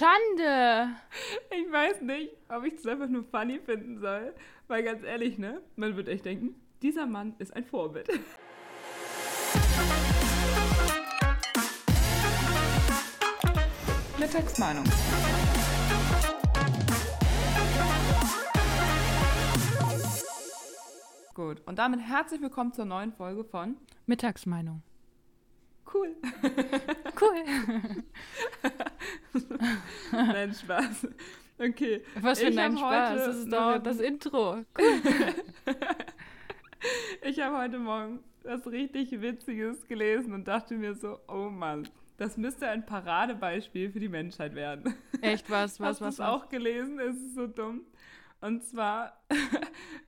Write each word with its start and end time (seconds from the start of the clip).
Schande! 0.00 0.96
Ich 1.50 1.70
weiß 1.70 2.00
nicht, 2.00 2.30
ob 2.48 2.64
ich 2.64 2.74
das 2.76 2.86
einfach 2.86 3.08
nur 3.08 3.22
funny 3.22 3.60
finden 3.60 4.00
soll. 4.00 4.34
Weil 4.66 4.82
ganz 4.82 5.04
ehrlich, 5.04 5.36
ne? 5.36 5.60
Man 5.76 5.94
wird 5.94 6.08
echt 6.08 6.24
denken, 6.24 6.54
dieser 6.80 7.04
Mann 7.04 7.34
ist 7.38 7.54
ein 7.54 7.66
Vorbild. 7.66 8.08
Mittagsmeinung. 14.18 14.84
Gut, 21.34 21.60
und 21.66 21.78
damit 21.78 22.00
herzlich 22.00 22.40
willkommen 22.40 22.72
zur 22.72 22.86
neuen 22.86 23.12
Folge 23.12 23.44
von 23.44 23.76
Mittagsmeinung. 24.06 24.82
Cool. 25.92 26.16
Cool. 27.20 27.44
Nein, 30.12 30.54
Spaß. 30.54 31.08
Okay. 31.58 32.02
Was 32.22 32.40
für 32.40 32.48
Ich 32.48 32.58
ein 32.58 32.78
Spaß. 32.78 33.10
heute 33.10 33.26
Das 33.26 33.36
ist 33.36 33.52
doch 33.52 33.78
das 33.78 34.00
Intro. 34.00 34.64
Ich 37.22 37.38
habe 37.40 37.58
heute 37.58 37.78
Morgen 37.78 38.20
was 38.42 38.66
richtig 38.66 39.20
Witziges 39.20 39.86
gelesen 39.86 40.32
und 40.32 40.48
dachte 40.48 40.74
mir 40.74 40.94
so, 40.94 41.18
oh 41.28 41.50
Mann, 41.50 41.86
das 42.16 42.38
müsste 42.38 42.68
ein 42.68 42.86
Paradebeispiel 42.86 43.90
für 43.90 44.00
die 44.00 44.08
Menschheit 44.08 44.54
werden. 44.54 44.94
Echt 45.20 45.50
was, 45.50 45.78
was, 45.78 45.88
Hast 45.88 46.00
du 46.00 46.04
was, 46.06 46.18
was? 46.18 46.26
auch 46.26 46.48
gelesen? 46.48 46.98
Es 46.98 47.16
ist 47.16 47.34
so 47.34 47.46
dumm. 47.46 47.82
Und 48.40 48.64
zwar, 48.64 49.20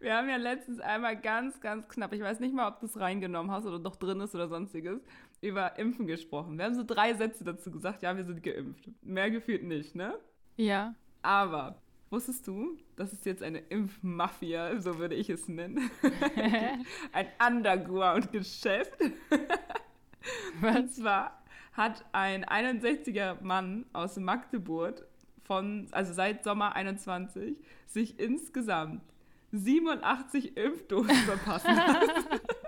wir 0.01 0.17
haben 0.17 0.29
ja 0.29 0.37
letztens 0.37 0.81
einmal 0.81 1.21
ganz, 1.21 1.61
ganz 1.61 1.87
knapp, 1.89 2.15
ich 2.15 2.23
weiß 2.23 2.41
nicht 2.41 2.55
mal, 2.55 2.69
ob 2.69 2.81
du 2.81 2.87
es 2.87 2.99
reingenommen 2.99 3.53
hast 3.53 3.67
oder 3.67 3.79
doch 3.79 3.97
drin 3.97 4.21
ist 4.21 4.35
oder 4.35 4.49
sonstiges, 4.49 5.03
über 5.43 5.79
Impfen 5.79 6.07
gesprochen. 6.07 6.57
Wir 6.57 6.65
haben 6.65 6.75
so 6.75 6.85
drei 6.85 7.15
Sätze 7.15 7.45
dazu 7.45 7.71
gesagt, 7.71 8.03
ja, 8.03 8.17
wir 8.17 8.25
sind 8.25 8.43
geimpft. 8.43 8.89
Mehr 9.03 9.31
gefühlt 9.31 9.65
nicht, 9.65 9.95
ne? 9.95 10.15
Ja. 10.57 10.95
Aber 11.21 11.83
wusstest 12.11 12.47
du, 12.47 12.79
das 12.97 13.13
ist 13.13 13.27
jetzt 13.27 13.43
eine 13.43 13.59
Impfmafia, 13.59 14.81
so 14.81 14.99
würde 14.99 15.17
ich 15.17 15.29
es 15.29 15.49
nennen. 15.49 15.91
ein 17.13 17.27
Underground-Geschäft. 17.45 18.97
Und 20.63 20.95
zwar 20.95 21.43
hat 21.73 22.05
ein 22.13 22.45
61er 22.45 23.43
Mann 23.43 23.87
aus 23.93 24.17
Magdeburg 24.19 25.07
von, 25.43 25.89
also 25.91 26.13
seit 26.13 26.45
Sommer 26.45 26.77
21, 26.77 27.57
sich 27.87 28.21
insgesamt 28.21 29.03
87 29.51 30.57
Impfdosen 30.57 31.15
verpassen 31.15 31.75
lassen. 31.75 32.41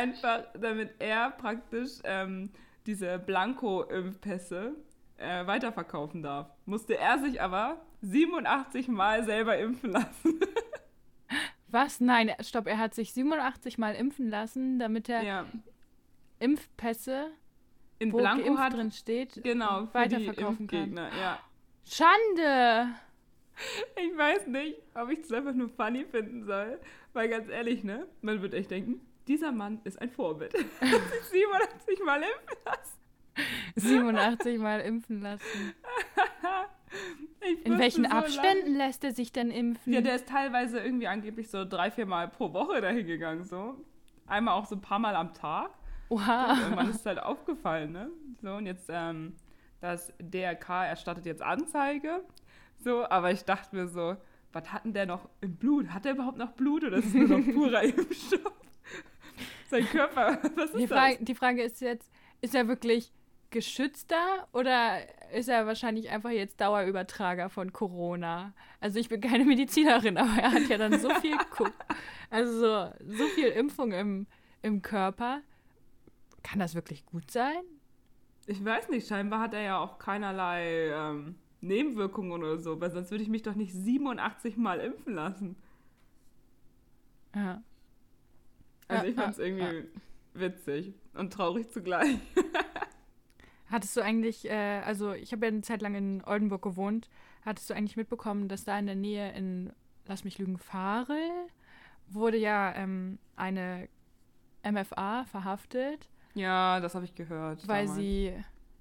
Einfach, 0.00 0.44
damit 0.54 0.94
er 0.98 1.30
praktisch 1.30 1.98
ähm, 2.04 2.50
diese 2.86 3.18
Blanko-Impfpässe 3.18 4.74
äh, 5.18 5.46
weiterverkaufen 5.46 6.22
darf. 6.22 6.50
Musste 6.64 6.96
er 6.96 7.18
sich 7.18 7.40
aber 7.40 7.80
87 8.02 8.88
Mal 8.88 9.24
selber 9.24 9.58
impfen 9.58 9.90
lassen. 9.90 10.40
Was? 11.68 12.00
Nein, 12.00 12.32
stopp, 12.40 12.66
er 12.66 12.78
hat 12.78 12.94
sich 12.94 13.12
87 13.12 13.78
Mal 13.78 13.94
impfen 13.94 14.28
lassen, 14.28 14.78
damit 14.78 15.08
er 15.08 15.22
ja. 15.22 15.46
Impfpässe, 16.40 17.30
In 17.98 18.12
wo 18.12 18.18
Blanko 18.18 18.44
geimpft 18.44 18.62
hat 18.62 18.72
drin 18.72 18.90
steht, 18.90 19.42
genau 19.44 19.88
weiterverkaufen 19.92 20.66
kann. 20.66 20.96
Ja. 20.96 21.38
Schande! 21.84 22.94
Ich 23.96 24.16
weiß 24.16 24.46
nicht, 24.46 24.76
ob 24.94 25.10
ich 25.10 25.20
das 25.20 25.32
einfach 25.32 25.52
nur 25.52 25.68
funny 25.68 26.06
finden 26.06 26.44
soll, 26.44 26.80
weil 27.12 27.28
ganz 27.28 27.48
ehrlich, 27.48 27.84
ne, 27.84 28.06
man 28.22 28.40
wird 28.40 28.54
echt 28.54 28.70
denken, 28.70 29.00
dieser 29.30 29.52
Mann 29.52 29.80
ist 29.84 30.00
ein 30.00 30.10
Vorbild. 30.10 30.52
Hat 30.80 30.90
sich 30.90 31.22
87 31.30 32.04
Mal 32.04 32.20
impfen 32.22 32.58
lassen. 32.64 32.98
87 33.76 34.58
Mal 34.58 34.80
impfen 34.80 35.22
lassen. 35.22 35.74
In 37.64 37.78
welchen 37.78 38.04
so 38.04 38.10
Abständen 38.10 38.74
lässt 38.74 39.04
er 39.04 39.12
sich 39.12 39.32
denn 39.32 39.52
impfen? 39.52 39.92
Ja, 39.92 40.00
der 40.00 40.16
ist 40.16 40.28
teilweise 40.28 40.80
irgendwie 40.80 41.06
angeblich 41.06 41.48
so 41.48 41.64
drei, 41.64 41.92
vier 41.92 42.06
Mal 42.06 42.28
pro 42.28 42.52
Woche 42.52 42.80
dahin 42.80 43.06
gegangen, 43.06 43.44
so. 43.44 43.76
Einmal 44.26 44.54
auch 44.54 44.66
so 44.66 44.74
ein 44.74 44.80
paar 44.80 44.98
Mal 44.98 45.14
am 45.14 45.32
Tag. 45.32 45.70
Oha. 46.08 46.58
Irgendwann 46.60 46.90
ist 46.90 46.96
es 46.96 47.06
halt 47.06 47.22
aufgefallen, 47.22 47.92
ne? 47.92 48.10
So, 48.42 48.54
und 48.54 48.66
jetzt, 48.66 48.90
ähm, 48.92 49.36
das 49.80 50.12
DRK 50.18 50.86
erstattet 50.86 51.24
jetzt 51.24 51.40
Anzeige. 51.40 52.24
So, 52.78 53.08
aber 53.08 53.30
ich 53.30 53.44
dachte 53.44 53.76
mir 53.76 53.86
so, 53.86 54.16
was 54.52 54.72
hat 54.72 54.84
denn 54.84 54.92
der 54.92 55.06
noch 55.06 55.28
im 55.40 55.54
Blut? 55.54 55.90
Hat 55.90 56.04
der 56.04 56.14
überhaupt 56.14 56.38
noch 56.38 56.50
Blut 56.50 56.82
oder 56.82 56.96
ist 56.96 57.06
es 57.06 57.14
nur 57.14 57.28
noch 57.38 57.54
purer 57.54 57.82
Impfstoff? 57.82 58.59
Sein 59.70 59.88
Körper, 59.88 60.38
was 60.56 60.72
Die 60.74 60.84
ist 60.84 60.90
das? 60.90 60.98
Frage, 60.98 61.24
die 61.24 61.34
Frage 61.34 61.62
ist 61.62 61.80
jetzt, 61.80 62.10
ist 62.40 62.54
er 62.54 62.68
wirklich 62.68 63.12
geschützter 63.50 64.48
oder 64.52 64.98
ist 65.32 65.48
er 65.48 65.66
wahrscheinlich 65.66 66.10
einfach 66.10 66.30
jetzt 66.30 66.60
Dauerübertrager 66.60 67.48
von 67.50 67.72
Corona? 67.72 68.52
Also 68.80 68.98
ich 68.98 69.08
bin 69.08 69.20
keine 69.20 69.44
Medizinerin, 69.44 70.16
aber 70.18 70.40
er 70.42 70.52
hat 70.52 70.68
ja 70.68 70.78
dann 70.78 70.98
so 70.98 71.10
viel, 71.16 71.36
also 72.30 72.52
so, 72.60 72.94
so 73.06 73.24
viel 73.28 73.48
Impfung 73.48 73.92
im, 73.92 74.26
im 74.62 74.82
Körper. 74.82 75.42
Kann 76.42 76.58
das 76.58 76.74
wirklich 76.74 77.06
gut 77.06 77.30
sein? 77.30 77.62
Ich 78.46 78.64
weiß 78.64 78.88
nicht, 78.88 79.06
scheinbar 79.06 79.40
hat 79.40 79.54
er 79.54 79.62
ja 79.62 79.78
auch 79.78 79.98
keinerlei 79.98 80.88
ähm, 80.92 81.36
Nebenwirkungen 81.60 82.32
oder 82.32 82.58
so, 82.58 82.80
weil 82.80 82.90
sonst 82.90 83.10
würde 83.10 83.22
ich 83.22 83.30
mich 83.30 83.42
doch 83.42 83.54
nicht 83.54 83.72
87 83.72 84.56
Mal 84.56 84.80
impfen 84.80 85.14
lassen. 85.14 85.56
Ja. 87.34 87.62
Also 88.90 89.04
Ja, 89.04 89.10
ich 89.10 89.14
fand 89.14 89.32
es 89.32 89.38
ja, 89.38 89.44
irgendwie 89.44 89.88
witzig 90.34 90.94
und 91.14 91.32
traurig 91.32 91.70
zugleich. 91.70 92.16
Hattest 93.70 93.96
du 93.96 94.00
eigentlich, 94.00 94.50
äh, 94.50 94.80
also 94.84 95.12
ich 95.12 95.30
habe 95.32 95.46
ja 95.46 95.52
eine 95.52 95.60
Zeit 95.62 95.80
lang 95.80 95.94
in 95.94 96.24
Oldenburg 96.24 96.62
gewohnt, 96.62 97.08
hattest 97.44 97.70
du 97.70 97.74
eigentlich 97.74 97.96
mitbekommen, 97.96 98.48
dass 98.48 98.64
da 98.64 98.76
in 98.78 98.86
der 98.86 98.96
Nähe 98.96 99.30
in, 99.32 99.72
lass 100.06 100.24
mich 100.24 100.38
lügen, 100.38 100.58
Farel, 100.58 101.30
wurde 102.08 102.36
ja 102.36 102.74
ähm, 102.74 103.18
eine 103.36 103.88
MFA 104.68 105.24
verhaftet, 105.24 106.08
Ja, 106.34 106.80
das 106.80 106.96
habe 106.96 107.04
ich 107.04 107.14
gehört. 107.14 107.66
weil 107.68 107.84
damals. 107.86 108.00
sie, 108.00 108.34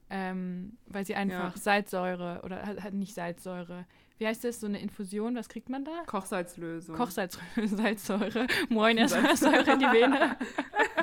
ähm, 0.10 0.78
weil 0.88 1.06
sie 1.06 1.14
einfach 1.14 1.56
Ja. 1.56 1.62
Salzsäure 1.62 2.42
oder 2.44 2.90
nicht 2.92 3.14
Salzsäure. 3.14 3.86
Wie 4.20 4.28
heißt 4.28 4.44
das? 4.44 4.60
So 4.60 4.68
eine 4.68 4.82
Infusion? 4.82 5.36
Was 5.36 5.48
kriegt 5.48 5.70
man 5.70 5.86
da? 5.86 6.04
Kochsalzlösung. 6.06 6.94
Kochsalzsäure. 6.94 8.48
Moin, 8.70 8.98
erstmal 8.98 9.38
Säure 9.38 9.72
in 9.72 9.80
die 9.80 9.86
Vene. 9.86 10.36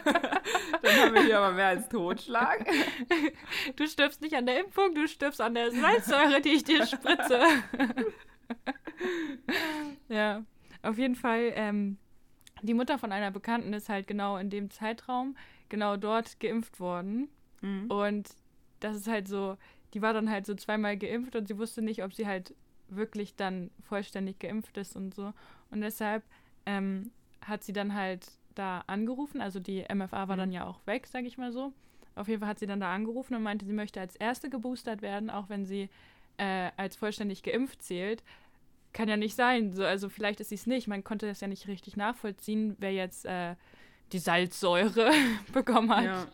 Dann 0.82 1.00
haben 1.00 1.14
wir 1.14 1.24
hier 1.24 1.38
aber 1.38 1.54
mehr 1.54 1.68
als 1.68 1.88
Totschlag. 1.88 2.66
Du 3.74 3.88
stirbst 3.88 4.20
nicht 4.20 4.34
an 4.34 4.44
der 4.44 4.60
Impfung, 4.60 4.94
du 4.94 5.08
stirbst 5.08 5.40
an 5.40 5.54
der 5.54 5.72
Salzsäure, 5.72 6.42
die 6.42 6.50
ich 6.50 6.64
dir 6.64 6.86
spritze. 6.86 7.38
ja, 10.08 10.44
auf 10.82 10.98
jeden 10.98 11.16
Fall. 11.16 11.52
Ähm, 11.54 11.96
die 12.60 12.74
Mutter 12.74 12.98
von 12.98 13.12
einer 13.12 13.30
Bekannten 13.30 13.72
ist 13.72 13.88
halt 13.88 14.06
genau 14.06 14.36
in 14.36 14.50
dem 14.50 14.70
Zeitraum 14.70 15.38
genau 15.70 15.96
dort 15.96 16.38
geimpft 16.38 16.80
worden. 16.80 17.30
Mhm. 17.62 17.90
Und 17.90 18.28
das 18.80 18.94
ist 18.94 19.08
halt 19.08 19.26
so, 19.26 19.56
die 19.94 20.02
war 20.02 20.12
dann 20.12 20.30
halt 20.30 20.44
so 20.44 20.54
zweimal 20.54 20.98
geimpft 20.98 21.34
und 21.34 21.48
sie 21.48 21.56
wusste 21.56 21.80
nicht, 21.80 22.04
ob 22.04 22.12
sie 22.12 22.26
halt 22.26 22.54
wirklich 22.88 23.34
dann 23.36 23.70
vollständig 23.82 24.38
geimpft 24.38 24.76
ist 24.76 24.96
und 24.96 25.14
so. 25.14 25.32
Und 25.70 25.80
deshalb 25.80 26.22
ähm, 26.66 27.10
hat 27.44 27.62
sie 27.64 27.72
dann 27.72 27.94
halt 27.94 28.26
da 28.54 28.84
angerufen, 28.86 29.40
also 29.40 29.60
die 29.60 29.84
MFA 29.92 30.28
war 30.28 30.36
Mhm. 30.36 30.40
dann 30.40 30.52
ja 30.52 30.64
auch 30.66 30.80
weg, 30.86 31.06
sag 31.06 31.24
ich 31.24 31.36
mal 31.38 31.52
so. 31.52 31.72
Auf 32.14 32.28
jeden 32.28 32.40
Fall 32.40 32.48
hat 32.48 32.58
sie 32.58 32.66
dann 32.66 32.80
da 32.80 32.94
angerufen 32.94 33.34
und 33.34 33.42
meinte, 33.42 33.66
sie 33.66 33.74
möchte 33.74 34.00
als 34.00 34.16
Erste 34.16 34.48
geboostert 34.48 35.02
werden, 35.02 35.28
auch 35.28 35.48
wenn 35.50 35.66
sie 35.66 35.90
äh, 36.38 36.70
als 36.76 36.96
vollständig 36.96 37.42
geimpft 37.42 37.82
zählt. 37.82 38.22
Kann 38.94 39.08
ja 39.10 39.18
nicht 39.18 39.34
sein. 39.34 39.74
So, 39.74 39.84
also 39.84 40.08
vielleicht 40.08 40.40
ist 40.40 40.48
sie 40.48 40.54
es 40.54 40.66
nicht. 40.66 40.86
Man 40.88 41.04
konnte 41.04 41.26
das 41.26 41.40
ja 41.40 41.48
nicht 41.48 41.66
richtig 41.68 41.96
nachvollziehen, 41.98 42.76
wer 42.78 42.92
jetzt 42.92 43.26
äh, 43.26 43.56
die 44.12 44.18
Salzsäure 44.18 45.10
bekommen 45.52 45.94
hat 45.94 46.04
Ja. 46.04 46.26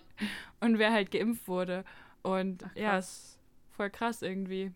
und 0.61 0.79
wer 0.79 0.93
halt 0.93 1.11
geimpft 1.11 1.49
wurde. 1.49 1.85
Und 2.23 2.63
Ach, 2.65 2.77
ja, 2.77 2.99
ist 2.99 3.41
voll 3.73 3.91
krass 3.91 4.23
irgendwie. 4.23 4.71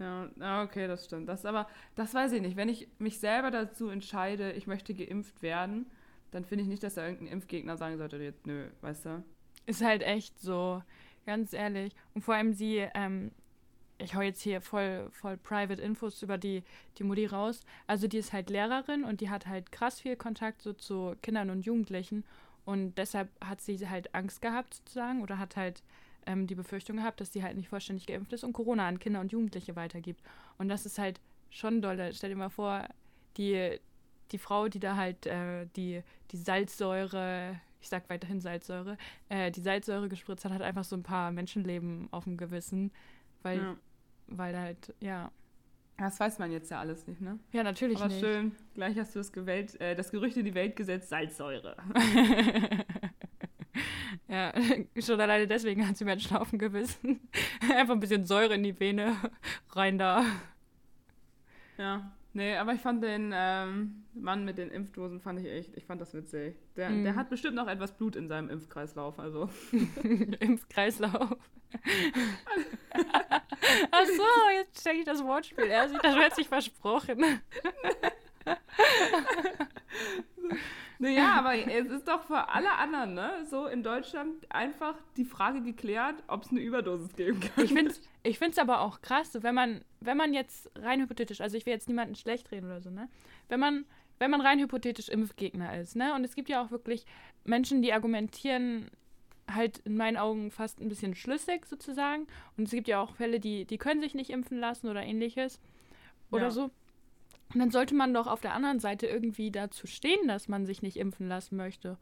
Ja, 0.00 0.30
ja, 0.40 0.62
okay, 0.62 0.88
das 0.88 1.04
stimmt. 1.04 1.28
Das 1.28 1.44
aber, 1.44 1.68
das 1.94 2.14
weiß 2.14 2.32
ich 2.32 2.40
nicht. 2.40 2.56
Wenn 2.56 2.70
ich 2.70 2.88
mich 2.98 3.20
selber 3.20 3.50
dazu 3.50 3.90
entscheide, 3.90 4.52
ich 4.52 4.66
möchte 4.66 4.94
geimpft 4.94 5.42
werden, 5.42 5.86
dann 6.30 6.44
finde 6.44 6.62
ich 6.62 6.68
nicht, 6.68 6.82
dass 6.82 6.94
da 6.94 7.04
irgendein 7.04 7.34
Impfgegner 7.34 7.76
sagen 7.76 7.98
sollte, 7.98 8.16
jetzt 8.16 8.46
nö, 8.46 8.68
weißt 8.80 9.04
du? 9.04 9.22
Ist 9.66 9.84
halt 9.84 10.02
echt 10.02 10.40
so, 10.40 10.82
ganz 11.26 11.52
ehrlich. 11.52 11.94
Und 12.14 12.22
vor 12.22 12.34
allem 12.34 12.54
sie, 12.54 12.88
ähm, 12.94 13.30
ich 13.98 14.14
hau 14.14 14.22
jetzt 14.22 14.40
hier 14.40 14.62
voll, 14.62 15.08
voll 15.10 15.36
private 15.36 15.82
Infos 15.82 16.22
über 16.22 16.38
die, 16.38 16.62
die 16.96 17.04
Mutti 17.04 17.26
raus. 17.26 17.60
Also 17.86 18.08
die 18.08 18.18
ist 18.18 18.32
halt 18.32 18.48
Lehrerin 18.48 19.04
und 19.04 19.20
die 19.20 19.28
hat 19.28 19.46
halt 19.46 19.70
krass 19.70 20.00
viel 20.00 20.16
Kontakt 20.16 20.62
so 20.62 20.72
zu 20.72 21.14
Kindern 21.20 21.50
und 21.50 21.66
Jugendlichen. 21.66 22.24
Und 22.64 22.94
deshalb 22.96 23.28
hat 23.44 23.60
sie 23.60 23.86
halt 23.86 24.14
Angst 24.14 24.40
gehabt 24.40 24.72
sozusagen 24.72 25.20
oder 25.22 25.38
hat 25.38 25.56
halt 25.56 25.82
ähm, 26.26 26.46
die 26.46 26.54
Befürchtung 26.54 26.96
gehabt, 26.96 27.20
dass 27.20 27.32
sie 27.32 27.42
halt 27.42 27.56
nicht 27.56 27.68
vollständig 27.68 28.06
geimpft 28.06 28.32
ist 28.32 28.44
und 28.44 28.52
Corona 28.52 28.86
an 28.88 28.98
Kinder 28.98 29.20
und 29.20 29.32
Jugendliche 29.32 29.76
weitergibt. 29.76 30.22
Und 30.58 30.68
das 30.68 30.86
ist 30.86 30.98
halt 30.98 31.20
schon 31.50 31.82
dolle. 31.82 32.12
Stell 32.12 32.30
dir 32.30 32.36
mal 32.36 32.48
vor, 32.50 32.86
die, 33.36 33.78
die 34.32 34.38
Frau, 34.38 34.68
die 34.68 34.80
da 34.80 34.96
halt 34.96 35.26
äh, 35.26 35.66
die, 35.76 36.02
die 36.30 36.36
Salzsäure 36.36 37.60
ich 37.80 37.88
sag 37.88 38.08
weiterhin 38.10 38.40
Salzsäure, 38.40 38.96
äh, 39.28 39.50
die 39.50 39.60
Salzsäure 39.60 40.08
gespritzt 40.08 40.44
hat, 40.44 40.52
hat 40.52 40.62
einfach 40.62 40.84
so 40.84 40.96
ein 40.96 41.02
paar 41.02 41.32
Menschenleben 41.32 42.08
auf 42.10 42.24
dem 42.24 42.36
Gewissen, 42.36 42.90
weil, 43.42 43.58
Ja. 43.58 43.76
weil 44.26 44.58
halt, 44.58 44.94
ja. 45.00 45.30
Das 45.96 46.18
weiß 46.18 46.38
man 46.38 46.50
jetzt 46.52 46.70
ja 46.70 46.80
alles 46.80 47.06
nicht, 47.06 47.20
ne? 47.20 47.38
Ja, 47.52 47.62
natürlich 47.62 47.96
Aber 47.98 48.08
nicht. 48.08 48.20
schön, 48.20 48.52
gleich 48.74 48.98
hast 48.98 49.14
du 49.14 49.20
das, 49.20 49.32
gewählt, 49.32 49.78
äh, 49.80 49.94
das 49.94 50.10
Gerücht 50.10 50.36
in 50.36 50.44
die 50.44 50.54
Welt 50.54 50.76
gesetzt, 50.76 51.08
Salzsäure. 51.10 51.76
ja, 54.30 54.52
schon 55.00 55.20
alleine 55.20 55.46
deswegen 55.46 55.86
hat 55.86 55.96
sie 55.96 56.04
Menschen 56.04 56.36
auf 56.36 56.50
dem 56.50 56.58
Gewissen. 56.58 57.20
Einfach 57.74 57.94
ein 57.94 58.00
bisschen 58.00 58.24
Säure 58.24 58.54
in 58.54 58.62
die 58.62 58.78
Vene, 58.78 59.16
rein 59.70 59.98
da. 59.98 60.24
Ja. 61.76 62.12
Nee, 62.32 62.54
aber 62.56 62.74
ich 62.74 62.80
fand 62.80 63.02
den 63.02 63.32
ähm, 63.34 64.04
Mann 64.14 64.44
mit 64.44 64.56
den 64.56 64.70
Impfdosen, 64.70 65.20
fand 65.20 65.40
ich 65.40 65.46
echt, 65.50 65.76
ich 65.76 65.84
fand 65.84 66.00
das 66.00 66.14
witzig. 66.14 66.54
Der, 66.76 66.88
Mhm. 66.90 67.02
der 67.02 67.16
hat 67.16 67.28
bestimmt 67.28 67.56
noch 67.56 67.66
etwas 67.66 67.90
Blut 67.96 68.14
in 68.14 68.28
seinem 68.28 68.48
Impfkreislauf, 68.50 69.18
also. 69.18 69.50
Impfkreislauf. 70.38 71.36
Ach 73.90 74.06
so, 74.06 74.22
jetzt 74.58 74.80
stecke 74.80 74.98
ich 75.00 75.04
das 75.04 75.24
Wortspiel. 75.24 75.64
Er 75.64 75.88
sich 75.88 75.98
das 75.98 76.14
hat 76.14 76.36
sich 76.36 76.46
versprochen. 76.48 77.40
Naja, 81.00 81.32
aber 81.38 81.54
es 81.54 81.86
ist 81.86 82.06
doch 82.06 82.22
für 82.24 82.50
alle 82.50 82.72
anderen, 82.72 83.14
ne? 83.14 83.30
So 83.48 83.66
in 83.66 83.82
Deutschland 83.82 84.34
einfach 84.52 84.94
die 85.16 85.24
Frage 85.24 85.62
geklärt, 85.62 86.22
ob 86.26 86.44
es 86.44 86.50
eine 86.50 86.60
Überdosis 86.60 87.16
geben 87.16 87.40
kann. 87.40 87.64
Ich 87.64 87.72
finde 87.72 87.90
es 87.90 88.00
ich 88.22 88.38
find's 88.38 88.58
aber 88.58 88.82
auch 88.82 89.00
krass, 89.00 89.32
so 89.32 89.42
wenn 89.42 89.54
man, 89.54 89.82
wenn 90.00 90.18
man 90.18 90.34
jetzt 90.34 90.70
rein 90.76 91.00
hypothetisch, 91.00 91.40
also 91.40 91.56
ich 91.56 91.64
will 91.64 91.72
jetzt 91.72 91.88
niemanden 91.88 92.16
schlecht 92.16 92.52
reden 92.52 92.66
oder 92.66 92.82
so, 92.82 92.90
ne? 92.90 93.08
Wenn 93.48 93.60
man, 93.60 93.86
wenn 94.18 94.30
man 94.30 94.42
rein 94.42 94.60
hypothetisch 94.60 95.08
Impfgegner 95.08 95.78
ist, 95.78 95.96
ne? 95.96 96.14
Und 96.14 96.22
es 96.24 96.34
gibt 96.34 96.50
ja 96.50 96.62
auch 96.62 96.70
wirklich 96.70 97.06
Menschen, 97.44 97.80
die 97.80 97.94
argumentieren 97.94 98.90
halt 99.50 99.78
in 99.78 99.96
meinen 99.96 100.18
Augen 100.18 100.50
fast 100.50 100.80
ein 100.80 100.88
bisschen 100.90 101.14
schlüssig 101.14 101.64
sozusagen. 101.66 102.26
Und 102.58 102.64
es 102.64 102.70
gibt 102.72 102.88
ja 102.88 103.00
auch 103.00 103.14
Fälle, 103.16 103.40
die, 103.40 103.64
die 103.64 103.78
können 103.78 104.02
sich 104.02 104.14
nicht 104.14 104.30
impfen 104.30 104.58
lassen 104.58 104.88
oder 104.88 105.02
ähnliches. 105.02 105.58
Oder 106.30 106.44
Ja. 106.44 106.50
so. 106.50 106.70
Und 107.52 107.58
dann 107.60 107.70
sollte 107.70 107.94
man 107.94 108.14
doch 108.14 108.26
auf 108.26 108.40
der 108.40 108.54
anderen 108.54 108.78
Seite 108.78 109.06
irgendwie 109.06 109.50
dazu 109.50 109.86
stehen, 109.86 110.28
dass 110.28 110.46
man 110.48 110.66
sich 110.66 110.82
nicht 110.82 110.96
impfen 110.96 111.26
lassen 111.28 111.56
möchte. 111.56 111.96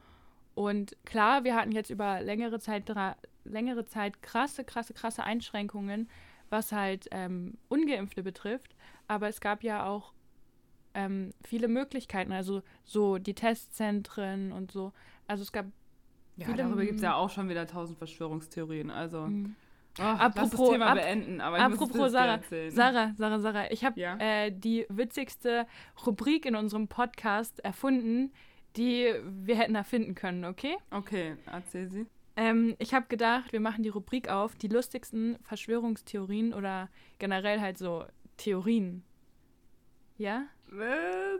Und 0.54 0.96
klar, 1.04 1.44
wir 1.44 1.54
hatten 1.54 1.72
jetzt 1.72 1.90
über 1.90 2.20
längere 2.20 2.58
Zeit, 2.58 2.92
längere 3.44 3.86
Zeit 3.86 4.20
krasse, 4.22 4.64
krasse, 4.64 4.92
krasse 4.92 5.22
Einschränkungen, 5.22 6.08
was 6.50 6.72
halt 6.72 7.06
ähm, 7.12 7.54
Ungeimpfte 7.68 8.22
betrifft. 8.22 8.74
Aber 9.06 9.28
es 9.28 9.40
gab 9.40 9.62
ja 9.62 9.86
auch 9.86 10.12
ähm, 10.94 11.30
viele 11.44 11.68
Möglichkeiten, 11.68 12.32
also 12.32 12.62
so 12.84 13.18
die 13.18 13.34
Testzentren 13.34 14.52
und 14.52 14.72
so. 14.72 14.92
Also 15.26 15.42
es 15.42 15.52
gab. 15.52 15.66
Ja, 16.36 16.46
viele- 16.46 16.58
darüber 16.58 16.82
gibt 16.84 16.96
es 16.96 17.02
ja 17.02 17.14
auch 17.14 17.30
schon 17.30 17.48
wieder 17.48 17.66
tausend 17.66 17.98
Verschwörungstheorien. 17.98 18.90
Also, 18.90 19.22
Mhm. 19.26 19.54
Oh, 19.98 20.02
Apropos- 20.02 20.70
Thema 20.70 20.86
ap- 20.88 20.94
beenden. 20.96 21.40
Aber 21.40 21.56
ich 21.58 21.62
Apropos 21.62 22.12
Sarah. 22.12 22.40
Sarah, 22.70 23.12
Sarah, 23.16 23.38
Sarah, 23.40 23.70
ich 23.70 23.84
habe 23.84 24.00
Ja? 24.00 24.16
äh, 24.18 24.50
die 24.50 24.86
witzigste 24.88 25.66
Rubrik 26.06 26.46
in 26.46 26.54
unserem 26.56 26.88
Podcast 26.88 27.60
erfunden, 27.60 28.32
die 28.76 29.12
wir 29.24 29.56
hätten 29.56 29.74
erfinden 29.74 30.14
können, 30.14 30.44
okay? 30.44 30.76
Okay, 30.90 31.36
erzähl 31.46 31.88
sie. 31.90 32.06
Ähm, 32.36 32.76
ich 32.78 32.94
habe 32.94 33.06
gedacht, 33.08 33.52
wir 33.52 33.58
machen 33.60 33.82
die 33.82 33.88
Rubrik 33.88 34.28
auf, 34.28 34.54
die 34.54 34.68
lustigsten 34.68 35.36
Verschwörungstheorien 35.42 36.54
oder 36.54 36.88
generell 37.18 37.60
halt 37.60 37.78
so 37.78 38.04
Theorien. 38.36 39.02
Ja? 40.18 40.44
Äh, 40.72 41.38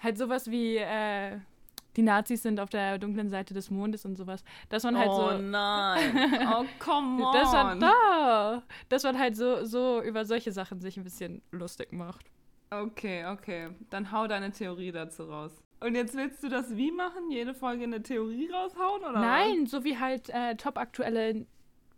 Halt 0.00 0.16
sowas 0.16 0.48
wie, 0.50 0.76
äh, 0.76 1.38
die 1.98 2.02
Nazis 2.04 2.44
sind 2.44 2.60
auf 2.60 2.70
der 2.70 2.96
dunklen 2.98 3.28
Seite 3.28 3.54
des 3.54 3.72
Mondes 3.72 4.04
und 4.04 4.14
sowas. 4.14 4.44
Dass 4.68 4.84
man 4.84 4.96
halt 4.96 5.10
oh 5.10 5.30
so. 5.30 5.38
nein. 5.38 6.16
Oh, 6.48 6.64
come 6.78 7.26
on. 7.26 7.34
Dass 7.34 7.52
man, 7.52 7.80
da, 7.80 8.62
dass 8.88 9.02
man 9.02 9.18
halt 9.18 9.34
so, 9.36 9.64
so 9.64 10.00
über 10.00 10.24
solche 10.24 10.52
Sachen 10.52 10.80
sich 10.80 10.96
ein 10.96 11.02
bisschen 11.02 11.42
lustig 11.50 11.92
macht. 11.92 12.24
Okay, 12.70 13.26
okay. 13.26 13.70
Dann 13.90 14.12
hau 14.12 14.28
deine 14.28 14.52
Theorie 14.52 14.92
dazu 14.92 15.24
raus. 15.24 15.60
Und 15.80 15.96
jetzt 15.96 16.14
willst 16.14 16.40
du 16.44 16.48
das 16.48 16.76
wie 16.76 16.92
machen? 16.92 17.32
Jede 17.32 17.52
Folge 17.52 17.82
eine 17.82 18.00
Theorie 18.00 18.48
raushauen? 18.48 19.02
Oder 19.02 19.18
Nein, 19.20 19.66
so 19.66 19.82
wie 19.82 19.98
halt 19.98 20.28
äh, 20.28 20.54
top 20.54 20.78
aktuelle 20.78 21.46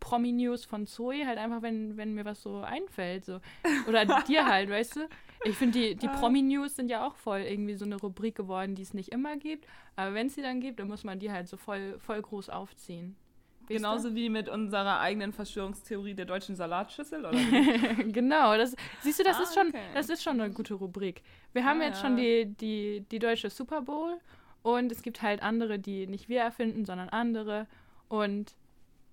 Promi-News 0.00 0.64
von 0.64 0.86
Zoe, 0.86 1.26
halt 1.26 1.36
einfach, 1.36 1.60
wenn, 1.60 1.98
wenn 1.98 2.14
mir 2.14 2.24
was 2.24 2.40
so 2.40 2.60
einfällt. 2.60 3.26
So. 3.26 3.40
Oder 3.86 4.06
dir 4.26 4.46
halt, 4.46 4.70
weißt 4.70 4.96
du? 4.96 5.08
Ich 5.44 5.56
finde, 5.56 5.78
die, 5.78 5.94
die 5.96 6.08
Ah. 6.08 6.16
Promi-News 6.18 6.76
sind 6.76 6.90
ja 6.90 7.06
auch 7.06 7.14
voll 7.14 7.40
irgendwie 7.40 7.74
so 7.74 7.84
eine 7.86 7.96
Rubrik 7.96 8.34
geworden, 8.34 8.74
die 8.74 8.82
es 8.82 8.92
nicht 8.92 9.10
immer 9.10 9.36
gibt. 9.36 9.66
Aber 9.96 10.12
wenn 10.14 10.26
es 10.26 10.34
sie 10.34 10.42
dann 10.42 10.60
gibt, 10.60 10.80
dann 10.80 10.88
muss 10.88 11.02
man 11.04 11.18
die 11.18 11.30
halt 11.32 11.48
so 11.48 11.56
voll, 11.56 11.98
voll 11.98 12.20
groß 12.20 12.50
aufziehen. 12.50 13.16
Weißt 13.60 13.68
Genauso 13.78 14.14
wie 14.14 14.28
mit 14.28 14.48
unserer 14.48 15.00
eigenen 15.00 15.32
Verschwörungstheorie 15.32 16.14
der 16.14 16.26
deutschen 16.26 16.56
Salatschüssel, 16.56 17.20
oder? 17.24 17.30
du? 17.38 17.38
genau, 18.12 18.56
das, 18.56 18.74
siehst 19.00 19.20
du, 19.20 19.22
das 19.22 19.38
Ah, 19.38 19.42
ist 19.44 19.54
schon, 19.54 19.68
okay. 19.68 19.78
das 19.94 20.08
ist 20.10 20.22
schon 20.22 20.40
eine 20.40 20.52
gute 20.52 20.74
Rubrik. 20.74 21.22
Wir 21.52 21.64
haben 21.64 21.80
Ah, 21.80 21.84
jetzt 21.84 22.00
schon 22.00 22.16
die, 22.16 22.46
die, 22.46 23.04
die 23.10 23.18
deutsche 23.18 23.48
Super 23.48 23.80
Bowl 23.82 24.18
und 24.62 24.90
es 24.92 25.02
gibt 25.02 25.22
halt 25.22 25.42
andere, 25.42 25.78
die 25.78 26.06
nicht 26.06 26.28
wir 26.28 26.40
erfinden, 26.42 26.84
sondern 26.84 27.08
andere. 27.10 27.66
Und 28.08 28.54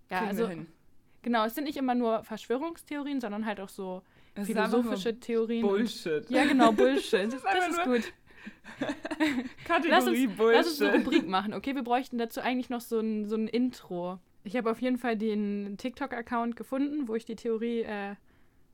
ja, 0.09 0.21
also. 0.25 0.50
Genau, 1.21 1.45
es 1.45 1.56
sind 1.56 1.65
nicht 1.65 1.77
immer 1.77 1.94
nur 1.95 2.24
Verschwörungstheorien, 2.24 3.21
sondern 3.21 3.45
halt 3.45 3.59
auch 3.59 3.69
so 3.69 4.01
Es 4.38 4.48
philosophische 4.48 5.19
Theorien. 5.19 5.62
Bullshit. 5.62 6.30
Ja, 6.30 6.45
genau, 6.45 6.72
Bullshit. 6.74 7.34
das 7.34 7.45
einfach 7.45 7.69
ist 7.69 7.84
gut. 7.84 8.13
Lass 9.88 10.07
uns, 10.07 10.18
Kategorie 10.18 10.30
lass 10.54 10.68
uns 10.68 10.81
eine 10.81 10.92
Bullshit. 10.92 11.07
Rubrik 11.07 11.28
machen, 11.28 11.54
okay? 11.54 11.75
Wir 11.75 11.84
bräuchten 11.84 12.18
dazu 12.18 12.42
eigentlich 12.42 12.69
noch 12.69 12.81
so 12.81 13.00
ein, 13.00 13.25
so 13.25 13.36
ein 13.36 13.48
Intro. 13.48 14.19
Ich 14.44 14.56
habe 14.56 14.69
auf 14.72 14.81
jeden 14.81 14.98
Fall 14.98 15.18
den 15.18 15.75
TikTok-Account 15.78 16.56
gefunden, 16.56 17.07
wo 17.07 17.16
ich 17.16 17.25
die 17.25 17.36
Theorie. 17.36 17.81
Äh, 17.81 18.16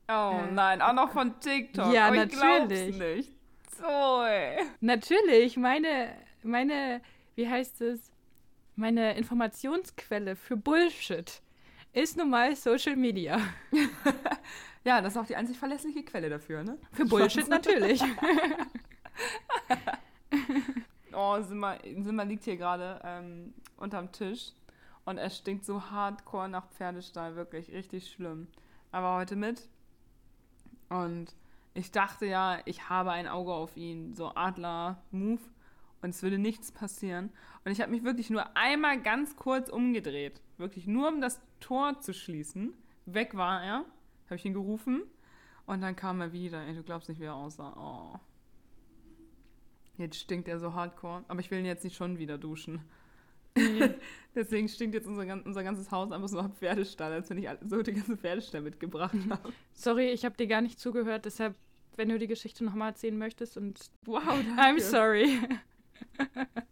Oh 0.08 0.34
Äh, 0.38 0.52
nein, 0.52 0.82
auch 0.82 0.92
noch 0.92 1.12
von 1.12 1.40
TikTok. 1.40 1.92
Ja, 1.92 2.10
oh, 2.10 2.14
natürlich. 2.14 2.98
nicht. 2.98 3.32
So, 3.78 4.22
ey. 4.22 4.58
natürlich, 4.80 5.56
meine, 5.56 6.14
meine, 6.42 7.00
wie 7.34 7.48
heißt 7.48 7.80
es? 7.80 8.12
Meine 8.76 9.16
Informationsquelle 9.16 10.36
für 10.36 10.56
Bullshit 10.56 11.40
ist 11.94 12.16
nun 12.16 12.30
mal 12.30 12.54
Social 12.56 12.96
Media. 12.96 13.40
Ja, 14.86 15.00
das 15.00 15.14
ist 15.14 15.18
auch 15.18 15.24
die 15.24 15.34
einzig 15.34 15.56
verlässliche 15.58 16.04
Quelle 16.04 16.28
dafür, 16.28 16.62
ne? 16.62 16.76
Für 16.92 17.06
Bullshit 17.06 17.48
natürlich. 17.48 18.02
Oh, 21.16 21.40
Simba, 21.40 21.78
Simba 21.84 22.24
liegt 22.24 22.42
hier 22.42 22.56
gerade 22.56 23.00
ähm, 23.04 23.54
unterm 23.76 24.10
Tisch 24.10 24.52
und 25.04 25.16
er 25.16 25.30
stinkt 25.30 25.64
so 25.64 25.90
hardcore 25.90 26.48
nach 26.48 26.66
Pferdestall, 26.70 27.36
wirklich 27.36 27.70
richtig 27.70 28.10
schlimm. 28.10 28.48
Er 28.90 29.04
war 29.04 29.20
heute 29.20 29.36
mit 29.36 29.68
und 30.88 31.26
ich 31.72 31.92
dachte 31.92 32.26
ja, 32.26 32.58
ich 32.64 32.88
habe 32.88 33.12
ein 33.12 33.28
Auge 33.28 33.52
auf 33.52 33.76
ihn, 33.76 34.12
so 34.14 34.34
Adler-Move 34.34 35.40
und 36.02 36.10
es 36.10 36.22
würde 36.24 36.38
nichts 36.38 36.72
passieren. 36.72 37.30
Und 37.64 37.70
ich 37.70 37.80
habe 37.80 37.92
mich 37.92 38.02
wirklich 38.02 38.30
nur 38.30 38.56
einmal 38.56 39.00
ganz 39.00 39.36
kurz 39.36 39.68
umgedreht, 39.68 40.40
wirklich 40.58 40.88
nur 40.88 41.08
um 41.08 41.20
das 41.20 41.40
Tor 41.64 41.98
zu 42.00 42.12
schließen. 42.12 42.74
Weg 43.06 43.36
war 43.36 43.62
er, 43.64 43.84
habe 44.26 44.36
ich 44.36 44.44
ihn 44.44 44.52
gerufen 44.52 45.02
und 45.64 45.80
dann 45.80 45.96
kam 45.96 46.20
er 46.20 46.32
wieder. 46.32 46.62
Ey, 46.66 46.74
du 46.74 46.82
glaubst 46.82 47.08
nicht, 47.08 47.20
wie 47.20 47.24
er 47.24 47.34
aussah. 47.34 47.72
Oh. 47.74 48.18
Jetzt 49.96 50.16
stinkt 50.16 50.46
er 50.46 50.58
so 50.58 50.74
hardcore, 50.74 51.24
aber 51.26 51.40
ich 51.40 51.50
will 51.50 51.60
ihn 51.60 51.64
jetzt 51.64 51.82
nicht 51.84 51.96
schon 51.96 52.18
wieder 52.18 52.36
duschen. 52.36 52.82
Deswegen 54.34 54.68
stinkt 54.68 54.94
jetzt 54.94 55.06
unser, 55.06 55.22
unser 55.44 55.62
ganzes 55.62 55.90
Haus 55.90 56.12
einfach 56.12 56.28
so 56.28 56.36
nach 56.36 56.50
Pferdestall, 56.52 57.12
als 57.12 57.30
wenn 57.30 57.38
ich 57.38 57.48
so 57.64 57.80
die 57.82 57.92
ganze 57.94 58.16
Pferdestall 58.16 58.60
mitgebracht 58.60 59.16
habe. 59.30 59.52
Sorry, 59.72 60.10
ich 60.10 60.24
habe 60.26 60.36
dir 60.36 60.46
gar 60.48 60.60
nicht 60.60 60.78
zugehört, 60.78 61.24
deshalb, 61.24 61.54
wenn 61.96 62.10
du 62.10 62.18
die 62.18 62.26
Geschichte 62.26 62.62
nochmal 62.62 62.90
erzählen 62.90 63.16
möchtest 63.16 63.56
und 63.56 63.90
Wow, 64.04 64.22
I'm 64.22 64.56
danke. 64.56 64.82
sorry. 64.82 65.40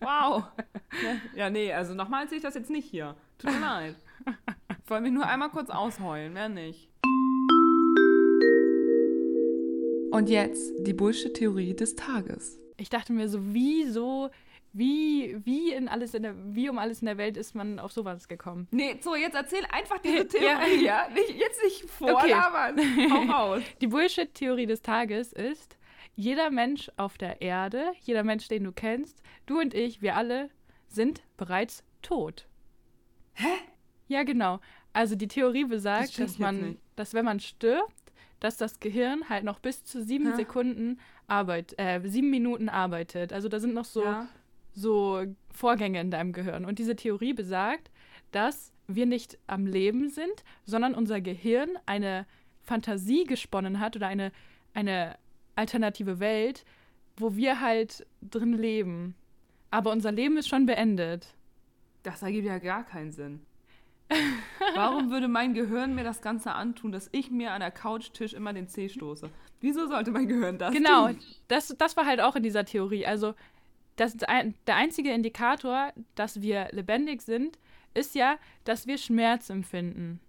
Wow. 0.01 0.45
Ja, 1.35 1.49
nee, 1.49 1.73
also 1.73 1.95
nochmal 1.95 2.25
erzähle 2.25 2.39
ich 2.39 2.43
das 2.43 2.55
jetzt 2.57 2.71
nicht 2.71 2.91
hier. 2.91 3.17
Tut 3.39 3.53
mir 3.53 3.61
leid. 3.61 3.97
Ich 4.85 4.91
wollte 4.91 5.05
mich 5.05 5.13
nur 5.13 5.27
einmal 5.27 5.51
kurz 5.51 5.71
ausheulen, 5.71 6.33
mehr 6.33 6.49
nicht. 6.49 6.89
Und 10.11 10.29
jetzt 10.29 10.75
die 10.87 10.93
Bullshit-Theorie 10.93 11.75
des 11.75 11.95
Tages. 11.95 12.61
Ich 12.77 12.91
dachte 12.91 13.13
mir 13.13 13.29
so, 13.29 13.39
wieso, 13.43 14.31
wie, 14.73 15.39
wie 15.45 15.73
in 15.73 15.89
alles 15.89 16.15
in 16.15 16.23
der, 16.25 16.35
wie 16.55 16.69
um 16.69 16.79
alles 16.79 17.01
in 17.01 17.07
der 17.07 17.17
Welt 17.17 17.37
ist 17.37 17.55
man 17.55 17.79
auf 17.79 17.93
sowas 17.93 18.29
gekommen? 18.29 18.67
Nee, 18.73 18.99
so, 19.01 19.15
jetzt 19.15 19.35
erzähl 19.35 19.65
einfach 19.71 19.99
diese 20.01 20.17
Ja. 20.43 20.59
Theorie, 20.59 20.85
ja? 20.85 21.09
Nicht, 21.15 21.31
jetzt 21.39 21.63
nicht 21.63 21.89
vorlabern. 21.89 22.79
Hau 23.11 23.33
raus. 23.33 23.63
Die 23.81 23.87
Bullshit-Theorie 23.87 24.67
des 24.67 24.83
Tages 24.83 25.33
ist, 25.33 25.79
jeder 26.17 26.51
Mensch 26.51 26.91
auf 26.97 27.17
der 27.17 27.41
Erde, 27.41 27.93
jeder 28.01 28.25
Mensch, 28.25 28.49
den 28.49 28.65
du 28.65 28.73
kennst, 28.73 29.23
du 29.47 29.61
und 29.61 29.75
ich, 29.75 30.03
wir 30.03 30.17
alle, 30.17 30.51
sind 30.89 31.23
bereits 31.39 31.85
tot. 32.03 32.49
Hä? 33.35 33.47
Ja, 34.13 34.25
genau. 34.25 34.61
Also 34.93 35.17
die 35.17 35.29
Theorie 35.29 35.63
Das 35.63 35.71
besagt, 35.71 36.13
stimmt 36.13 36.29
dass 36.29 36.39
man, 36.39 36.77
dass 36.97 37.15
wenn 37.15 37.25
man 37.25 37.41
stirbt, 37.41 38.13
dass 38.41 38.57
das 38.59 38.79
Gehirn 38.79 39.29
halt 39.29 39.45
noch 39.45 39.59
bis 39.59 39.85
zu 39.85 40.03
sieben 40.03 40.31
Hä? 40.31 40.37
Sekunden 40.37 40.99
arbeit, 41.29 41.75
äh, 41.79 42.01
sieben 42.05 42.29
Minuten 42.29 42.69
arbeitet. 42.69 43.33
Also 43.33 43.49
da 43.49 43.59
sind 43.59 43.73
noch 43.73 43.87
so 43.87 44.05
Ja. 44.05 44.29
so 44.75 45.25
Vorgänge 45.51 46.01
in 46.01 46.11
deinem 46.11 46.33
Gehirn. 46.33 46.65
Und 46.65 46.79
diese 46.79 46.95
Theorie 46.97 47.33
besagt, 47.33 47.91
dass 48.33 48.73
wir 48.87 49.07
nicht 49.07 49.39
am 49.47 49.67
Leben 49.67 50.09
sind, 50.11 50.45
sondern 50.65 50.95
unser 50.95 51.21
Gehirn 51.21 51.71
eine 51.87 52.27
Fantasie 52.63 53.25
gesponnen 53.25 53.81
hat 53.81 53.97
oder 53.97 54.09
eine, 54.09 54.31
eine 54.75 55.17
alternative 55.57 56.21
Welt, 56.21 56.65
wo 57.17 57.35
wir 57.37 57.61
halt 57.61 58.07
drin 58.21 58.53
leben. 58.53 59.15
Aber 59.71 59.91
unser 59.91 60.13
Leben 60.13 60.37
ist 60.37 60.49
schon 60.49 60.67
beendet. 60.67 61.35
Das 62.03 62.23
ergibt 62.23 62.47
ja 62.47 62.59
gar 62.59 62.85
keinen 62.85 63.13
Sinn. 63.13 63.41
Warum 64.75 65.11
würde 65.11 65.29
mein 65.29 65.55
Gehirn 65.55 65.95
mir 65.95 66.05
das 66.05 66.21
Ganze 66.23 66.53
antun, 66.53 66.93
dass 66.93 67.09
ich 67.13 67.31
mir 67.31 67.53
an 67.53 67.61
der 67.61 67.71
Couchtisch 67.71 68.33
immer 68.35 68.53
den 68.53 68.69
Zeh 68.69 68.89
stoße? 68.89 69.31
Wieso 69.61 69.87
sollte 69.87 70.11
mein 70.11 70.29
Gehirn 70.29 70.59
das 70.59 70.73
genau, 70.73 71.09
tun? 71.09 71.19
das, 71.49 71.75
das 71.79 71.97
war 71.97 72.07
halt 72.07 72.21
auch 72.21 72.37
in 72.37 72.43
dieser 72.43 72.65
Theorie. 72.65 73.07
Also 73.07 73.35
das, 73.97 74.17
der 74.17 74.77
einzige 74.77 75.13
Indikator, 75.13 75.93
dass 76.15 76.41
wir 76.43 76.69
lebendig 76.73 77.23
sind, 77.23 77.59
ist 77.95 78.15
ja, 78.15 78.39
dass 78.65 78.87
wir 78.87 78.99
Schmerz 78.99 79.51
empfinden. 79.51 80.21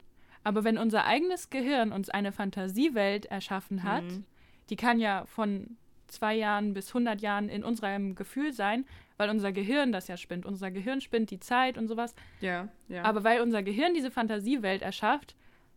Aber 0.43 0.63
wenn 0.63 0.77
unser 0.77 1.05
eigenes 1.05 1.49
Gehirn 1.49 1.91
uns 1.93 2.09
eine 2.09 2.31
Fantasiewelt 2.31 3.25
erschaffen 3.27 3.83
hat, 3.83 4.03
Mhm. 4.03 4.25
die 4.69 4.75
kann 4.75 4.99
ja 4.99 5.25
von 5.25 5.77
zwei 6.07 6.35
Jahren 6.35 6.73
bis 6.73 6.89
100 6.93 7.21
Jahren 7.21 7.49
in 7.49 7.63
unserem 7.63 8.15
Gefühl 8.15 8.51
sein, 8.53 8.85
weil 9.23 9.29
unser 9.29 9.51
Gehirn 9.53 9.91
das 9.93 10.07
ja 10.09 10.17
spinnt. 10.17 10.45
Unser 10.45 10.69
Gehirn 10.69 10.99
spinnt 11.01 11.31
die 11.31 11.39
Zeit 11.39 11.77
und 11.77 11.87
sowas. 11.87 12.13
Ja, 12.41 12.67
ja. 12.89 13.03
Aber 13.03 13.23
weil 13.23 13.41
unser 13.41 13.63
Gehirn 13.63 13.93
diese 13.93 14.11
Fantasiewelt 14.11 14.81
erschafft, 14.81 15.35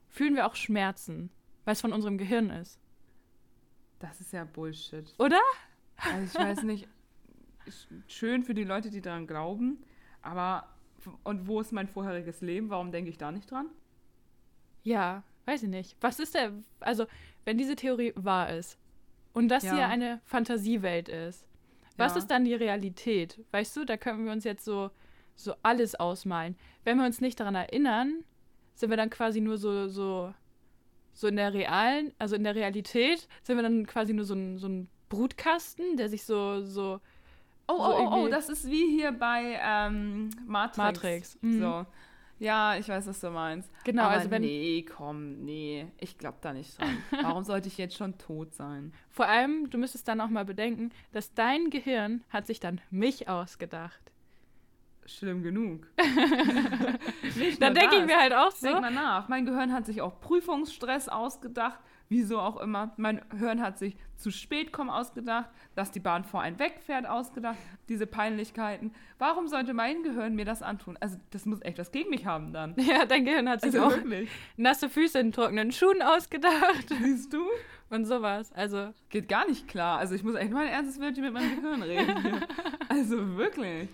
fühlen 0.08 0.34
wir 0.34 0.46
auch 0.46 0.56
Schmerzen, 0.56 1.30
weil 1.64 1.72
es 1.74 1.80
von 1.80 1.92
unserem 1.92 2.18
Gehirn 2.18 2.50
ist. 2.50 2.78
das 4.00 4.20
ist 4.20 4.32
ja 4.32 4.44
Bullshit. 4.44 5.14
Oder? 5.18 5.40
Also 5.96 6.24
ich 6.24 6.34
weiß 6.46 6.62
nicht, 6.64 6.88
sch- 7.68 7.86
schön 8.08 8.42
für 8.42 8.52
die 8.54 8.64
Leute, 8.64 8.90
die 8.90 9.00
daran 9.00 9.26
glauben, 9.26 9.78
aber 10.22 10.66
und 11.22 11.46
wo 11.46 11.60
ist 11.60 11.72
mein 11.72 11.86
vorheriges 11.88 12.40
Leben? 12.40 12.68
Warum 12.68 12.90
denke 12.90 13.10
ich 13.10 13.16
da 13.18 13.30
nicht 13.30 13.48
dran? 13.50 13.68
Ja, 14.82 15.22
weiß 15.46 15.62
ich 15.62 15.68
nicht. 15.68 15.96
Was 16.00 16.18
ist 16.18 16.34
der, 16.34 16.52
also 16.80 17.06
wenn 17.44 17.58
diese 17.58 17.76
Theorie 17.76 18.12
wahr 18.16 18.50
ist 18.50 18.76
und 19.32 19.48
das 19.48 19.62
Ja. 19.64 19.74
hier 19.74 19.88
eine 19.88 20.20
Fantasiewelt 20.24 21.08
ist, 21.08 21.45
was 21.96 22.12
Ja. 22.12 22.18
ist 22.18 22.26
dann 22.28 22.44
die 22.44 22.54
Realität? 22.54 23.40
Weißt 23.52 23.76
du, 23.76 23.84
da 23.84 23.96
können 23.96 24.24
wir 24.24 24.32
uns 24.32 24.44
jetzt 24.44 24.64
so, 24.64 24.90
so 25.34 25.54
alles 25.62 25.94
ausmalen. 25.94 26.56
Wenn 26.84 26.98
wir 26.98 27.06
uns 27.06 27.20
nicht 27.20 27.38
daran 27.40 27.54
erinnern, 27.54 28.24
sind 28.74 28.90
wir 28.90 28.96
dann 28.96 29.10
quasi 29.10 29.40
nur 29.40 29.58
so, 29.58 29.88
so, 29.88 30.32
so 31.12 31.26
in 31.28 31.36
der 31.36 31.54
realen, 31.54 32.12
also 32.18 32.36
in 32.36 32.44
der 32.44 32.54
Realität, 32.54 33.26
sind 33.42 33.56
wir 33.56 33.62
dann 33.62 33.86
quasi 33.86 34.12
nur 34.12 34.24
so 34.24 34.34
ein, 34.34 34.58
so 34.58 34.68
ein 34.68 34.88
Brutkasten, 35.08 35.96
der 35.96 36.08
sich 36.08 36.24
so, 36.24 36.62
so, 36.62 37.00
Oh, 37.68 37.76
So 37.78 37.82
oh, 37.82 37.98
oh, 37.98 38.24
oh, 38.24 38.28
das 38.28 38.48
ist 38.48 38.70
wie 38.70 38.96
hier 38.96 39.10
bei 39.10 39.58
ähm, 39.60 40.30
Matrix. 40.46 40.76
Matrix, 40.78 41.38
mhm. 41.42 41.60
So. 41.60 41.86
Ja, 42.38 42.76
ich 42.76 42.88
weiß, 42.88 43.06
was 43.06 43.20
du 43.20 43.30
meinst. 43.30 43.70
genau, 43.84 44.04
Aber 44.04 44.14
also 44.14 44.30
wenn, 44.30 44.42
nee, 44.42 44.82
komm, 44.82 45.44
nee, 45.44 45.86
ich 45.98 46.18
glaube 46.18 46.38
da 46.40 46.52
nicht 46.52 46.78
dran. 46.78 46.96
Warum 47.22 47.44
sollte 47.44 47.68
ich 47.68 47.78
jetzt 47.78 47.96
schon 47.96 48.18
tot 48.18 48.54
sein? 48.54 48.92
vor 49.08 49.26
allem, 49.26 49.70
du 49.70 49.78
müsstest 49.78 50.06
dann 50.08 50.20
auch 50.20 50.28
mal 50.28 50.44
bedenken, 50.44 50.90
dass 51.12 51.32
dein 51.32 51.70
Gehirn 51.70 52.22
hat 52.28 52.46
sich 52.46 52.60
dann 52.60 52.80
mich 52.90 53.28
ausgedacht. 53.28 54.00
Schlimm 55.06 55.42
genug. 55.42 55.86
Dann 57.60 57.74
denke 57.74 57.96
ich 57.96 58.06
mir 58.06 58.18
halt 58.18 58.34
auch 58.34 58.50
so, 58.50 58.66
Denk 58.66 58.80
mal 58.80 58.90
nach. 58.90 59.28
Mein 59.28 59.46
Gehirn 59.46 59.72
hat 59.72 59.86
sich 59.86 60.00
auch 60.00 60.18
Prüfungsstress 60.18 61.08
ausgedacht. 61.08 61.78
Wieso 62.08 62.38
auch 62.38 62.58
immer. 62.58 62.92
Mein 62.98 63.20
Gehirn 63.30 63.60
hat 63.60 63.78
sich 63.78 63.96
zu 64.16 64.30
spät 64.30 64.72
kommen 64.72 64.90
ausgedacht, 64.90 65.50
dass 65.74 65.90
die 65.90 65.98
Bahn 66.00 66.24
vor 66.24 66.40
einen 66.40 66.58
wegfährt 66.58 67.04
ausgedacht, 67.06 67.58
diese 67.88 68.06
Peinlichkeiten. 68.06 68.92
Warum 69.18 69.48
sollte 69.48 69.74
mein 69.74 70.02
Gehirn 70.04 70.34
mir 70.36 70.44
das 70.44 70.62
antun? 70.62 70.96
Also, 71.00 71.16
das 71.30 71.46
muss 71.46 71.60
echt 71.62 71.78
was 71.78 71.90
gegen 71.90 72.10
mich 72.10 72.24
haben 72.24 72.52
dann. 72.52 72.74
ja, 72.78 73.04
dein 73.06 73.24
Gehirn 73.24 73.48
hat 73.48 73.60
sich 73.62 73.74
Also 73.74 73.86
auch 73.86 73.96
wirklich. 73.96 74.30
nasse 74.56 74.88
Füße 74.88 75.18
in 75.18 75.32
trockenen 75.32 75.72
Schuhen 75.72 76.00
ausgedacht 76.00 76.88
Siehst 77.02 77.32
du? 77.32 77.42
und 77.90 78.04
sowas. 78.04 78.52
Also, 78.52 78.94
Geht 79.10 79.28
gar 79.28 79.46
nicht 79.48 79.66
klar. 79.66 79.98
Also, 79.98 80.14
ich 80.14 80.22
muss 80.22 80.36
echt 80.36 80.52
mal 80.52 80.64
ein 80.66 80.72
ernstes 80.72 81.00
Wörtchen 81.00 81.24
mit 81.24 81.32
meinem 81.34 81.56
Gehirn 81.60 81.82
reden. 81.82 82.44
Also, 82.88 83.36
wirklich. 83.36 83.88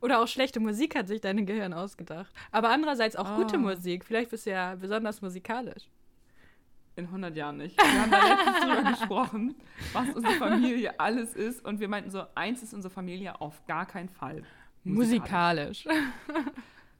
oder 0.00 0.20
auch 0.22 0.28
schlechte 0.28 0.60
Musik 0.60 0.94
hat 0.96 1.08
sich 1.08 1.20
dein 1.20 1.44
Gehirn 1.44 1.74
ausgedacht. 1.74 2.32
Aber 2.52 2.70
andererseits 2.70 3.16
auch 3.16 3.34
gute 3.34 3.56
Ah. 3.56 3.58
Musik. 3.58 4.04
Vielleicht 4.04 4.30
bist 4.30 4.46
du 4.46 4.50
ja 4.50 4.76
besonders 4.76 5.20
musikalisch. 5.20 5.88
In 6.98 7.04
100 7.04 7.36
Jahren 7.36 7.58
nicht. 7.58 7.80
Wir 7.80 8.02
haben 8.02 8.10
da 8.10 8.26
letztens 8.26 8.60
drüber 8.60 8.90
gesprochen, 8.90 9.54
was 9.92 10.08
unsere 10.16 10.34
Familie 10.34 10.98
alles 10.98 11.32
ist. 11.32 11.64
Und 11.64 11.78
wir 11.78 11.86
meinten 11.86 12.10
so, 12.10 12.24
eins 12.34 12.60
ist 12.60 12.74
unsere 12.74 12.92
Familie 12.92 13.40
auf 13.40 13.64
gar 13.66 13.86
keinen 13.86 14.08
Fall. 14.08 14.42
Musikalisch. 14.82 15.86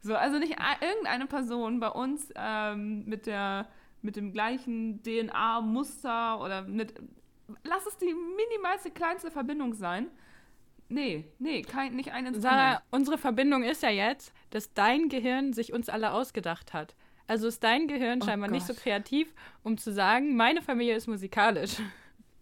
So, 0.00 0.14
also 0.14 0.38
nicht 0.38 0.56
irgendeine 0.80 1.26
Person 1.26 1.80
bei 1.80 1.88
uns 1.88 2.32
ähm, 2.36 3.04
mit, 3.06 3.26
der, 3.26 3.66
mit 4.00 4.14
dem 4.14 4.32
gleichen 4.32 5.02
DNA-Muster 5.02 6.40
oder 6.40 6.62
mit. 6.62 6.94
Lass 7.64 7.84
es 7.84 7.96
die 7.96 8.14
minimalste, 8.14 8.92
kleinste 8.92 9.32
Verbindung 9.32 9.74
sein. 9.74 10.06
Nee, 10.88 11.24
nee, 11.40 11.62
kein, 11.62 11.96
nicht 11.96 12.12
ein 12.12 12.26
ins 12.26 12.40
Sarah, 12.40 12.82
unsere 12.92 13.18
Verbindung 13.18 13.64
ist 13.64 13.82
ja 13.82 13.90
jetzt, 13.90 14.32
dass 14.50 14.72
dein 14.72 15.08
Gehirn 15.08 15.52
sich 15.52 15.72
uns 15.72 15.88
alle 15.88 16.12
ausgedacht 16.12 16.72
hat. 16.72 16.94
Also 17.28 17.46
ist 17.46 17.62
dein 17.62 17.86
Gehirn 17.86 18.20
Oh 18.22 18.24
scheinbar 18.26 18.50
nicht 18.50 18.66
so 18.66 18.72
Gott. 18.72 18.82
kreativ, 18.82 19.32
um 19.62 19.76
zu 19.78 19.92
sagen, 19.92 20.34
meine 20.34 20.62
Familie 20.62 20.96
ist 20.96 21.06
musikalisch. 21.06 21.76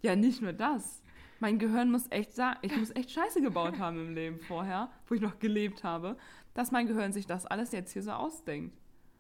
Ja, 0.02 0.14
nicht 0.14 0.40
nur 0.40 0.52
das. 0.52 1.02
Mein 1.40 1.58
Gehirn 1.58 1.90
muss 1.90 2.04
echt 2.10 2.30
sagen, 2.32 2.58
ich 2.62 2.76
muss 2.76 2.94
echt 2.94 3.10
Scheiße 3.10 3.40
gebaut 3.40 3.78
haben 3.80 3.98
im 3.98 4.14
Leben 4.14 4.38
vorher, 4.38 4.88
wo 5.08 5.14
ich 5.16 5.20
noch 5.20 5.40
gelebt 5.40 5.82
habe, 5.82 6.16
dass 6.54 6.70
mein 6.70 6.86
Gehirn 6.86 7.12
sich 7.12 7.26
das 7.26 7.44
alles 7.44 7.72
jetzt 7.72 7.92
hier 7.92 8.02
so 8.02 8.12
ausdenkt. 8.12 8.76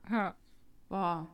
Ja. 0.08 0.36
Boah. 0.88 1.26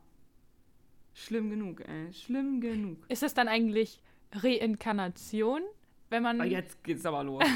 Schlimm 1.13 1.51
genug, 1.51 1.87
ey. 1.87 2.13
Schlimm 2.15 2.61
genug. 2.63 3.05
Ist 3.09 3.23
das 3.23 3.35
dann 3.35 3.49
eigentlich 3.49 4.01
Reinkarnation, 4.33 5.61
wenn 6.09 6.23
man 6.23 6.41
Aber 6.41 6.49
jetzt 6.49 6.83
geht's 6.83 7.05
aber 7.05 7.25
los. 7.25 7.45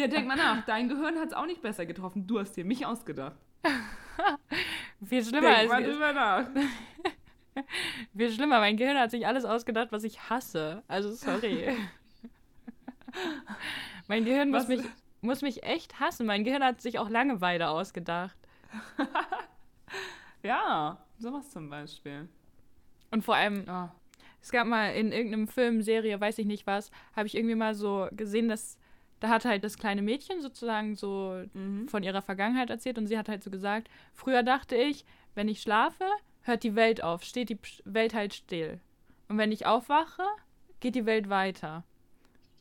ja, 0.00 0.06
denk 0.08 0.26
mal 0.26 0.36
nach. 0.36 0.64
Dein 0.64 0.88
Gehirn 0.88 1.18
hat's 1.18 1.32
auch 1.32 1.46
nicht 1.46 1.62
besser 1.62 1.86
getroffen. 1.86 2.26
Du 2.26 2.38
hast 2.38 2.56
dir 2.56 2.64
mich 2.64 2.86
ausgedacht. 2.86 3.36
viel 5.06 5.24
schlimmer 5.24 5.54
Denk 5.56 5.70
mal 5.70 5.82
drüber 5.82 6.12
nach. 6.12 6.46
viel 8.16 8.30
schlimmer. 8.30 8.60
Mein 8.60 8.76
Gehirn 8.76 8.98
hat 8.98 9.10
sich 9.10 9.26
alles 9.26 9.44
ausgedacht, 9.44 9.88
was 9.92 10.04
ich 10.04 10.30
hasse. 10.30 10.82
Also 10.88 11.12
sorry. 11.12 11.76
mein 14.08 14.24
Gehirn 14.24 14.50
muss 14.50 14.68
mich 14.68 14.82
muss 15.22 15.42
mich 15.42 15.62
echt 15.62 16.00
hassen. 16.00 16.26
Mein 16.26 16.44
Gehirn 16.44 16.64
hat 16.64 16.80
sich 16.80 16.98
auch 16.98 17.10
Langeweile 17.10 17.68
ausgedacht. 17.68 18.36
Ja, 20.42 20.98
sowas 21.18 21.50
zum 21.50 21.68
Beispiel. 21.68 22.28
Und 23.10 23.24
vor 23.24 23.34
allem 23.34 23.68
Ah, 23.68 23.94
Es 24.40 24.50
gab 24.50 24.66
mal 24.66 24.94
in 24.94 25.12
irgendeinem 25.12 25.48
Film, 25.48 25.82
Serie, 25.82 26.18
weiß 26.18 26.38
ich 26.38 26.46
nicht 26.46 26.66
was, 26.66 26.90
habe 27.14 27.26
ich 27.26 27.36
irgendwie 27.36 27.56
mal 27.56 27.74
so 27.74 28.08
gesehen, 28.12 28.48
dass 28.48 28.78
da 29.20 29.28
hat 29.28 29.44
halt 29.44 29.64
das 29.64 29.76
kleine 29.76 30.02
Mädchen 30.02 30.40
sozusagen 30.40 30.96
so 30.96 31.42
mhm. 31.52 31.88
von 31.88 32.02
ihrer 32.02 32.22
Vergangenheit 32.22 32.70
erzählt 32.70 32.98
und 32.98 33.06
sie 33.06 33.18
hat 33.18 33.28
halt 33.28 33.44
so 33.44 33.50
gesagt, 33.50 33.88
früher 34.14 34.42
dachte 34.42 34.76
ich, 34.76 35.04
wenn 35.34 35.48
ich 35.48 35.62
schlafe, 35.62 36.04
hört 36.42 36.62
die 36.62 36.74
Welt 36.74 37.02
auf, 37.02 37.22
steht 37.22 37.50
die 37.50 37.58
Welt 37.84 38.14
halt 38.14 38.34
still. 38.34 38.80
Und 39.28 39.38
wenn 39.38 39.52
ich 39.52 39.66
aufwache, 39.66 40.24
geht 40.80 40.94
die 40.94 41.06
Welt 41.06 41.28
weiter. 41.28 41.84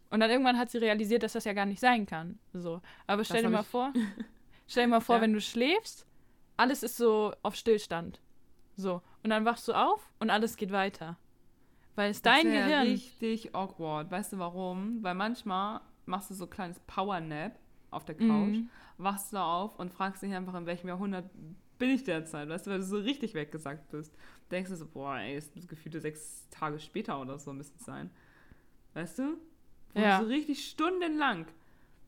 Und 0.10 0.20
dann 0.20 0.30
irgendwann 0.30 0.58
hat 0.58 0.70
sie 0.70 0.80
realisiert, 0.80 1.24
dass 1.24 1.34
das 1.34 1.46
ja 1.46 1.54
gar 1.54 1.66
nicht 1.66 1.80
sein 1.80 2.06
kann. 2.06 2.40
So. 2.54 2.82
Aber 3.08 3.24
stell 3.24 3.42
dir 3.42 3.48
hab 3.48 3.54
mal 3.54 3.64
vor, 3.64 3.94
stell 4.68 4.86
dir 4.86 4.90
mal 4.90 5.02
vor, 5.02 5.16
Ja. 5.18 5.22
wenn 5.22 5.34
du 5.34 5.42
schläfst, 5.42 6.06
alles 6.58 6.84
ist 6.84 6.98
so 6.98 7.34
auf 7.42 7.56
Stillstand. 7.56 8.20
So. 8.76 9.02
Und 9.24 9.30
dann 9.30 9.46
wachst 9.46 9.68
du 9.68 9.74
auf 9.74 10.12
und 10.20 10.30
alles 10.30 10.58
geht 10.58 10.72
weiter. 10.72 11.18
Weil 11.96 12.12
es 12.12 12.22
dein 12.22 12.46
das 12.46 12.54
wär 12.54 12.64
Gehirn. 12.66 12.88
richtig 12.88 13.56
awkward. 13.56 14.10
Weißt 14.10 14.34
du 14.34 14.40
warum? 14.40 15.04
Weil 15.04 15.16
manchmal 15.16 15.82
machst 16.10 16.30
du 16.30 16.34
so 16.34 16.46
ein 16.46 16.50
kleines 16.50 16.80
Powernap 16.82 17.58
auf 17.92 18.04
der 18.06 18.16
Couch, 18.16 18.58
Mhm. 18.58 18.70
wachst 18.98 19.32
du 19.34 19.38
auf 19.38 19.80
und 19.80 19.92
fragst 19.92 20.22
dich 20.22 20.34
einfach, 20.34 20.54
in 20.56 20.66
welchem 20.66 20.88
Jahrhundert 20.90 21.30
bin 21.78 21.90
ich 21.92 22.04
derzeit, 22.04 22.50
weißt 22.50 22.68
du, 22.68 22.72
weil 22.72 22.80
du 22.80 22.84
so 22.86 22.98
richtig 22.98 23.34
weggesagt 23.34 23.90
bist. 23.90 24.14
Denkst 24.52 24.70
du 24.70 24.76
so, 24.76 24.86
boah, 24.86 25.16
ey, 25.18 25.38
ist 25.38 25.56
das 25.56 25.68
gefühlte 25.68 26.02
sechs 26.02 26.48
Tage 26.50 26.80
später 26.80 27.20
oder 27.22 27.40
so 27.40 27.54
müssen 27.54 27.76
es 27.80 27.86
sein. 27.86 28.10
Weißt 28.94 29.20
du? 29.20 29.38
Wo 29.94 30.00
Ja. 30.02 30.20
So 30.20 30.26
richtig 30.28 30.70
stundenlang. 30.70 31.46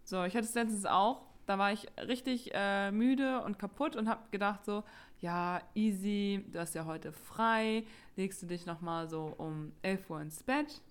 So, 0.03 0.24
ich 0.24 0.36
hatte 0.36 0.46
es 0.46 0.53
letztens 0.55 0.86
auch, 0.86 1.22
da 1.46 1.58
war 1.58 1.72
ich 1.72 1.88
richtig 1.98 2.51
äh, 2.53 2.91
müde 2.91 3.41
und 3.43 3.58
kaputt 3.60 3.96
und 3.96 4.10
habe 4.10 4.22
gedacht 4.31 4.65
so, 4.65 4.84
ja, 5.20 5.62
easy, 5.74 6.43
du 6.51 6.60
hast 6.60 6.74
ja 6.75 6.86
heute 6.86 7.12
frei, 7.13 7.86
legst 8.17 8.41
du 8.41 8.48
dich 8.48 8.65
nochmal 8.65 9.08
so 9.10 9.34
um 9.38 9.72
11 9.84 10.10
Uhr 10.10 10.22
ins 10.22 10.43
Bett. 10.43 10.81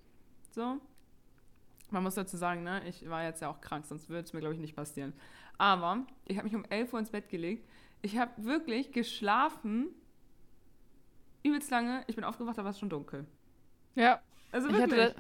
So. 0.52 0.78
Man 1.90 2.02
muss 2.02 2.14
dazu 2.14 2.36
sagen, 2.36 2.62
ne, 2.62 2.82
ich 2.88 3.08
war 3.08 3.24
jetzt 3.24 3.42
ja 3.42 3.48
auch 3.48 3.60
krank, 3.60 3.86
sonst 3.86 4.08
würde 4.08 4.24
es 4.24 4.32
mir, 4.32 4.40
glaube 4.40 4.54
ich, 4.54 4.60
nicht 4.60 4.76
passieren. 4.76 5.12
Aber 5.58 6.06
ich 6.26 6.36
habe 6.36 6.46
mich 6.46 6.54
um 6.54 6.64
11 6.64 6.92
Uhr 6.92 6.98
ins 7.00 7.10
Bett 7.10 7.28
gelegt. 7.28 7.68
Ich 8.02 8.16
habe 8.16 8.30
wirklich 8.44 8.92
geschlafen, 8.92 9.88
übelst 11.42 11.70
lange. 11.70 12.04
Ich 12.06 12.14
bin 12.16 12.24
aufgewacht, 12.24 12.56
da 12.56 12.64
war 12.64 12.70
es 12.70 12.78
schon 12.78 12.90
dunkel. 12.90 13.26
Ja, 13.94 14.20
Also 14.52 14.68
ich 14.68 14.76
wirklich. 14.76 15.14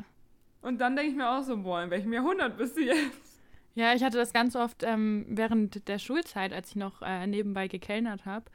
Und 0.62 0.80
dann 0.80 0.94
denke 0.94 1.10
ich 1.10 1.16
mir 1.16 1.28
auch 1.30 1.42
so, 1.42 1.56
boah, 1.56 1.82
in 1.82 1.90
welchem 1.90 2.12
Jahrhundert 2.12 2.56
bist 2.56 2.76
du 2.76 2.82
jetzt? 2.82 3.40
Ja, 3.74 3.94
ich 3.94 4.02
hatte 4.02 4.18
das 4.18 4.32
ganz 4.32 4.56
oft 4.56 4.82
ähm, 4.82 5.24
während 5.28 5.88
der 5.88 5.98
Schulzeit, 5.98 6.52
als 6.52 6.70
ich 6.70 6.76
noch 6.76 7.02
äh, 7.02 7.26
nebenbei 7.26 7.68
gekellnert 7.68 8.26
habe, 8.26 8.46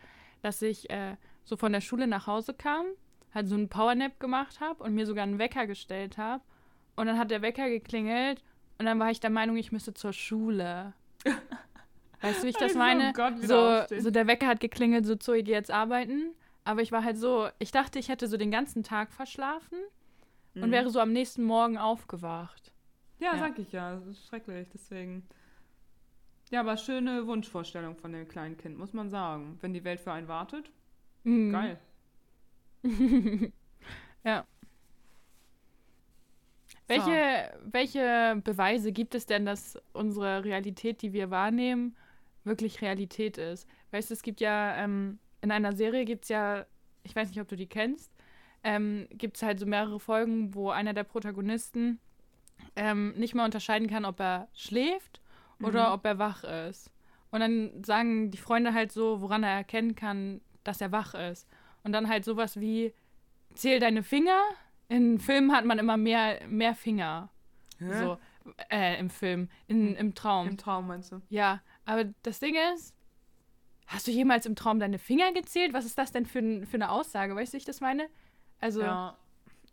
dass 0.42 0.62
ich 0.62 0.90
äh, 0.90 1.16
so 1.44 1.58
von 1.58 1.72
der 1.72 1.82
Schule 1.82 2.06
nach 2.06 2.28
Hause 2.28 2.54
kam, 2.54 2.86
halt 3.34 3.48
so 3.48 3.56
einen 3.56 3.70
Powernap 3.70 4.20
gemacht 4.20 4.60
habe 4.60 4.84
und 4.84 4.94
mir 4.94 5.06
sogar 5.06 5.24
einen 5.24 5.40
Wecker 5.40 5.68
gestellt 5.68 6.18
habe. 6.18 6.44
Und 6.96 7.08
dann 7.08 7.18
hat 7.18 7.32
der 7.32 7.42
Wecker 7.42 7.70
geklingelt 7.70 8.42
und 8.78 8.86
dann 8.86 9.00
war 9.00 9.12
ich 9.12 9.20
der 9.20 9.30
Meinung, 9.30 9.58
ich 9.58 9.72
müsste 9.72 9.94
zur 9.94 10.14
Schule. 10.14 10.94
Weißt 12.22 12.40
du, 12.42 12.46
wie 12.46 12.50
ich 12.50 12.56
das 12.56 12.76
Also, 12.76 12.80
meine? 12.80 13.08
um 13.08 13.14
Gott, 13.14 13.34
so, 13.42 13.84
so 14.00 14.10
der 14.12 14.28
Wecker 14.28 14.48
hat 14.48 14.60
geklingelt, 14.60 15.06
so 15.06 15.16
Zoe, 15.16 15.44
geh 15.44 15.52
jetzt 15.52 15.72
arbeiten. 15.72 16.32
Aber 16.64 16.82
ich 16.82 16.92
war 16.92 17.04
halt 17.04 17.18
so, 17.18 17.50
ich 17.60 17.72
dachte, 17.72 18.00
ich 18.00 18.10
hätte 18.10 18.28
so 18.28 18.38
den 18.38 18.50
ganzen 18.50 18.82
Tag 18.84 19.12
verschlafen 19.12 19.78
und 20.56 20.70
Mhm. 20.70 20.72
wäre 20.72 20.90
so 20.90 21.00
am 21.00 21.12
nächsten 21.12 21.44
Morgen 21.44 21.78
aufgewacht. 21.78 22.72
Ja, 23.20 23.34
Ja. 23.34 23.40
sag 23.40 23.60
ich 23.60 23.72
ja. 23.72 23.96
Das 23.96 24.08
ist 24.08 24.26
schrecklich, 24.28 24.68
deswegen. 24.74 25.28
Ja, 26.52 26.62
aber 26.62 26.78
schöne 26.78 27.28
Wunschvorstellung 27.28 27.96
von 27.98 28.14
dem 28.14 28.28
kleinen 28.28 28.58
Kind, 28.58 28.78
muss 28.78 28.94
man 28.94 29.10
sagen. 29.10 29.58
Wenn 29.62 29.74
die 29.74 29.84
Welt 29.84 30.00
für 30.00 30.12
einen 30.14 30.28
wartet, 30.28 30.72
Mhm. 31.24 31.52
geil. 31.52 31.80
Ja. 34.24 34.44
Welche, 36.88 37.52
welche 37.72 38.42
Beweise 38.44 38.92
gibt 38.92 39.16
es 39.16 39.26
denn, 39.26 39.46
dass 39.46 39.78
unsere 39.94 40.44
Realität, 40.44 41.02
die 41.02 41.14
wir 41.14 41.32
wahrnehmen, 41.32 41.96
wirklich 42.44 42.82
Realität 42.82 43.38
ist? 43.38 43.68
Weißt 43.92 44.10
du, 44.10 44.14
es 44.14 44.22
gibt 44.22 44.40
ja, 44.40 44.76
ähm, 44.78 45.20
in 45.42 45.52
einer 45.52 45.74
Serie 45.74 46.06
gibt 46.06 46.26
es 46.26 46.30
ja, 46.30 46.66
ich 47.04 47.16
weiß 47.16 47.30
nicht, 47.30 47.42
ob 47.42 47.48
du 47.48 47.56
die 47.56 47.68
kennst, 47.68 48.12
ähm, 48.64 49.08
gibt 49.12 49.38
es 49.38 49.44
halt 49.44 49.60
so 49.60 49.66
mehrere 49.66 50.00
Folgen, 50.00 50.54
wo 50.54 50.70
einer 50.70 50.94
der 50.94 51.04
Protagonisten 51.04 52.00
ähm, 52.76 53.14
nicht 53.18 53.36
mehr 53.36 53.46
unterscheiden 53.46 53.88
kann, 53.90 54.06
ob 54.06 54.20
er 54.20 54.48
schläft 54.54 55.22
oder 55.62 55.90
Mhm. 55.90 55.94
ob 55.94 56.06
er 56.06 56.20
wach 56.20 56.44
ist. 56.44 56.92
Und 57.32 57.40
dann 57.42 57.84
sagen 57.84 58.32
die 58.32 58.38
Freunde 58.38 58.74
halt 58.74 58.92
so, 58.92 59.22
woran 59.22 59.44
er 59.44 59.52
erkennen 59.52 59.96
kann, 59.96 60.42
dass 60.64 60.82
er 60.82 60.92
wach 60.92 61.14
ist. 61.16 61.48
Und 61.84 61.92
dann 61.92 62.08
halt 62.10 62.26
sowas 62.26 62.60
wie, 62.60 62.94
zähl 63.56 63.80
deine 63.80 64.04
Finger. 64.04 64.40
In 64.88 65.20
Filmen 65.20 65.52
hat 65.52 65.66
man 65.66 65.80
immer 65.80 65.98
mehr, 65.98 66.40
mehr 66.48 66.76
Finger. 66.76 67.30
Hä? 67.80 68.00
So, 68.00 68.18
äh, 68.70 69.00
im 69.00 69.10
Film, 69.10 69.50
in, 69.68 69.96
im 69.96 70.14
Traum. 70.14 70.48
Im 70.48 70.58
Traum 70.58 70.88
meinst 70.88 71.12
du? 71.12 71.22
ja, 71.30 71.62
aber 71.86 72.06
das 72.24 72.40
Ding 72.40 72.56
ist, 72.74 72.96
hast 73.88 74.08
du 74.08 74.12
jemals 74.12 74.46
im 74.46 74.56
Traum 74.56 74.80
deine 74.80 74.98
Finger 75.00 75.32
gezählt? 75.34 75.74
Was 75.74 75.86
ist 75.86 75.98
das 75.98 76.12
denn 76.12 76.26
für, 76.26 76.66
für 76.66 76.76
eine 76.76 76.90
Aussage? 76.90 77.36
Weißt 77.36 77.54
du, 77.54 77.56
wie 77.56 77.60
ich 77.60 77.66
das 77.66 77.82
meine? 77.82 78.08
Also, 78.60 78.82
Ja. 78.82 79.18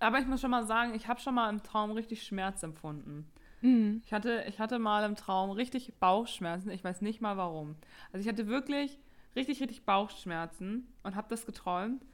Aber 0.00 0.19
ich 0.19 0.26
muss 0.26 0.40
schon 0.40 0.50
mal 0.50 0.66
sagen, 0.66 0.95
ich 0.95 1.07
habe 1.07 1.21
schon 1.21 1.35
mal 1.35 1.49
im 1.49 1.62
Traum 1.62 1.92
richtig 1.92 2.25
Schmerz 2.25 2.62
empfunden. 2.64 3.31
mh, 3.61 4.00
Ich 4.04 4.12
hatte, 4.12 4.45
ich 4.49 4.59
hatte 4.59 4.81
mal 4.81 5.04
im 5.04 5.14
Traum 5.14 5.50
richtig 5.52 5.95
Bauchschmerzen. 6.00 6.71
Ich 6.71 6.83
weiß 6.83 7.02
nicht 7.02 7.21
mal 7.21 7.37
warum. 7.37 7.76
Also 8.12 8.26
ich 8.26 8.28
hatte 8.28 8.49
wirklich 8.49 8.99
richtig, 9.37 9.61
richtig 9.61 9.85
Bauchschmerzen 9.85 10.92
und 11.04 11.14
habe 11.14 11.28
das 11.28 11.47
geträumt 11.47 12.04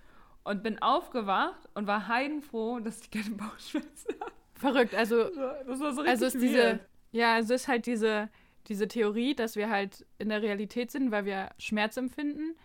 und 0.49 0.62
bin 0.62 0.81
aufgewacht 0.81 1.69
und 1.75 1.87
war 1.87 2.09
heidenfroh, 2.09 2.81
dass 2.81 3.00
ich 3.00 3.11
keine 3.11 3.31
Bauchschmerzen 3.37 4.14
habe. 4.21 4.33
verrückt. 4.55 4.95
Also, 4.95 5.25
Das 5.67 5.81
war 5.81 5.93
so 5.93 6.00
richtig 6.00 6.09
also 6.09 6.26
ist 6.26 6.40
diese, 6.40 6.81
ja, 7.12 7.35
also 7.35 7.55
ist 7.55 7.69
halt 7.69 7.87
diese, 7.87 8.28
diese 8.67 8.88
Theorie, 8.88 9.35
dass 9.35 9.57
wir 9.57 9.71
halt 9.71 10.05
in 10.19 10.28
der 10.31 10.43
Realität 10.43 10.90
sind, 10.90 11.11
weil 11.11 11.25
wir 11.25 11.50
Schmerz 11.59 11.97
empfinden, 11.97 12.57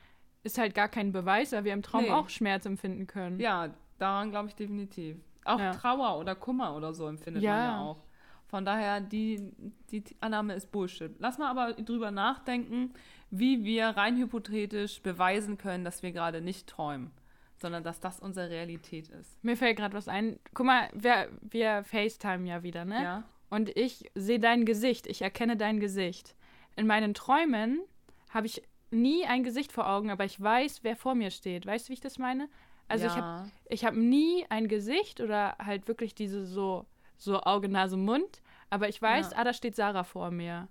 ist 0.43 0.57
halt 0.57 0.75
gar 0.75 0.89
kein 0.89 1.11
Beweis, 1.11 1.51
weil 1.53 1.63
wir 1.63 1.73
im 1.73 1.81
Traum 1.83 2.03
Nee. 2.03 2.09
auch 2.11 2.29
Schmerz 2.29 2.65
empfinden 2.65 3.07
können. 3.07 3.39
Ja, 3.39 3.69
daran 3.99 4.31
glaube 4.31 4.49
ich 4.49 4.55
definitiv. 4.55 5.17
Auch 5.45 5.59
Ja. 5.59 5.71
Trauer 5.71 6.19
oder 6.19 6.35
Kummer 6.35 6.75
oder 6.75 6.93
so 6.93 7.07
empfindet 7.07 7.43
Ja. 7.43 7.51
man 7.55 7.63
ja 7.65 7.79
auch. 7.81 7.97
Von 8.47 8.65
daher, 8.65 9.01
die, 9.01 9.51
die 9.89 10.03
Annahme 10.19 10.53
ist 10.53 10.71
Bullshit. 10.71 11.15
Lass 11.19 11.37
mal 11.37 11.49
aber 11.49 11.73
drüber 11.73 12.11
nachdenken, 12.11 12.93
wie 13.31 13.63
wir 13.63 13.87
rein 13.89 14.15
hypothetisch 14.17 15.01
beweisen 15.01 15.57
können, 15.57 15.83
dass 15.83 16.03
wir 16.03 16.11
gerade 16.11 16.39
nicht 16.41 16.67
träumen, 16.67 17.09
sondern 17.63 17.83
dass 17.83 17.99
das 17.99 18.19
unsere 18.19 18.49
Realität 18.51 19.07
ist. 19.09 19.43
Mir 19.43 19.57
fällt 19.57 19.77
gerade 19.77 19.95
was 19.95 20.07
ein. 20.07 20.37
Guck 20.53 20.65
mal, 20.67 20.89
wir, 20.93 21.29
wir 21.41 21.83
FaceTime 21.85 22.47
ja 22.47 22.61
wieder, 22.61 22.85
ne? 22.85 23.01
Ja? 23.03 23.23
Und 23.49 23.75
ich 23.75 24.11
sehe 24.15 24.39
dein 24.39 24.65
Gesicht, 24.65 25.07
ich 25.07 25.21
erkenne 25.21 25.57
dein 25.57 25.79
Gesicht. 25.79 26.35
In 26.75 26.85
meinen 26.87 27.13
Träumen 27.13 27.79
habe 28.29 28.45
ich 28.47 28.61
nie 28.91 29.25
ein 29.25 29.43
Gesicht 29.43 29.71
vor 29.71 29.89
Augen, 29.89 30.11
aber 30.11 30.25
ich 30.25 30.39
weiß, 30.39 30.83
wer 30.83 30.95
vor 30.95 31.15
mir 31.15 31.31
steht. 31.31 31.65
Weißt 31.65 31.85
du, 31.87 31.89
wie 31.89 31.93
ich 31.93 32.01
das 32.01 32.17
meine? 32.19 32.49
Also 32.87 33.05
ich 33.05 33.11
habe 33.13 33.21
ja. 33.21 33.47
ich 33.69 33.85
hab 33.85 33.93
nie 33.95 34.45
ein 34.49 34.67
Gesicht 34.67 35.21
oder 35.21 35.55
halt 35.63 35.87
wirklich 35.87 36.13
diese 36.15 36.45
so, 36.45 36.85
so 37.17 37.41
Auge, 37.41 37.69
Nase, 37.69 37.95
Mund, 37.97 38.41
aber 38.69 38.89
ich 38.89 39.01
weiß, 39.01 39.31
Ja. 39.31 39.37
ah, 39.37 39.43
da 39.45 39.53
steht 39.53 39.75
Sarah 39.75 40.03
vor 40.03 40.29
mir. 40.31 40.67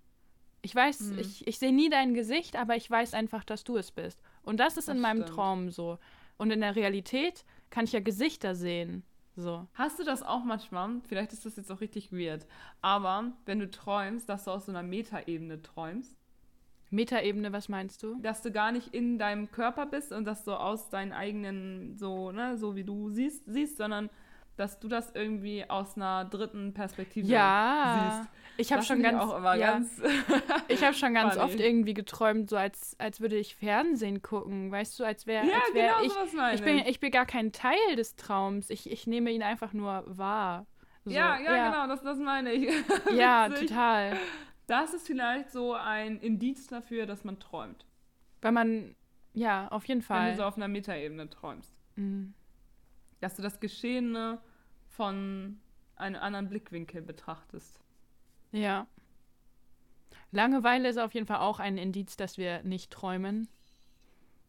Ich 0.60 0.74
weiß, 0.74 1.00
Mhm. 1.00 1.18
ich, 1.18 1.46
ich 1.46 1.58
sehe 1.58 1.72
nie 1.72 1.88
dein 1.88 2.14
Gesicht, 2.14 2.54
aber 2.56 2.76
ich 2.76 2.88
weiß 2.88 3.14
einfach, 3.14 3.42
dass 3.44 3.64
du 3.64 3.76
es 3.76 3.90
bist. 3.90 4.22
Und 4.42 4.58
das 4.60 4.76
ist 4.76 4.86
Das 4.88 4.94
in 4.94 5.00
meinem 5.00 5.22
stimmt. 5.22 5.34
Traum 5.36 5.70
so. 5.70 5.98
Und 6.42 6.50
in 6.50 6.60
der 6.60 6.74
Realität 6.74 7.44
kann 7.70 7.84
ich 7.84 7.92
ja 7.92 8.00
Gesichter 8.00 8.56
sehen. 8.56 9.04
So. 9.36 9.68
Hast 9.74 10.00
du 10.00 10.02
das 10.02 10.24
auch 10.24 10.42
manchmal? 10.42 11.00
Vielleicht 11.06 11.32
ist 11.32 11.46
das 11.46 11.54
jetzt 11.54 11.70
auch 11.70 11.80
richtig 11.80 12.10
weird. 12.10 12.48
Aber 12.80 13.30
wenn 13.46 13.60
du 13.60 13.70
träumst, 13.70 14.28
dass 14.28 14.42
du 14.42 14.50
aus 14.50 14.66
so 14.66 14.72
einer 14.72 14.82
Metaebene 14.82 15.62
träumst, 15.62 16.16
Metaebene, 16.90 17.52
was 17.52 17.68
meinst 17.68 18.02
du? 18.02 18.20
dass 18.20 18.42
du 18.42 18.50
gar 18.50 18.72
nicht 18.72 18.92
in 18.92 19.20
deinem 19.20 19.52
Körper 19.52 19.86
bist 19.86 20.10
und 20.10 20.24
dass 20.24 20.42
du 20.42 20.50
aus 20.50 20.90
deinen 20.90 21.12
eigenen, 21.12 21.96
so, 21.96 22.32
ne, 22.32 22.58
so 22.58 22.74
wie 22.74 22.82
du 22.82 23.10
siehst, 23.10 23.44
siehst, 23.46 23.76
sondern 23.76 24.10
dass 24.56 24.80
du 24.80 24.88
das 24.88 25.12
irgendwie 25.14 25.70
aus 25.70 25.94
einer 25.96 26.24
dritten 26.24 26.74
Perspektive 26.74 27.28
Ja, 27.28 28.18
siehst. 28.18 28.30
Ich 28.56 28.72
habe 28.72 28.82
schon 28.82 29.02
ganz, 29.02 29.20
auch 29.20 29.36
immer 29.36 29.54
ja, 29.54 29.72
ganz 29.72 30.00
ich 30.68 30.82
habe 30.82 30.94
schon 30.94 31.14
ganz 31.14 31.36
oft 31.36 31.58
irgendwie 31.58 31.94
geträumt, 31.94 32.50
so 32.50 32.56
als, 32.56 32.96
als 32.98 33.20
würde 33.20 33.36
ich 33.36 33.56
Fernsehen 33.56 34.22
gucken, 34.22 34.70
weißt 34.70 34.98
du, 34.98 35.04
als 35.04 35.26
wäre, 35.26 35.46
Ja, 35.46 35.54
als 35.54 35.74
wäre 35.74 35.94
genau 35.94 36.06
ich, 36.06 36.12
sowas 36.12 36.32
meine 36.32 36.54
ich 36.54 36.62
bin, 36.62 36.78
ich 36.78 37.00
bin 37.00 37.10
gar 37.10 37.26
kein 37.26 37.52
Teil 37.52 37.96
des 37.96 38.16
Traums, 38.16 38.70
ich, 38.70 38.90
ich 38.90 39.06
nehme 39.06 39.30
ihn 39.30 39.42
einfach 39.42 39.72
nur 39.72 40.04
wahr. 40.06 40.66
So, 41.04 41.10
ja, 41.10 41.38
ja, 41.40 41.70
genau, 41.70 41.86
das, 41.88 42.02
das 42.02 42.18
meine 42.18 42.52
ich. 42.52 42.72
Ja, 43.12 43.48
total. 43.48 44.16
Das 44.68 44.94
ist 44.94 45.06
vielleicht 45.06 45.50
so 45.50 45.74
ein 45.74 46.20
Indiz 46.20 46.68
dafür, 46.68 47.06
dass 47.06 47.24
man 47.24 47.40
träumt. 47.40 47.86
Weil 48.40 48.52
man, 48.52 48.94
ja, 49.34 49.68
auf 49.68 49.84
jeden 49.86 50.00
Wenn 50.00 50.06
Fall. 50.06 50.30
du 50.30 50.36
so 50.36 50.44
auf 50.44 50.56
einer 50.56 50.68
Metaebene 50.68 51.28
träumst. 51.28 51.74
Mhm. 51.96 52.34
Dass 53.20 53.34
du 53.34 53.42
das 53.42 53.58
Geschehene 53.58 54.40
von 54.88 55.60
einem 55.96 56.20
anderen 56.20 56.48
Blickwinkel 56.48 57.02
betrachtest. 57.02 57.81
Ja. 58.52 58.86
Langeweile 60.30 60.88
ist 60.88 60.98
auf 60.98 61.12
jeden 61.12 61.26
Fall 61.26 61.38
auch 61.38 61.60
ein 61.60 61.76
Indiz, 61.76 62.16
dass 62.16 62.38
wir 62.38 62.62
nicht 62.62 62.90
träumen. 62.90 63.48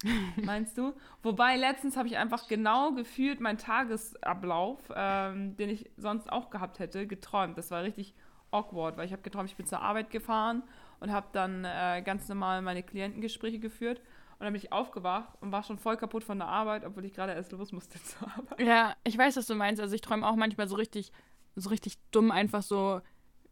Meinst 0.43 0.77
du? 0.77 0.93
Wobei 1.21 1.55
letztens 1.55 1.97
habe 1.97 2.07
ich 2.07 2.17
einfach 2.17 2.47
genau 2.47 2.91
gefühlt 2.93 3.39
meinen 3.39 3.57
Tagesablauf, 3.57 4.79
ähm, 4.95 5.55
den 5.57 5.69
ich 5.69 5.89
sonst 5.97 6.31
auch 6.31 6.49
gehabt 6.49 6.79
hätte, 6.79 7.07
geträumt. 7.07 7.57
Das 7.57 7.71
war 7.71 7.83
richtig 7.83 8.13
awkward, 8.51 8.97
weil 8.97 9.05
ich 9.05 9.11
habe 9.11 9.21
geträumt, 9.21 9.49
ich 9.49 9.55
bin 9.55 9.65
zur 9.65 9.81
Arbeit 9.81 10.09
gefahren 10.09 10.63
und 10.99 11.11
habe 11.11 11.27
dann 11.31 11.65
äh, 11.65 12.01
ganz 12.05 12.27
normal 12.29 12.61
meine 12.61 12.83
Klientengespräche 12.83 13.59
geführt. 13.59 13.99
Und 14.39 14.45
dann 14.45 14.53
bin 14.53 14.61
ich 14.61 14.71
aufgewacht 14.71 15.29
und 15.41 15.51
war 15.51 15.63
schon 15.63 15.77
voll 15.77 15.95
kaputt 15.95 16.23
von 16.23 16.37
der 16.37 16.47
Arbeit, 16.47 16.85
obwohl 16.85 17.05
ich 17.05 17.13
gerade 17.13 17.33
erst 17.33 17.51
los 17.51 17.71
musste 17.71 18.01
zur 18.03 18.27
Arbeit. 18.27 18.59
Ja, 18.59 18.95
ich 19.03 19.17
weiß, 19.17 19.37
was 19.37 19.47
du 19.47 19.55
meinst. 19.55 19.81
Also 19.81 19.95
ich 19.95 20.01
träume 20.01 20.27
auch 20.27 20.35
manchmal 20.35 20.67
so 20.67 20.75
richtig, 20.75 21.11
so 21.55 21.69
richtig 21.69 21.97
dumm, 22.11 22.31
einfach 22.31 22.61
so, 22.61 23.01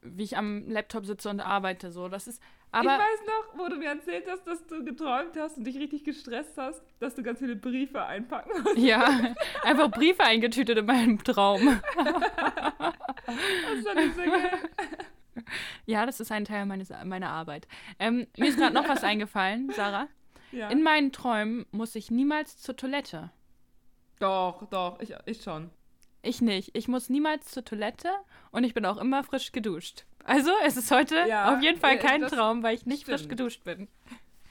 wie 0.02 0.24
ich 0.24 0.38
am 0.38 0.68
Laptop 0.70 1.06
sitze 1.06 1.30
und 1.30 1.40
arbeite. 1.40 1.92
So, 1.92 2.08
das 2.10 2.28
ist. 2.28 2.42
Aber 2.72 2.84
ich 2.84 3.00
weiß 3.00 3.20
noch, 3.28 3.60
wo 3.60 3.68
du 3.70 3.76
mir 3.76 3.90
erzählt 3.90 4.26
hast, 4.30 4.48
dass 4.48 4.66
du 4.66 4.84
geträumt 4.84 5.36
hast 5.38 5.58
und 5.58 5.66
dich 5.66 5.78
richtig 5.78 6.04
gestresst 6.06 6.58
hast, 6.58 6.82
dass 7.00 7.16
du 7.16 7.24
ganz 7.24 7.40
viele 7.40 7.56
Briefe 7.56 8.04
einpacken 8.06 8.64
musst. 8.64 8.78
ja, 8.78 9.34
einfach 9.64 9.92
Briefe 9.92 10.24
eingetütet 10.24 10.78
in 10.78 10.86
meinem 10.86 11.22
Traum. 11.24 11.82
Das 11.98 13.86
war 13.86 13.96
nicht 13.96 14.16
so 14.16 14.22
geil. 14.22 14.60
Ja, 15.86 16.06
das 16.06 16.20
ist 16.20 16.32
ein 16.32 16.46
Teil 16.46 16.66
meines, 16.66 16.92
meiner 17.06 17.30
Arbeit. 17.30 17.68
Ähm, 18.00 18.28
mir 18.38 18.50
ist 18.50 18.58
gerade 18.58 18.74
noch 18.74 18.88
was 18.88 19.04
eingefallen, 19.04 19.70
Sarah. 19.72 20.08
Ja. 20.52 20.70
In 20.70 20.84
meinen 20.84 21.12
Träumen 21.12 21.66
muss 21.72 21.96
ich 21.96 22.12
niemals 22.12 22.58
zur 22.58 22.76
Toilette. 22.76 23.32
doch, 24.20 24.68
doch, 24.70 25.00
ich, 25.00 25.14
ich 25.26 25.42
schon. 25.42 25.70
Ich 26.24 26.42
nicht. 26.42 26.76
Ich 26.76 26.88
muss 26.88 27.10
niemals 27.10 27.46
zur 27.48 27.66
Toilette 27.66 28.10
und 28.52 28.64
ich 28.64 28.74
bin 28.74 28.86
auch 28.86 28.98
immer 28.98 29.24
frisch 29.24 29.52
geduscht. 29.52 30.06
Also, 30.24 30.52
es 30.66 30.78
ist 30.78 30.92
heute 30.92 31.16
Ja, 31.28 31.56
auf 31.56 31.62
jeden 31.64 31.80
Fall 31.80 31.96
ja, 31.96 32.02
kein 32.02 32.22
Traum, 32.28 32.62
weil 32.62 32.76
ich 32.76 32.86
nicht 32.86 33.06
frisch 33.06 33.22
stimmt. 33.22 33.30
geduscht 33.32 33.64
bin. 33.64 33.88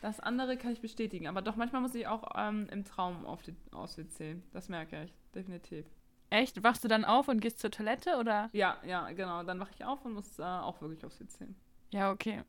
Das 0.02 0.18
andere 0.18 0.56
kann 0.56 0.72
ich 0.72 0.80
bestätigen. 0.80 1.28
Aber 1.28 1.42
doch, 1.42 1.56
manchmal 1.56 1.82
muss 1.82 1.94
ich 1.94 2.06
auch 2.06 2.24
ähm, 2.36 2.66
im 2.72 2.84
Traum 2.84 3.24
auf 3.26 3.42
die, 3.42 3.54
aufs 3.70 3.98
WC. 3.98 4.36
Das 4.52 4.68
merke 4.68 5.04
ich, 5.04 5.14
definitiv. 5.34 5.86
Echt? 6.30 6.62
Wachst 6.64 6.82
du 6.82 6.88
dann 6.88 7.04
auf 7.04 7.28
und 7.28 7.40
gehst 7.40 7.58
zur 7.60 7.70
Toilette 7.70 8.16
oder? 8.16 8.48
Ja, 8.52 8.78
ja, 8.84 9.10
genau. 9.12 9.42
Dann 9.42 9.60
wache 9.60 9.70
ich 9.74 9.84
auf 9.84 10.04
und 10.04 10.14
muss 10.14 10.38
äh, 10.38 10.42
auch 10.42 10.80
wirklich 10.80 11.04
aufs 11.04 11.20
WC. 11.20 11.48
Ja, 11.90 12.10
okay. 12.10 12.42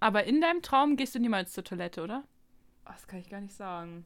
Aber 0.00 0.24
in 0.24 0.40
deinem 0.40 0.62
Traum 0.62 0.96
gehst 0.96 1.14
du 1.14 1.18
niemals 1.18 1.52
zur 1.52 1.64
Toilette, 1.64 2.02
oder? 2.02 2.24
Das 2.84 3.06
kann 3.06 3.18
ich 3.20 3.28
gar 3.28 3.40
nicht 3.40 3.54
sagen. 3.54 4.04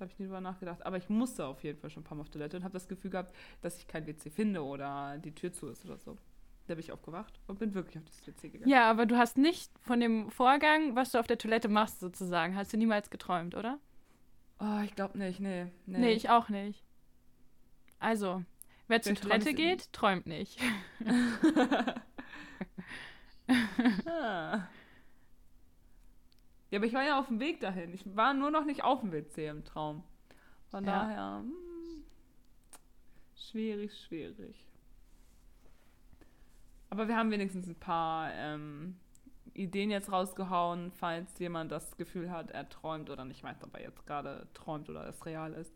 Da 0.00 0.04
habe 0.04 0.12
ich 0.14 0.18
nie 0.18 0.24
drüber 0.24 0.40
nachgedacht. 0.40 0.86
Aber 0.86 0.96
ich 0.96 1.10
musste 1.10 1.44
auf 1.44 1.62
jeden 1.62 1.78
Fall 1.78 1.90
schon 1.90 2.00
ein 2.00 2.04
paar 2.04 2.16
Mal 2.16 2.22
auf 2.22 2.30
Toilette 2.30 2.56
und 2.56 2.64
habe 2.64 2.72
das 2.72 2.88
Gefühl 2.88 3.10
gehabt, 3.10 3.36
dass 3.60 3.76
ich 3.76 3.86
kein 3.86 4.06
WC 4.06 4.30
finde 4.30 4.64
oder 4.64 5.18
die 5.18 5.34
Tür 5.34 5.52
zu 5.52 5.68
ist 5.68 5.84
oder 5.84 5.98
so. 5.98 6.16
Da 6.68 6.74
bin 6.74 6.78
ich 6.78 6.90
aufgewacht 6.90 7.38
und 7.48 7.58
bin 7.58 7.74
wirklich 7.74 7.98
auf 7.98 8.04
das 8.06 8.26
WC 8.26 8.48
gegangen. 8.48 8.70
Ja, 8.70 8.90
aber 8.90 9.04
du 9.04 9.18
hast 9.18 9.36
nicht 9.36 9.70
von 9.82 10.00
dem 10.00 10.30
Vorgang, 10.30 10.96
was 10.96 11.12
du 11.12 11.18
auf 11.18 11.26
der 11.26 11.36
Toilette 11.36 11.68
machst, 11.68 12.00
sozusagen, 12.00 12.56
hast 12.56 12.72
du 12.72 12.78
niemals 12.78 13.10
geträumt, 13.10 13.54
oder? 13.54 13.78
Oh, 14.58 14.80
ich 14.82 14.94
glaube 14.94 15.18
nicht, 15.18 15.38
nee, 15.38 15.66
nee. 15.84 15.98
Nee, 15.98 16.12
ich 16.12 16.30
auch 16.30 16.48
nicht. 16.48 16.82
Also, 17.98 18.42
wer 18.88 19.02
zur 19.02 19.16
Toilette 19.16 19.52
geht, 19.52 19.92
träumt 19.92 20.26
nicht. 20.26 20.58
Ah. 24.06 24.68
Ja, 26.70 26.78
aber 26.78 26.86
ich 26.86 26.94
war 26.94 27.02
ja 27.04 27.18
auf 27.18 27.26
dem 27.28 27.40
Weg 27.40 27.60
dahin. 27.60 27.92
Ich 27.94 28.04
war 28.16 28.32
nur 28.34 28.50
noch 28.50 28.64
nicht 28.64 28.84
auf 28.84 29.00
dem 29.00 29.12
WC 29.12 29.48
im 29.48 29.64
Traum. 29.64 30.02
Von 30.70 30.84
Ja. 30.84 30.90
daher, 31.04 31.38
hm, 31.40 31.52
schwierig, 33.34 33.92
schwierig. 34.06 34.54
Aber 36.90 37.08
wir 37.08 37.16
haben 37.16 37.30
wenigstens 37.30 37.66
ein 37.66 37.74
paar 37.76 38.30
ähm, 38.34 38.96
Ideen 39.54 39.90
jetzt 39.90 40.10
rausgehauen, 40.12 40.92
falls 40.92 41.38
jemand 41.38 41.72
das 41.72 41.96
Gefühl 41.96 42.30
hat, 42.30 42.50
er 42.50 42.68
träumt 42.68 43.10
oder 43.10 43.24
nicht 43.24 43.42
weiß, 43.42 43.62
ob 43.62 43.74
er 43.74 43.82
jetzt 43.82 44.06
gerade 44.06 44.46
träumt 44.54 44.88
oder 44.88 45.06
es 45.08 45.24
real 45.26 45.52
ist. 45.54 45.72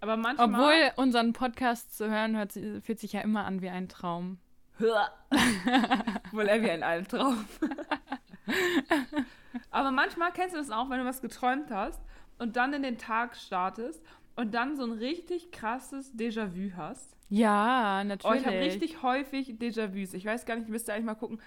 Aber 0.00 0.16
manchmal. 0.16 0.48
Obwohl 0.48 1.02
unseren 1.02 1.32
Podcast 1.32 1.96
zu 1.96 2.10
hören, 2.10 2.36
hört, 2.36 2.52
fühlt 2.52 2.98
sich 2.98 3.12
ja 3.12 3.20
immer 3.20 3.44
an 3.44 3.62
wie 3.62 3.68
ein 3.68 3.88
Traum. 3.88 4.38
Wohl 4.78 6.46
er 6.48 6.60
wie 6.62 6.70
ein 6.70 6.82
Albtraum. 6.82 7.44
Aber 9.70 9.90
manchmal 9.90 10.32
kennst 10.32 10.54
du 10.54 10.58
das 10.58 10.70
auch, 10.70 10.90
wenn 10.90 10.98
du 11.00 11.04
was 11.04 11.20
geträumt 11.22 11.70
hast 11.70 12.00
und 12.38 12.56
dann 12.56 12.72
in 12.72 12.82
den 12.82 12.98
Tag 12.98 13.36
startest 13.36 14.02
und 14.36 14.54
dann 14.54 14.76
so 14.76 14.84
ein 14.84 14.92
richtig 14.92 15.52
krasses 15.52 16.12
Déjà-vu 16.14 16.76
hast. 16.76 17.16
Ja, 17.30 18.00
Oh, 18.00 18.04
natürlich. 18.04 18.40
ich 18.40 18.46
habe 18.46 18.58
richtig 18.58 19.02
häufig 19.02 19.48
Déjà-vus. 19.60 20.14
Ich 20.14 20.24
weiß 20.24 20.44
gar 20.44 20.56
nicht, 20.56 20.64
ich 20.64 20.70
müsste 20.70 20.92
eigentlich 20.92 21.06
mal 21.06 21.14
gucken, 21.14 21.40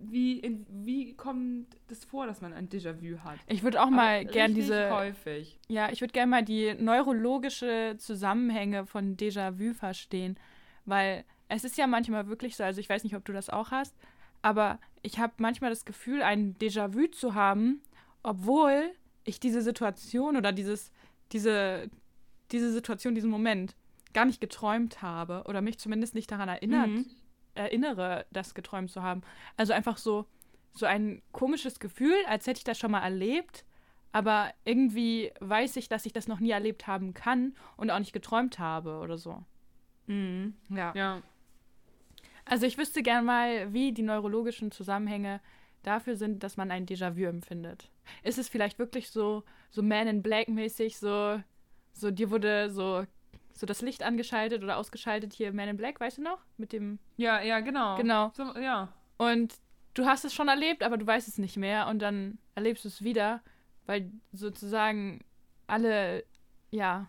wie, 0.00 0.38
in, 0.38 0.64
wie 0.84 1.14
kommt 1.14 1.66
es 1.90 2.04
vor, 2.04 2.26
dass 2.28 2.40
man 2.40 2.52
ein 2.52 2.68
Déjà-vu 2.68 3.18
hat? 3.24 3.36
Ich 3.48 3.64
würde 3.64 3.82
auch 3.82 3.90
mal 3.90 4.20
Aber 4.20 4.24
gern 4.30 4.52
richtig 4.52 4.66
diese, 4.66 4.90
häufig. 4.90 5.58
ja, 5.66 5.90
ich 5.90 6.00
würde 6.00 6.12
gerne 6.12 6.30
mal 6.30 6.44
die 6.44 6.74
neurologische 6.74 7.96
Zusammenhänge 7.98 8.86
von 8.86 9.16
Déjà-vu 9.16 9.74
verstehen, 9.74 10.38
weil 10.84 11.24
es 11.48 11.64
ist 11.64 11.76
ja 11.78 11.86
manchmal 11.88 12.28
wirklich 12.28 12.56
so, 12.56 12.62
also 12.62 12.80
ich 12.80 12.88
weiß 12.88 13.02
nicht, 13.02 13.16
ob 13.16 13.24
du 13.24 13.32
das 13.32 13.50
auch 13.50 13.72
hast, 13.72 13.96
aber 14.42 14.78
ich 15.02 15.18
habe 15.18 15.34
manchmal 15.38 15.70
das 15.70 15.84
Gefühl, 15.84 16.22
ein 16.22 16.56
Déjà-vu 16.58 17.06
zu 17.08 17.34
haben, 17.34 17.82
obwohl 18.22 18.90
ich 19.24 19.40
diese 19.40 19.62
Situation 19.62 20.36
oder 20.36 20.52
dieses, 20.52 20.90
diese, 21.32 21.88
diese 22.50 22.72
Situation, 22.72 23.14
diesen 23.14 23.30
Moment 23.30 23.76
gar 24.14 24.24
nicht 24.24 24.40
geträumt 24.40 25.02
habe 25.02 25.44
oder 25.46 25.60
mich 25.60 25.78
zumindest 25.78 26.14
nicht 26.14 26.30
daran 26.30 26.48
erinnert, 26.48 26.88
Mhm. 26.88 27.06
erinnere, 27.54 28.26
das 28.32 28.54
geträumt 28.54 28.90
zu 28.90 29.02
haben. 29.02 29.22
Also 29.56 29.72
einfach 29.72 29.98
so, 29.98 30.26
so 30.72 30.86
ein 30.86 31.22
komisches 31.32 31.78
Gefühl, 31.78 32.14
als 32.26 32.46
hätte 32.46 32.58
ich 32.58 32.64
das 32.64 32.78
schon 32.78 32.90
mal 32.90 33.02
erlebt, 33.02 33.64
aber 34.12 34.52
irgendwie 34.64 35.30
weiß 35.40 35.76
ich, 35.76 35.88
dass 35.88 36.06
ich 36.06 36.12
das 36.12 36.28
noch 36.28 36.40
nie 36.40 36.50
erlebt 36.50 36.86
haben 36.86 37.12
kann 37.14 37.54
und 37.76 37.90
auch 37.90 37.98
nicht 37.98 38.12
geträumt 38.12 38.58
habe 38.58 38.98
oder 39.00 39.18
so. 39.18 39.44
Mhm. 40.06 40.54
Ja. 40.70 40.92
Ja. 40.94 41.22
Also 42.48 42.66
ich 42.66 42.78
wüsste 42.78 43.02
gern 43.02 43.24
mal, 43.24 43.72
wie 43.72 43.92
die 43.92 44.02
neurologischen 44.02 44.70
Zusammenhänge 44.70 45.40
dafür 45.82 46.16
sind, 46.16 46.42
dass 46.42 46.56
man 46.56 46.70
ein 46.70 46.86
Déjà-vu 46.86 47.24
empfindet. 47.24 47.90
Ist 48.22 48.38
es 48.38 48.48
vielleicht 48.48 48.78
wirklich 48.78 49.10
so, 49.10 49.44
so 49.70 49.82
Man 49.82 50.06
in 50.08 50.22
Black 50.22 50.48
mäßig, 50.48 50.98
so, 50.98 51.40
so 51.92 52.10
dir 52.10 52.30
wurde 52.30 52.70
so, 52.70 53.04
so 53.52 53.66
das 53.66 53.82
Licht 53.82 54.02
angeschaltet 54.02 54.62
oder 54.62 54.76
ausgeschaltet 54.76 55.32
hier 55.32 55.52
Man 55.52 55.68
in 55.68 55.76
Black, 55.76 56.00
weißt 56.00 56.18
du 56.18 56.22
noch? 56.22 56.38
Mit 56.56 56.72
dem, 56.72 56.98
Ja, 57.16 57.40
ja, 57.42 57.60
genau. 57.60 57.96
genau. 57.96 58.30
So, 58.34 58.42
ja. 58.58 58.92
Und 59.18 59.54
du 59.94 60.06
hast 60.06 60.24
es 60.24 60.34
schon 60.34 60.48
erlebt, 60.48 60.82
aber 60.82 60.96
du 60.96 61.06
weißt 61.06 61.28
es 61.28 61.38
nicht 61.38 61.56
mehr 61.56 61.86
und 61.88 62.00
dann 62.00 62.38
erlebst 62.54 62.84
du 62.84 62.88
es 62.88 63.02
wieder, 63.02 63.42
weil 63.86 64.10
sozusagen 64.32 65.24
alle, 65.66 66.24
ja. 66.70 67.08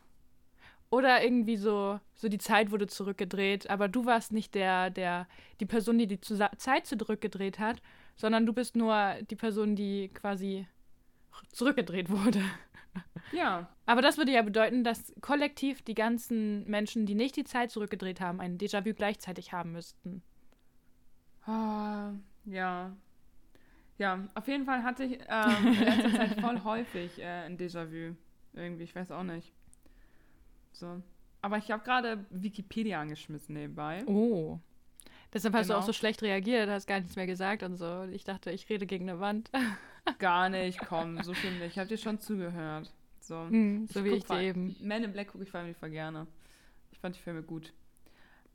Oder 0.91 1.23
irgendwie 1.23 1.57
so, 1.57 1.99
so 2.15 2.29
die 2.29 2.39
Zeit 2.39 2.71
wurde 2.71 2.87
zurückgedreht, 2.87 3.69
aber 3.69 3.87
du 3.87 4.05
warst 4.05 4.31
nicht 4.31 4.55
der, 4.55 4.89
der, 4.89 5.27
die 5.59 5.65
Person, 5.67 5.99
die 5.99 6.07
die 6.07 6.19
Zusa 6.19 6.49
Zeit 6.57 6.87
zurückgedreht 6.87 7.59
hat, 7.59 7.81
sondern 8.15 8.45
du 8.45 8.53
bist 8.53 8.75
nur 8.75 9.15
die 9.29 9.35
Person, 9.35 9.75
die 9.75 10.09
quasi 10.09 10.67
zurückgedreht 11.51 12.09
wurde. 12.09 12.41
Ja. 13.31 13.69
Aber 13.85 14.01
das 14.01 14.17
würde 14.17 14.31
ja 14.31 14.41
bedeuten, 14.41 14.83
dass 14.83 15.13
kollektiv 15.21 15.83
die 15.83 15.93
ganzen 15.93 16.67
Menschen, 16.67 17.05
die 17.05 17.15
nicht 17.15 17.35
die 17.35 17.43
Zeit 17.43 17.69
zurückgedreht 17.69 18.19
haben, 18.19 18.39
ein 18.39 18.57
Déjà-vu 18.57 18.93
gleichzeitig 18.93 19.53
haben 19.53 19.71
müssten. 19.71 20.23
Ah, 21.45 22.13
ja. 22.45 22.95
Ja, 23.97 24.27
auf 24.33 24.47
jeden 24.47 24.65
Fall 24.65 24.83
hatte 24.83 25.03
ich 25.03 25.19
ähm, 25.27 25.67
in 25.67 25.83
letzter 25.83 26.11
Zeit 26.13 26.41
voll 26.41 26.63
häufig 26.63 27.19
äh, 27.19 27.45
ein 27.45 27.57
Déjà-vu. 27.57 28.15
Irgendwie, 28.53 28.83
ich 28.83 28.95
weiß 28.95 29.11
auch 29.11 29.23
nicht. 29.23 29.53
So. 30.79 31.01
Aber 31.41 31.57
ich 31.57 31.71
habe 31.71 31.83
gerade 31.83 32.25
Wikipedia 32.29 32.99
angeschmissen 33.01 33.53
nebenbei. 33.55 34.03
Oh. 34.07 34.59
Deshalb 35.33 35.53
hast 35.53 35.67
du 35.69 35.73
Genau. 35.73 35.83
auch 35.83 35.85
so 35.85 35.93
schlecht 35.93 36.21
reagiert, 36.23 36.69
hast 36.69 36.87
gar 36.87 36.99
nichts 36.99 37.15
mehr 37.15 37.27
gesagt 37.27 37.63
und 37.63 37.75
so. 37.75 38.03
Ich 38.11 38.23
dachte, 38.23 38.51
ich 38.51 38.67
rede 38.69 38.85
gegen 38.85 39.09
eine 39.09 39.19
Wand. 39.19 39.51
Gar 40.17 40.49
nicht, 40.49 40.79
komm, 40.79 41.21
so 41.21 41.35
schlimm 41.35 41.59
nicht. 41.59 41.73
Ich 41.73 41.77
habe 41.77 41.87
dir 41.87 41.97
schon 41.97 42.19
zugehört. 42.19 42.91
So, 43.19 43.35
Mm, 43.49 43.85
so 43.85 44.03
wie 44.03 44.09
guck 44.09 44.17
ich 44.17 44.23
dir 44.23 44.41
eben. 44.41 44.75
Man 44.81 45.03
in 45.03 45.11
Black 45.13 45.27
gucke 45.27 45.43
ich 45.43 45.51
vor 45.51 45.59
allem 45.59 45.75
voll 45.75 45.91
gerne. 45.91 46.25
Ich 46.91 46.97
fand 46.99 47.15
die 47.15 47.19
Filme 47.19 47.43
gut. 47.43 47.73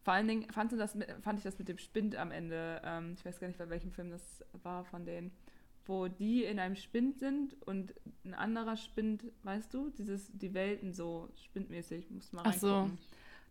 Vor 0.02 0.14
allen 0.14 0.26
Dingen 0.26 0.50
fand, 0.50 0.72
du 0.72 0.76
das 0.76 0.96
mit, 0.96 1.08
fand 1.22 1.38
ich 1.38 1.44
das 1.44 1.58
mit 1.58 1.68
dem 1.68 1.78
Spind 1.78 2.16
am 2.16 2.32
Ende, 2.32 2.80
ähm, 2.84 3.14
ich 3.16 3.24
weiß 3.24 3.38
gar 3.38 3.46
nicht, 3.46 3.58
bei 3.58 3.68
welchem 3.70 3.92
Film 3.92 4.10
das 4.10 4.44
war 4.64 4.84
von 4.84 5.04
denen, 5.04 5.30
wo 5.86 6.08
die 6.08 6.44
in 6.44 6.58
einem 6.58 6.76
Spind 6.76 7.18
sind 7.18 7.54
und 7.66 7.94
ein 8.24 8.34
anderer 8.34 8.76
Spind, 8.76 9.24
weißt 9.42 9.72
du, 9.72 9.90
dieses, 9.90 10.30
die 10.32 10.54
Welten 10.54 10.92
so 10.92 11.28
spindmäßig, 11.44 12.10
musst 12.10 12.32
du 12.32 12.36
mal 12.36 12.44
Ach 12.46 12.54
so. 12.54 12.90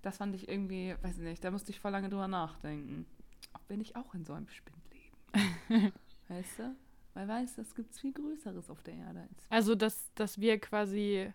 Das 0.02 0.18
fand 0.18 0.36
ich 0.36 0.50
irgendwie, 0.50 0.96
weiß 1.02 1.18
ich 1.18 1.24
nicht, 1.24 1.44
da 1.44 1.52
musste 1.52 1.72
ich 1.72 1.80
voll 1.80 1.92
lange 1.92 2.10
drüber 2.10 2.28
nachdenken. 2.28 3.06
Ob 3.54 3.62
wenn 3.68 3.80
ich 3.80 3.96
auch 3.96 4.14
in 4.14 4.26
so 4.26 4.34
einem 4.34 4.50
Spind 4.50 4.78
lebe. 4.92 5.94
weißt 6.28 6.60
du? 6.60 6.76
Weil 7.14 7.28
weißt, 7.28 7.60
es 7.60 7.76
gibt 7.76 7.96
viel 7.96 8.12
Größeres 8.12 8.70
auf 8.70 8.82
der 8.84 8.96
Erde 8.96 9.22
als 9.22 9.46
Also, 9.50 9.76
dass, 9.76 10.12
dass 10.16 10.40
wir 10.40 10.60
quasi 10.60 11.32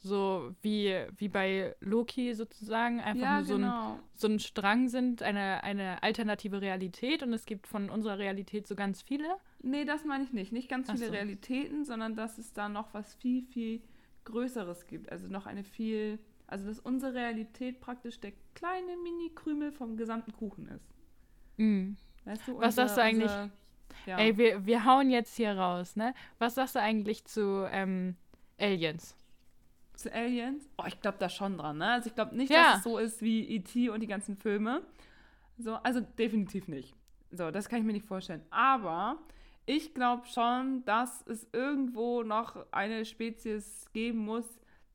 so 0.00 0.54
wie, 0.62 0.94
wie 1.16 1.28
bei 1.28 1.74
Loki 1.80 2.34
sozusagen 2.34 3.00
einfach 3.00 3.22
ja, 3.22 3.36
nur 3.36 3.44
so, 3.44 3.54
ein, 3.54 3.60
genau. 3.60 3.98
so 4.14 4.28
ein 4.28 4.38
Strang 4.38 4.88
sind, 4.88 5.22
eine, 5.22 5.64
eine 5.64 6.02
alternative 6.02 6.60
Realität 6.60 7.22
und 7.22 7.32
es 7.32 7.46
gibt 7.46 7.66
von 7.66 7.90
unserer 7.90 8.18
Realität 8.18 8.66
so 8.66 8.74
ganz 8.74 9.02
viele. 9.02 9.36
Nee, 9.62 9.84
das 9.84 10.04
meine 10.04 10.24
ich 10.24 10.32
nicht. 10.32 10.52
Nicht 10.52 10.68
ganz 10.68 10.88
Ach 10.88 10.94
viele 10.94 11.06
so. 11.06 11.12
Realitäten, 11.12 11.84
sondern 11.84 12.14
dass 12.14 12.38
es 12.38 12.52
da 12.52 12.68
noch 12.68 12.94
was 12.94 13.14
viel, 13.14 13.42
viel 13.42 13.82
Größeres 14.24 14.86
gibt. 14.86 15.10
Also 15.10 15.26
noch 15.26 15.46
eine 15.46 15.64
viel, 15.64 16.18
also 16.46 16.66
dass 16.66 16.78
unsere 16.78 17.14
Realität 17.14 17.80
praktisch 17.80 18.20
der 18.20 18.32
kleine 18.54 18.96
Mini-Krümel 19.02 19.72
vom 19.72 19.96
gesamten 19.96 20.32
Kuchen 20.32 20.68
ist. 20.68 20.86
Mm. 21.56 21.94
Weißt 22.24 22.46
du? 22.46 22.58
Was 22.60 22.76
sagst 22.76 22.96
du 22.96 23.02
eigentlich? 23.02 23.30
Unsere, 23.30 23.50
ja. 24.06 24.18
Ey, 24.18 24.36
wir, 24.36 24.64
wir 24.64 24.84
hauen 24.84 25.10
jetzt 25.10 25.36
hier 25.36 25.56
raus, 25.56 25.96
ne? 25.96 26.14
Was 26.38 26.54
sagst 26.54 26.76
du 26.76 26.80
eigentlich 26.80 27.24
zu 27.24 27.66
ähm, 27.72 28.16
Aliens? 28.58 29.16
Zu 29.98 30.14
Aliens? 30.14 30.70
Oh, 30.78 30.84
ich 30.86 31.00
glaube 31.00 31.18
da 31.18 31.28
schon 31.28 31.58
dran, 31.58 31.78
ne? 31.78 31.90
Also 31.90 32.06
ich 32.08 32.14
glaube 32.14 32.36
nicht, 32.36 32.50
Ja. 32.52 32.62
dass 32.70 32.76
es 32.78 32.84
so 32.84 32.98
ist 32.98 33.20
wie 33.20 33.48
E.T. 33.48 33.90
und 33.90 33.98
die 34.00 34.06
ganzen 34.06 34.36
Filme. 34.36 34.82
So, 35.56 35.74
also 35.74 36.00
definitiv 36.00 36.68
nicht. 36.68 36.94
So, 37.32 37.50
das 37.50 37.68
kann 37.68 37.80
ich 37.80 37.84
mir 37.84 37.92
nicht 37.94 38.06
vorstellen. 38.06 38.42
Aber 38.50 39.18
ich 39.66 39.94
glaube 39.94 40.24
schon, 40.26 40.84
dass 40.84 41.26
es 41.26 41.48
irgendwo 41.52 42.22
noch 42.22 42.64
eine 42.70 43.04
Spezies 43.04 43.86
geben 43.92 44.20
muss, 44.20 44.46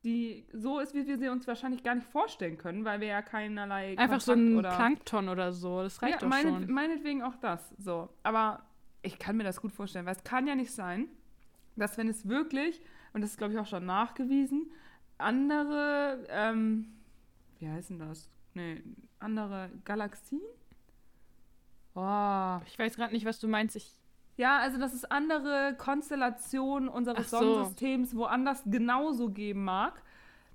die 0.04 0.46
so 0.54 0.80
ist, 0.80 0.94
wie 0.94 1.06
wir 1.06 1.18
sie 1.18 1.28
uns 1.28 1.46
wahrscheinlich 1.46 1.82
gar 1.82 1.94
nicht 1.96 2.06
vorstellen 2.06 2.56
können, 2.56 2.86
weil 2.86 3.00
wir 3.00 3.08
ja 3.08 3.20
keinerlei 3.20 3.98
Einfach 3.98 4.22
so 4.22 4.32
Kontakt 4.32 4.48
ein 4.52 4.56
oder 4.56 4.70
Plankton 4.74 5.28
oder 5.28 5.52
so, 5.52 5.82
das 5.82 6.00
reicht 6.00 6.14
ja, 6.14 6.20
doch 6.20 6.28
meinet, 6.28 6.64
schon. 6.64 6.72
meinetwegen 6.72 7.22
auch 7.22 7.36
das. 7.36 7.74
So. 7.78 8.08
Aber 8.22 8.64
ich 9.02 9.18
kann 9.18 9.36
mir 9.36 9.44
das 9.44 9.60
gut 9.60 9.72
vorstellen, 9.72 10.06
weil 10.06 10.16
es 10.16 10.24
kann 10.24 10.46
ja 10.46 10.54
nicht 10.54 10.72
sein, 10.72 11.08
dass 11.76 11.98
wenn 11.98 12.08
es 12.08 12.26
wirklich, 12.26 12.80
und 13.12 13.20
das 13.20 13.32
ist 13.32 13.36
glaube 13.38 13.52
ich 13.52 13.58
auch 13.58 13.66
schon 13.66 13.84
nachgewiesen, 13.84 14.70
andere, 15.18 16.26
ähm, 16.28 16.86
wie 17.58 17.68
heißen 17.68 17.98
das? 17.98 18.28
Nee, 18.54 18.82
andere 19.18 19.70
Galaxien? 19.84 20.40
Oh. 21.94 22.58
Ich 22.66 22.78
weiß 22.78 22.96
gerade 22.96 23.12
nicht, 23.12 23.24
was 23.24 23.38
du 23.40 23.48
meinst. 23.48 23.76
Ich, 23.76 23.90
Ja, 24.36 24.58
also 24.58 24.78
dass 24.78 24.92
es 24.92 25.04
andere 25.04 25.74
Konstellationen 25.78 26.88
unseres 26.88 27.30
so. 27.30 27.38
Sonnensystems 27.38 28.16
woanders 28.16 28.62
genauso 28.66 29.30
geben 29.30 29.64
mag. 29.64 30.02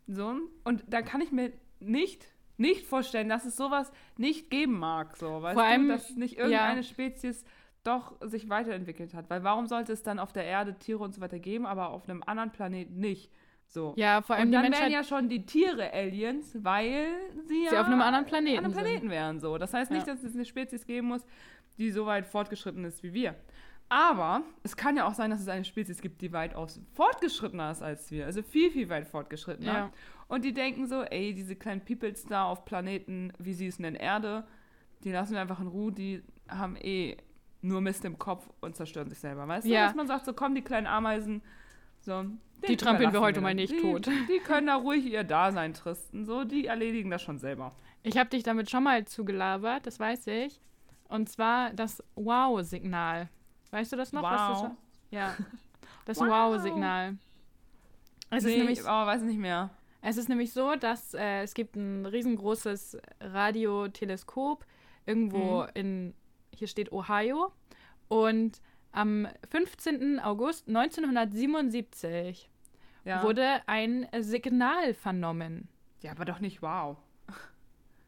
So. 0.08 0.36
Und 0.64 0.84
da 0.88 1.02
kann 1.02 1.22
ich 1.22 1.32
mir 1.32 1.54
nicht, 1.80 2.26
nicht 2.58 2.86
vorstellen, 2.86 3.30
dass 3.30 3.46
es 3.46 3.56
sowas 3.56 3.92
nicht 4.18 4.50
geben 4.50 4.80
mag. 4.80 5.16
So, 5.18 5.42
weißt 5.42 5.54
Vor 5.54 5.64
allem, 5.64 5.88
du, 5.88 5.94
dass 5.94 6.16
nicht 6.16 6.38
ja. 6.38 6.44
irgendeine 6.44 6.84
Spezies 6.84 7.46
doch 7.84 8.16
sich 8.22 8.50
weiterentwickelt 8.50 9.14
hat. 9.14 9.30
Weil 9.30 9.44
warum 9.44 9.68
sollte 9.68 9.94
es 9.94 10.04
dann 10.04 10.20
auf 10.20 10.34
der 10.34 10.44
Erde 10.44 10.78
Tiere 10.78 11.04
und 11.04 11.14
so 11.14 11.22
weiter 11.22 11.40
geben, 11.40 11.66
aber 11.66 11.90
auf 11.90 12.10
einem 12.10 12.24
anderen 12.24 12.52
Planeten 12.52 13.00
nicht? 13.00 13.32
So. 13.72 13.94
Ja, 13.98 14.22
vor 14.24 14.36
allem 14.36 14.46
Und 14.46 14.52
die 14.52 14.54
dann 14.54 14.62
Menschheit. 14.64 14.82
wären 14.84 14.92
ja 14.92 15.04
schon 15.04 15.30
die 15.30 15.46
Tiere 15.46 15.94
Aliens, 15.94 16.58
weil 16.64 17.08
sie, 17.48 17.68
Sie 17.70 17.74
ja 17.74 17.82
auf 17.82 17.88
einem 17.88 18.02
anderen 18.02 18.26
Planeten 18.26 18.58
an 18.60 18.66
einem 18.66 18.74
sind. 18.74 18.84
Planeten 18.84 19.10
wären. 19.12 19.40
So. 19.40 19.58
Das 19.60 19.74
heißt 19.74 19.92
nicht, 19.92 20.08
Ja. 20.08 20.14
dass 20.16 20.24
es 20.24 20.34
eine 20.34 20.44
Spezies 20.46 20.86
geben 20.88 21.08
muss, 21.08 21.24
die 21.78 21.92
so 21.92 22.06
weit 22.08 22.26
fortgeschritten 22.26 22.84
ist 22.84 23.04
wie 23.04 23.14
wir. 23.14 23.36
Aber 23.88 24.42
es 24.64 24.76
kann 24.76 24.98
ja 24.98 25.08
auch 25.08 25.14
sein, 25.14 25.30
dass 25.32 25.40
es 25.40 25.48
eine 25.48 25.66
Spezies 25.66 26.02
gibt, 26.02 26.22
die 26.22 26.32
weitaus 26.32 26.80
fortgeschrittener 26.94 27.72
ist 27.72 27.82
als 27.82 28.12
wir. 28.12 28.26
Also 28.26 28.42
viel, 28.44 28.70
viel 28.72 28.90
weit 28.90 29.08
fortgeschrittener. 29.08 29.74
Ja. 29.74 29.92
Und 30.28 30.46
die 30.46 30.54
denken 30.54 30.86
so, 30.88 31.02
ey, 31.04 31.34
diese 31.34 31.56
kleinen 31.56 31.82
Peoples 31.86 32.26
da 32.26 32.46
auf 32.46 32.66
Planeten, 32.66 33.34
wie 33.40 33.54
sie 33.54 33.68
es 33.68 33.80
nennen, 33.80 33.96
Erde, 33.96 34.46
die 35.04 35.12
lassen 35.12 35.34
wir 35.34 35.42
einfach 35.42 35.60
in 35.60 35.68
Ruhe, 35.68 35.92
die 35.92 36.22
haben 36.48 36.76
eh 36.76 37.18
nur 37.62 37.82
Mist 37.82 38.06
im 38.06 38.18
Kopf 38.20 38.48
und 38.62 38.76
zerstören 38.76 39.10
sich 39.10 39.20
selber. 39.20 39.48
Weißt 39.48 39.66
du, 39.66 39.72
Ja. 39.72 39.86
dass 39.86 39.96
man 39.96 40.08
sagt, 40.08 40.26
so 40.26 40.34
komm, 40.34 40.54
die 40.56 40.62
kleinen 40.62 40.88
Ameisen, 40.88 41.42
so. 42.10 42.26
Die 42.68 42.76
trampeln 42.76 43.14
wir 43.14 43.22
heute 43.22 43.40
mal 43.40 43.54
nicht 43.54 43.72
die, 43.72 43.82
tot. 43.82 44.08
Die 44.28 44.40
können 44.40 44.68
da 44.68 44.76
ruhig 44.76 45.06
ihr 45.06 45.24
Dasein 45.24 45.74
tristen, 45.74 46.26
so, 46.26 46.44
die 46.44 46.66
erledigen 46.66 47.10
das 47.10 47.22
schon 47.22 47.38
selber. 47.38 47.72
Ich 48.04 48.18
habe 48.18 48.30
dich 48.30 48.44
damit 48.44 48.70
schon 48.70 48.84
mal 48.84 49.06
zugelabert, 49.06 49.86
das 49.86 50.00
weiß 50.00 50.28
ich. 50.28 50.60
Und 51.08 51.30
zwar 51.30 51.72
das 51.74 52.04
Wow-Signal. 52.16 53.30
Weißt 53.72 53.92
du 53.92 53.96
das 53.96 54.12
noch? 54.12 54.24
Was 54.24 54.32
das 54.32 54.62
Wow. 54.62 54.72
Ja. 55.12 55.36
Das 56.06 56.18
Wow. 56.18 56.30
Wow-Signal. 56.30 57.18
Es 58.32 58.44
nee, 58.44 58.52
ist 58.52 58.58
nämlich 58.58 58.80
ich 58.80 58.86
oh, 58.86 59.06
weiß 59.06 59.22
nicht 59.22 59.38
mehr. 59.38 59.70
Es 60.02 60.18
ist 60.18 60.28
nämlich 60.28 60.54
so, 60.54 60.76
dass 60.76 61.14
äh, 61.14 61.44
es 61.44 61.54
gibt 61.54 61.76
ein 61.76 62.06
riesengroßes 62.06 62.98
Radioteleskop 63.22 64.66
irgendwo 65.06 65.64
Mhm. 65.64 65.70
in, 65.76 66.14
hier 66.56 66.68
steht 66.68 66.92
Ohio. 66.92 67.52
Und 68.08 68.60
am 68.92 69.28
15. 69.50 70.20
August 70.20 70.68
1977 70.68 72.50
Ja. 73.06 73.24
wurde 73.24 73.62
ein 73.68 74.08
Signal 74.20 74.94
vernommen. 74.94 75.68
ja, 76.02 76.12
aber 76.12 76.26
doch 76.26 76.40
nicht 76.40 76.62
wow. 76.62 76.98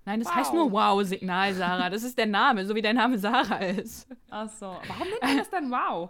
Nein, 0.05 0.19
das 0.19 0.29
Wow. 0.29 0.35
heißt 0.35 0.53
nur 0.53 0.71
Wow-Signal, 0.71 1.53
Sarah. 1.53 1.89
Das 1.91 2.01
ist 2.03 2.17
der 2.17 2.25
Name, 2.25 2.65
so 2.65 2.73
wie 2.73 2.81
dein 2.81 2.95
Name 2.95 3.19
Sarah 3.19 3.57
ist. 3.65 4.07
Ach 4.31 4.49
so. 4.49 4.65
Warum 4.87 5.07
nennt 5.07 5.21
man 5.21 5.37
das 5.37 5.49
dann 5.51 5.69
wow? 5.71 6.09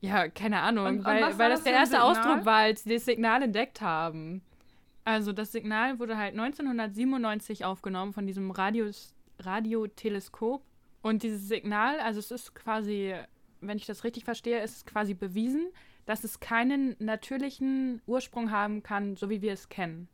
Ja, 0.00 0.28
keine 0.28 0.60
Ahnung, 0.60 0.86
Und- 0.86 0.98
und 0.98 1.04
weil, 1.04 1.22
war 1.22 1.38
weil 1.38 1.50
das 1.50 1.60
das 1.60 1.64
der 1.64 1.72
erste 1.74 1.96
Signal? 1.96 2.10
Ausdruck 2.10 2.44
war, 2.46 2.56
als 2.62 2.82
sie 2.82 2.94
das 2.94 3.04
Signal 3.04 3.42
entdeckt 3.42 3.80
haben. 3.80 4.42
Also 5.04 5.32
das 5.32 5.52
Signal 5.52 5.98
wurde 6.00 6.16
halt 6.16 6.34
1997 6.34 7.64
aufgenommen 7.64 8.12
von 8.12 8.26
diesem 8.26 8.50
Radios, 8.50 9.14
Radioteleskop. 9.38 10.62
Und 11.02 11.22
dieses 11.22 11.48
Signal, 11.48 12.00
also 12.00 12.18
es 12.18 12.30
ist 12.30 12.54
quasi, 12.54 13.14
wenn 13.60 13.76
ich 13.76 13.86
das 13.86 14.04
richtig 14.04 14.24
verstehe, 14.24 14.62
ist 14.62 14.76
es 14.76 14.86
quasi 14.86 15.14
bewiesen, 15.14 15.68
dass 16.06 16.24
es 16.24 16.40
keinen 16.40 16.96
natürlichen 16.98 18.02
Ursprung 18.06 18.50
haben 18.50 18.82
kann, 18.82 19.16
so 19.16 19.30
wie 19.30 19.42
wir 19.42 19.52
es 19.52 19.68
kennen. 19.68 20.08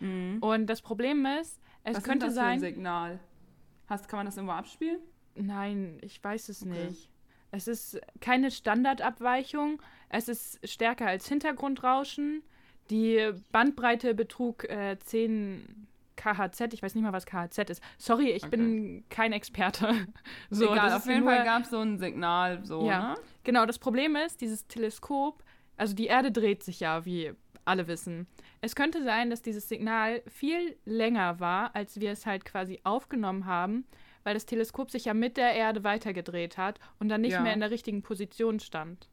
Mhm. 0.00 0.38
Und 0.40 0.66
das 0.66 0.82
Problem 0.82 1.26
ist, 1.40 1.60
es 1.84 1.96
Was 1.96 2.04
könnte 2.04 2.26
ist 2.26 2.36
das 2.36 2.42
für 2.44 2.48
ein 2.50 2.60
sein. 2.60 2.74
Signal? 2.74 3.20
Hast, 3.88 4.08
kann 4.08 4.18
man 4.18 4.26
das 4.26 4.36
irgendwo 4.36 4.54
abspielen? 4.54 5.00
Nein, 5.34 5.98
ich 6.02 6.22
weiß 6.22 6.48
es 6.48 6.62
Okay. 6.62 6.86
nicht. 6.86 7.08
Es 7.50 7.68
ist 7.68 8.00
keine 8.20 8.50
Standardabweichung. 8.50 9.82
Es 10.08 10.28
ist 10.28 10.58
stärker 10.68 11.06
als 11.06 11.28
Hintergrundrauschen. 11.28 12.42
Die 12.90 13.30
Bandbreite 13.50 14.14
betrug 14.14 14.64
äh, 14.70 14.98
10 14.98 15.86
KHZ. 16.22 16.72
Ich 16.74 16.82
weiß 16.82 16.94
nicht 16.94 17.02
mal, 17.04 17.12
was 17.12 17.26
KHZ 17.26 17.70
ist. 17.70 17.82
Sorry, 17.98 18.30
ich 18.30 18.46
bin 18.48 19.04
kein 19.08 19.32
Experte. 19.32 20.06
so, 20.50 20.72
Egal, 20.72 20.92
auf 20.92 21.06
jeden 21.06 21.24
Fall 21.24 21.44
gab 21.44 21.62
es 21.62 21.70
so 21.70 21.78
ein 21.80 21.98
Signal, 21.98 22.64
so, 22.64 22.86
Ja. 22.86 23.12
ne? 23.12 23.14
Genau, 23.44 23.66
das 23.66 23.78
Problem 23.78 24.16
ist, 24.16 24.40
dieses 24.40 24.66
Teleskop, 24.68 25.42
also 25.76 25.94
die 25.94 26.06
Erde 26.06 26.30
dreht 26.30 26.62
sich 26.62 26.80
ja, 26.80 27.04
wie 27.04 27.32
alle 27.64 27.86
wissen. 27.88 28.26
Es 28.60 28.74
könnte 28.74 29.02
sein, 29.04 29.30
dass 29.30 29.42
dieses 29.42 29.68
Signal 29.68 30.22
viel 30.26 30.76
länger 30.84 31.40
war, 31.40 31.74
als 31.74 32.00
wir 32.00 32.10
es 32.12 32.26
halt 32.26 32.44
quasi 32.44 32.80
aufgenommen 32.84 33.46
haben, 33.46 33.84
weil 34.24 34.34
das 34.34 34.46
Teleskop 34.46 34.90
sich 34.90 35.04
ja 35.06 35.14
mit 35.14 35.36
der 35.36 35.52
Erde 35.54 35.82
weitergedreht 35.84 36.56
hat 36.58 36.78
und 37.00 37.08
dann 37.08 37.20
nicht 37.20 37.32
Ja. 37.32 37.40
mehr 37.40 37.54
in 37.54 37.60
der 37.60 37.70
richtigen 37.70 38.02
Position 38.02 38.60
stand. 38.60 39.08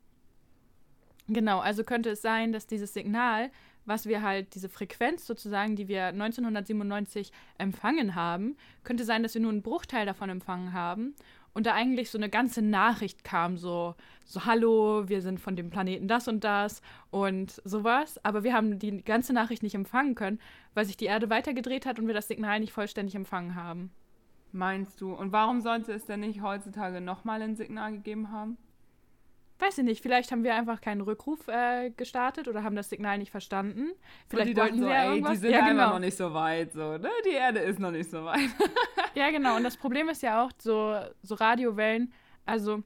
Genau, 1.28 1.60
also 1.60 1.84
könnte 1.84 2.10
es 2.10 2.22
sein, 2.24 2.52
dass 2.52 2.65
dieses 2.65 2.93
Signal, 2.93 3.52
was 3.86 4.06
wir 4.06 4.22
halt, 4.22 4.56
diese 4.56 4.70
Frequenz 4.70 5.26
sozusagen, 5.26 5.76
die 5.76 5.88
wir 5.88 6.06
1997 6.08 7.32
empfangen 7.58 8.15
haben, 8.15 8.56
könnte 8.84 9.06
sein, 9.06 9.24
dass 9.24 9.34
wir 9.34 9.42
nur 9.42 9.52
einen 9.52 9.62
Bruchteil 9.62 10.06
davon 10.06 10.30
empfangen 10.30 10.74
haben 10.74 11.15
und 11.54 11.65
da 11.65 11.74
eigentlich 11.74 12.10
so 12.10 12.18
eine 12.18 12.30
ganze 12.30 12.62
Nachricht 12.62 13.24
kam, 13.24 13.58
so, 13.58 13.96
so, 14.26 14.46
hallo, 14.46 15.10
wir 15.10 15.22
sind 15.22 15.39
von 15.39 15.56
dem 15.56 15.70
Planeten 15.70 16.08
das 16.08 16.28
und 16.28 16.44
das 16.44 16.82
und 17.10 17.62
sowas. 17.65 18.24
Aber 18.24 18.44
wir 18.44 18.54
haben 18.54 18.80
die 18.80 19.04
ganze 19.04 19.34
Nachricht 19.34 19.63
nicht 19.63 19.76
empfangen 19.76 20.15
können, 20.15 20.39
weil 20.74 20.86
sich 20.86 20.98
die 20.98 21.06
Erde 21.06 21.30
weitergedreht 21.30 21.86
hat 21.86 22.00
und 22.00 22.08
wir 22.08 22.13
das 22.13 22.28
Signal 22.28 22.60
nicht 22.60 22.74
vollständig 22.74 23.15
empfangen 23.15 23.56
haben. 23.56 23.92
Meinst 24.52 25.00
du? 25.02 25.13
Und 25.13 25.32
warum 25.32 25.62
sollte 25.62 25.92
es 25.94 26.06
denn 26.06 26.22
nicht 26.22 26.42
heutzutage 26.42 27.02
nochmal 27.02 27.42
ein 27.42 27.56
Signal 27.56 27.92
gegeben 27.92 28.32
haben? 28.32 28.58
Weiß 29.60 29.78
ich 29.78 29.84
nicht, 29.84 30.02
vielleicht 30.02 30.32
haben 30.32 30.43
wir 30.43 30.56
einfach 30.56 30.80
keinen 30.80 31.02
Rückruf 31.02 31.48
äh, 31.48 31.91
gestartet 31.91 32.48
oder 32.48 32.63
haben 32.63 32.76
das 32.76 32.89
Signal 32.89 33.17
nicht 33.17 33.32
verstanden. 33.32 33.91
Vielleicht 34.30 34.56
wollten 34.56 34.78
so, 34.78 34.86
sie 34.86 34.89
ja 34.89 35.04
ey, 35.04 35.10
irgendwas. 35.10 35.34
die 35.34 35.38
sind 35.38 35.52
ja, 35.52 35.60
einfach 35.60 35.72
genau. 35.72 35.89
noch 35.89 36.00
nicht 36.00 36.17
so 36.17 36.34
weit, 36.34 36.72
so, 36.72 36.98
ne? 36.98 37.10
Die 37.26 37.34
Erde 37.34 37.60
ist 37.60 37.80
noch 37.80 37.91
nicht 37.91 38.10
so 38.10 38.24
weit. 38.26 38.39
Ja, 39.15 39.32
genau. 39.32 39.58
Und 39.58 39.63
das 39.63 39.76
Problem 39.76 40.08
ist 40.08 40.22
ja 40.22 40.45
auch, 40.45 40.52
so, 40.60 40.98
so 41.24 41.36
Radiowellen, 41.36 42.13
also, 42.45 42.84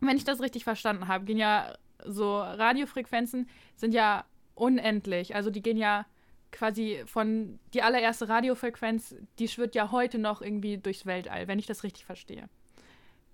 wenn 0.00 0.16
ich 0.16 0.24
das 0.24 0.40
richtig 0.40 0.64
verstanden 0.64 1.08
habe, 1.08 1.24
gehen 1.24 1.36
ja 1.36 1.74
so 2.04 2.38
Radiofrequenzen 2.38 3.48
sind 3.76 3.94
ja 3.94 4.24
unendlich. 4.54 5.34
Also 5.34 5.50
die 5.50 5.62
gehen 5.62 5.76
ja 5.76 6.06
quasi 6.50 7.02
von 7.06 7.58
die 7.72 7.82
allererste 7.82 8.28
Radiofrequenz, 8.28 9.14
die 9.38 9.48
schwirrt 9.48 9.74
ja 9.74 9.90
heute 9.90 10.18
noch 10.18 10.42
irgendwie 10.42 10.78
durchs 10.78 11.06
Weltall, 11.06 11.48
wenn 11.48 11.58
ich 11.58 11.66
das 11.66 11.82
richtig 11.82 12.04
verstehe. 12.04 12.48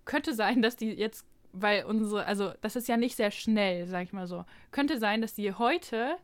Könnte 0.04 0.34
sein, 0.34 0.62
dass 0.62 0.76
die 0.76 0.92
jetzt, 0.92 1.26
weil 1.52 1.84
unsere, 1.84 2.26
also 2.26 2.52
das 2.60 2.76
ist 2.76 2.88
ja 2.88 2.96
nicht 2.96 3.16
sehr 3.16 3.30
schnell, 3.30 3.86
sag 3.86 4.04
ich 4.04 4.12
mal 4.12 4.26
so. 4.26 4.44
Könnte 4.70 4.98
sein, 4.98 5.20
dass 5.20 5.34
die 5.34 5.52
heute, 5.54 6.16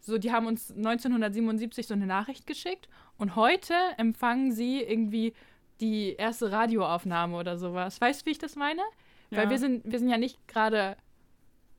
so 0.00 0.18
die 0.18 0.32
haben 0.32 0.46
uns 0.46 0.70
1977 0.70 1.86
so 1.86 1.94
eine 1.94 2.06
Nachricht 2.06 2.46
geschickt 2.46 2.88
und 3.18 3.36
heute 3.36 3.74
empfangen 3.96 4.52
sie 4.52 4.82
irgendwie 4.82 5.32
die 5.80 6.14
erste 6.14 6.50
Radioaufnahme 6.52 7.36
oder 7.36 7.58
sowas. 7.58 8.00
Weißt 8.00 8.22
du, 8.22 8.26
wie 8.26 8.30
ich 8.30 8.38
das 8.38 8.56
meine? 8.56 8.82
Weil 9.30 9.44
Ja. 9.44 9.50
wir 9.50 9.58
sind, 9.58 9.82
wir 9.90 9.98
sind 9.98 10.08
ja 10.08 10.18
nicht 10.18 10.46
gerade 10.48 10.96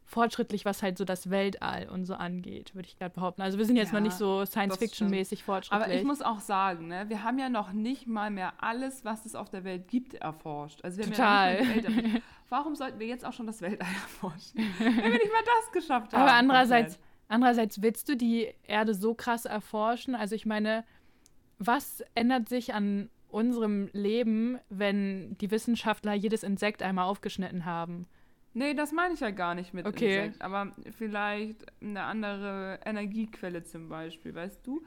fortschrittlich, 0.08 0.64
was 0.64 0.82
halt 0.82 0.98
so 0.98 1.04
das 1.04 1.30
Weltall 1.30 1.90
und 1.90 2.06
so 2.06 2.16
angeht, 2.16 2.74
würde 2.74 2.88
ich 2.88 2.98
gerade 2.98 3.14
behaupten. 3.14 3.42
Also 3.42 3.58
wir 3.58 3.66
sind 3.66 3.76
jetzt 3.76 3.92
Ja, 3.92 4.00
noch 4.00 4.06
nicht 4.06 4.18
so 4.18 4.46
Science-Fiction-mäßig 4.46 5.44
fortschrittlich. 5.44 5.86
Aber 5.86 5.94
ich 5.94 6.06
muss 6.06 6.22
auch 6.22 6.40
sagen, 6.40 6.88
ne, 6.88 7.10
wir 7.10 7.24
haben 7.24 7.38
ja 7.38 7.50
noch 7.50 7.74
nicht 7.74 8.08
mal 8.08 8.32
mehr 8.32 8.54
alles, 8.64 9.04
was 9.04 9.26
es 9.26 9.36
auf 9.36 9.50
der 9.50 9.66
Welt 9.66 9.90
gibt, 9.90 10.14
erforscht. 10.14 10.80
Also 10.84 10.98
wir 10.98 11.06
haben 11.06 11.12
Total. 11.12 11.84
Ja 11.84 11.90
mal. 11.90 12.22
Warum 12.50 12.76
sollten 12.76 13.00
wir 13.00 13.08
jetzt 13.08 13.26
auch 13.26 13.34
schon 13.34 13.48
das 13.48 13.62
Weltall 13.62 13.90
erforschen? 14.02 14.62
wenn 14.80 14.96
wir 14.96 15.10
nicht 15.10 15.34
mal 15.34 15.44
das 15.46 15.72
geschafft 15.74 16.14
haben. 16.14 16.22
Aber 16.22 16.34
andererseits, 16.34 16.98
andererseits 17.28 17.82
willst 17.82 18.08
du 18.08 18.16
die 18.16 18.48
Erde 18.64 18.94
so 18.94 19.14
krass 19.14 19.44
erforschen? 19.44 20.16
Also 20.16 20.36
ich 20.36 20.46
meine, 20.46 20.86
was 21.60 22.02
ändert 22.16 22.48
sich 22.48 22.74
an 22.74 23.10
unserem 23.28 23.90
Leben, 23.92 24.58
wenn 24.70 25.38
die 25.40 25.52
Wissenschaftler 25.52 26.14
jedes 26.14 26.44
Insekt 26.44 26.82
einmal 26.82 27.06
aufgeschnitten 27.06 27.66
haben? 27.66 28.08
Nee, 28.58 28.74
das 28.74 28.92
meine 28.92 29.14
ich 29.14 29.20
ja 29.20 29.30
gar 29.30 29.54
nicht 29.54 29.74
mit 29.74 29.86
Okay. 29.86 30.18
Insekt. 30.26 30.42
Aber 30.42 30.72
vielleicht 30.98 31.64
eine 31.82 32.04
andere 32.04 32.80
Energiequelle 32.86 33.64
zum 33.64 33.88
Beispiel, 33.88 34.34
weißt 34.34 34.66
du? 34.66 34.84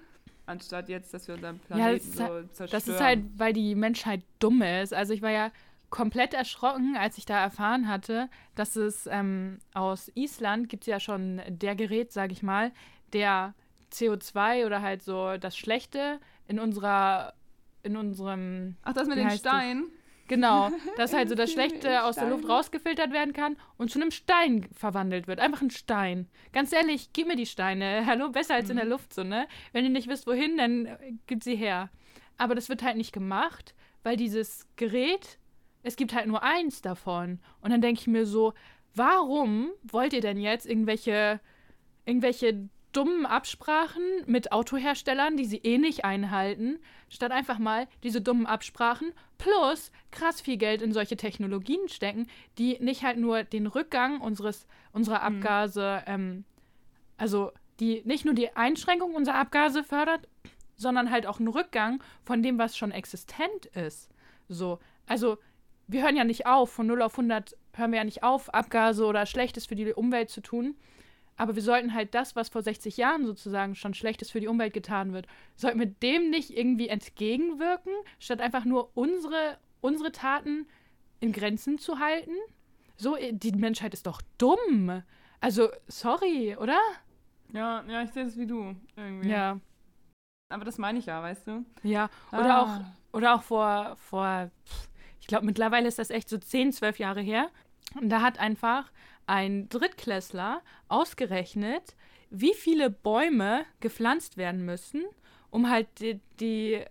Anstatt 0.46 0.88
jetzt, 0.88 1.14
dass 1.14 1.28
wir 1.28 1.37
unseren 1.37 1.56
Ja, 1.68 1.76
Planeten 1.76 1.96
das 1.98 2.04
ist 2.06 2.16
so 2.16 2.24
halt- 2.24 2.54
zerstören. 2.56 2.70
Das 2.72 2.88
ist 2.88 3.00
halt, 3.00 3.20
weil 3.37 3.52
die 3.52 3.76
Menschheit 3.76 4.22
dumm 4.40 4.62
ist. 4.62 4.92
Also 4.92 5.12
ich 5.12 5.22
war 5.22 5.30
ja 5.30 5.52
komplett 5.88 6.35
erschrocken, 6.35 6.96
als 6.96 7.18
ich 7.18 7.26
da 7.26 7.38
erfahren 7.40 7.87
hatte, 7.87 8.28
dass 8.56 8.74
es 8.74 9.06
ähm, 9.11 9.59
aus 9.74 10.11
Island 10.16 10.68
gibt 10.68 10.83
es 10.85 10.87
ja 10.88 10.98
schon 10.98 11.40
der 11.48 11.76
Gerät, 11.76 12.12
sage 12.12 12.33
ich 12.33 12.42
mal, 12.42 12.72
der 13.12 13.54
CO2 13.92 14.66
oder 14.66 14.83
halt 14.83 15.02
so 15.02 15.37
das 15.37 15.56
Schlechte 15.56 16.18
in 16.48 16.59
unserer, 16.59 17.35
in 17.85 17.96
unserem, 17.96 18.76
Ach, 18.83 18.92
das 18.92 19.06
mit 19.09 19.18
den 19.18 19.26
heißt 19.26 19.44
das? 19.44 19.52
Steinen? 19.52 19.85
Genau, 20.30 20.70
dass 20.96 21.12
halt 21.12 21.28
so 21.28 21.34
das 21.34 21.50
Im 21.50 21.54
Schlechte 21.54 22.04
aus 22.04 22.14
der 22.14 22.30
Luft 22.30 22.48
rausgefiltert 22.48 23.12
werden 23.12 23.34
kann 23.34 23.56
und 23.76 23.90
zu 23.90 24.00
einem 24.00 24.10
Stein 24.10 24.66
verwandelt 24.72 25.26
wird. 25.26 25.40
Einfach 25.40 25.60
ein 25.60 25.70
Stein. 25.70 26.28
Ganz 26.52 26.72
ehrlich, 26.72 27.10
gib 27.12 27.28
mir 27.28 27.36
die 27.36 27.44
Steine. 27.44 28.02
Hallo, 28.06 28.30
besser 28.30 28.54
als 28.54 28.70
in 28.70 28.76
der 28.76 28.86
Luft 28.86 29.12
so, 29.12 29.24
ne? 29.24 29.46
Wenn 29.72 29.84
ihr 29.84 29.90
nicht 29.90 30.08
wisst, 30.08 30.26
wohin, 30.26 30.56
dann 30.56 30.86
äh, 30.86 30.96
gib 31.26 31.44
sie 31.44 31.56
her. 31.56 31.90
Aber 32.38 32.54
das 32.54 32.70
wird 32.70 32.82
halt 32.82 32.96
nicht 32.96 33.12
gemacht, 33.12 33.74
weil 34.02 34.16
dieses 34.16 34.66
Gerät, 34.76 35.38
es 35.82 35.96
gibt 35.96 36.14
halt 36.14 36.26
nur 36.26 36.42
eins 36.42 36.80
davon. 36.80 37.40
Und 37.60 37.70
dann 37.70 37.82
denke 37.82 38.00
ich 38.00 38.06
mir 38.06 38.24
so, 38.24 38.54
warum 38.94 39.70
wollt 39.82 40.14
ihr 40.14 40.22
denn 40.22 40.38
jetzt 40.38 40.64
irgendwelche, 40.64 41.40
irgendwelche 42.06 42.70
dummen 42.92 43.26
Absprachen 43.26 44.03
mit 44.26 44.53
Autoherstellern, 44.53 45.37
die 45.37 45.44
sie 45.44 45.59
eh 45.59 45.79
nicht 45.79 46.05
einhalten, 46.05 46.79
statt 47.09 47.33
einfach 47.33 47.59
mal 47.59 47.87
diese 48.03 48.20
dummen 48.20 48.46
Absprachen 48.46 49.12
plus 49.38 49.90
krass 50.11 50.40
viel 50.40 50.57
Geld 50.57 50.83
in 50.83 50.92
solche 50.92 51.16
Technologien 51.16 51.88
stecken, 51.88 52.26
die 52.59 52.79
nicht 52.81 53.03
halt 53.03 53.18
nur 53.18 53.44
den 53.44 53.66
Rückgang 53.66 54.20
unseres, 54.20 54.66
unserer 54.92 55.22
Abgase, 55.22 56.03
ähm, 56.07 56.44
also 57.16 57.53
die 57.79 58.03
nicht 58.05 58.24
nur 58.24 58.35
die 58.35 58.55
Einschränkung 58.57 59.14
unserer 59.14 59.37
Abgase 59.37 59.85
fördert, 59.85 60.29
sondern 60.76 61.11
halt 61.11 61.26
auch 61.26 61.38
einen 61.38 61.48
Rückgang 61.48 62.03
von 62.22 62.42
dem, 62.42 62.59
was 62.59 62.76
schon 62.76 62.90
existent 62.90 63.66
ist. 63.74 64.11
So, 64.48 64.79
also 65.07 65.38
wir 65.87 66.03
hören 66.03 66.16
ja 66.16 66.24
nicht 66.24 66.46
auf, 66.46 66.70
von 66.70 66.87
0 66.87 67.03
auf 67.03 67.12
100 67.12 67.57
hören 67.74 67.92
wir 67.92 67.98
ja 67.98 68.05
nicht 68.05 68.22
auf, 68.22 68.53
Abgase 68.53 69.05
oder 69.05 69.26
Schlechtes 69.26 69.66
für 69.66 69.74
die 69.74 69.92
Umwelt 69.92 70.31
zu 70.31 70.40
tun. 70.40 70.76
Aber 71.40 71.55
wir 71.55 71.62
sollten 71.62 71.94
halt 71.94 72.14
das, 72.14 72.37
was 72.37 72.50
vor 72.50 72.61
60 72.61 72.98
Jahren 72.98 73.24
sozusagen 73.24 73.74
schon 73.74 73.94
Schlechtes 73.94 74.31
für 74.31 74.40
die 74.40 74.46
Umwelt 74.46 74.74
getan 74.74 75.14
wird, 75.14 75.26
sollten 75.57 75.79
wir 75.79 75.87
dem 75.87 76.29
nicht 76.29 76.50
irgendwie 76.50 76.88
entgegenwirken, 76.88 77.94
statt 78.18 78.42
einfach 78.42 78.66
nur 78.66 78.90
unsere, 78.94 79.57
unsere 79.81 80.12
Taten 80.12 80.66
in 81.18 81.33
Grenzen 81.33 81.79
zu 81.79 81.98
halten? 81.98 82.35
So, 82.98 83.16
die 83.31 83.53
Menschheit 83.53 83.94
ist 83.94 84.07
doch 84.07 84.20
dumm. 84.37 85.03
Also, 85.40 85.70
sorry, 85.88 86.57
oder? 86.61 86.79
Ja, 87.55 87.85
ja, 87.88 88.03
ich 88.03 88.11
sehe 88.11 88.24
das 88.26 88.37
wie 88.37 88.46
du 88.46 88.76
irgendwie. 88.94 89.31
Ja. 89.31 89.59
Aber 90.50 90.66
das 90.66 90.76
meine 90.76 90.98
ich 90.98 91.07
ja, 91.07 91.22
weißt 91.22 91.46
du? 91.46 91.64
Ja, 91.83 92.11
oder 92.33 92.55
Ah. 92.55 92.62
auch, 92.62 93.16
oder 93.16 93.35
auch 93.37 93.42
vor, 93.42 93.96
vor 93.96 94.50
ich 95.22 95.26
glaube, 95.26 95.46
mittlerweile 95.46 95.88
ist 95.88 95.98
das 95.98 96.11
echt 96.11 96.29
so 96.29 96.37
10, 96.37 96.72
12 96.74 96.98
Jahre 96.98 97.22
her. 97.22 97.48
Und 97.94 98.11
da 98.11 98.20
hat 98.22 98.38
einfach 98.38 98.90
ein 99.26 99.68
Drittklässler 99.68 100.61
ausgerechnet, 100.88 101.94
wie 102.31 102.55
viele 102.55 102.90
Bäume 102.90 103.64
gepflanzt 103.81 104.37
werden 104.37 104.64
müssen, 104.64 105.05
um 105.50 105.68
halt 105.68 105.88
die, 105.98 106.20
die, 106.38 106.85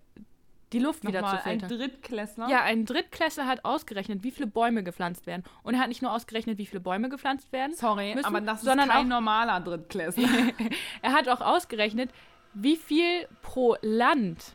die 0.72 0.78
Luft 0.78 1.06
wieder 1.06 1.22
Nochmal, 1.22 1.40
zu 1.42 1.46
ein 1.46 1.60
filtern. 1.60 1.78
Drittklässler? 1.78 2.48
Ja, 2.48 2.62
ein 2.62 2.84
Drittklässler 2.84 3.46
hat 3.46 3.64
ausgerechnet, 3.64 4.22
wie 4.22 4.30
viele 4.30 4.46
Bäume 4.46 4.82
gepflanzt 4.84 5.26
werden. 5.26 5.44
Und 5.62 5.74
er 5.74 5.80
hat 5.80 5.88
nicht 5.88 6.02
nur 6.02 6.12
ausgerechnet, 6.12 6.58
wie 6.58 6.66
viele 6.66 6.80
Bäume 6.80 7.08
gepflanzt 7.08 7.52
werden, 7.52 7.74
Sorry, 7.74 8.14
müssen, 8.14 8.26
aber 8.26 8.40
das 8.40 8.58
ist 8.60 8.66
sondern 8.66 8.88
kein 8.90 9.06
auch- 9.06 9.08
normaler 9.08 9.60
Drittklässler. 9.60 10.28
er 11.02 11.12
hat 11.12 11.28
auch 11.28 11.40
ausgerechnet, 11.40 12.10
wie 12.52 12.76
viel 12.76 13.28
pro 13.42 13.76
Land 13.80 14.54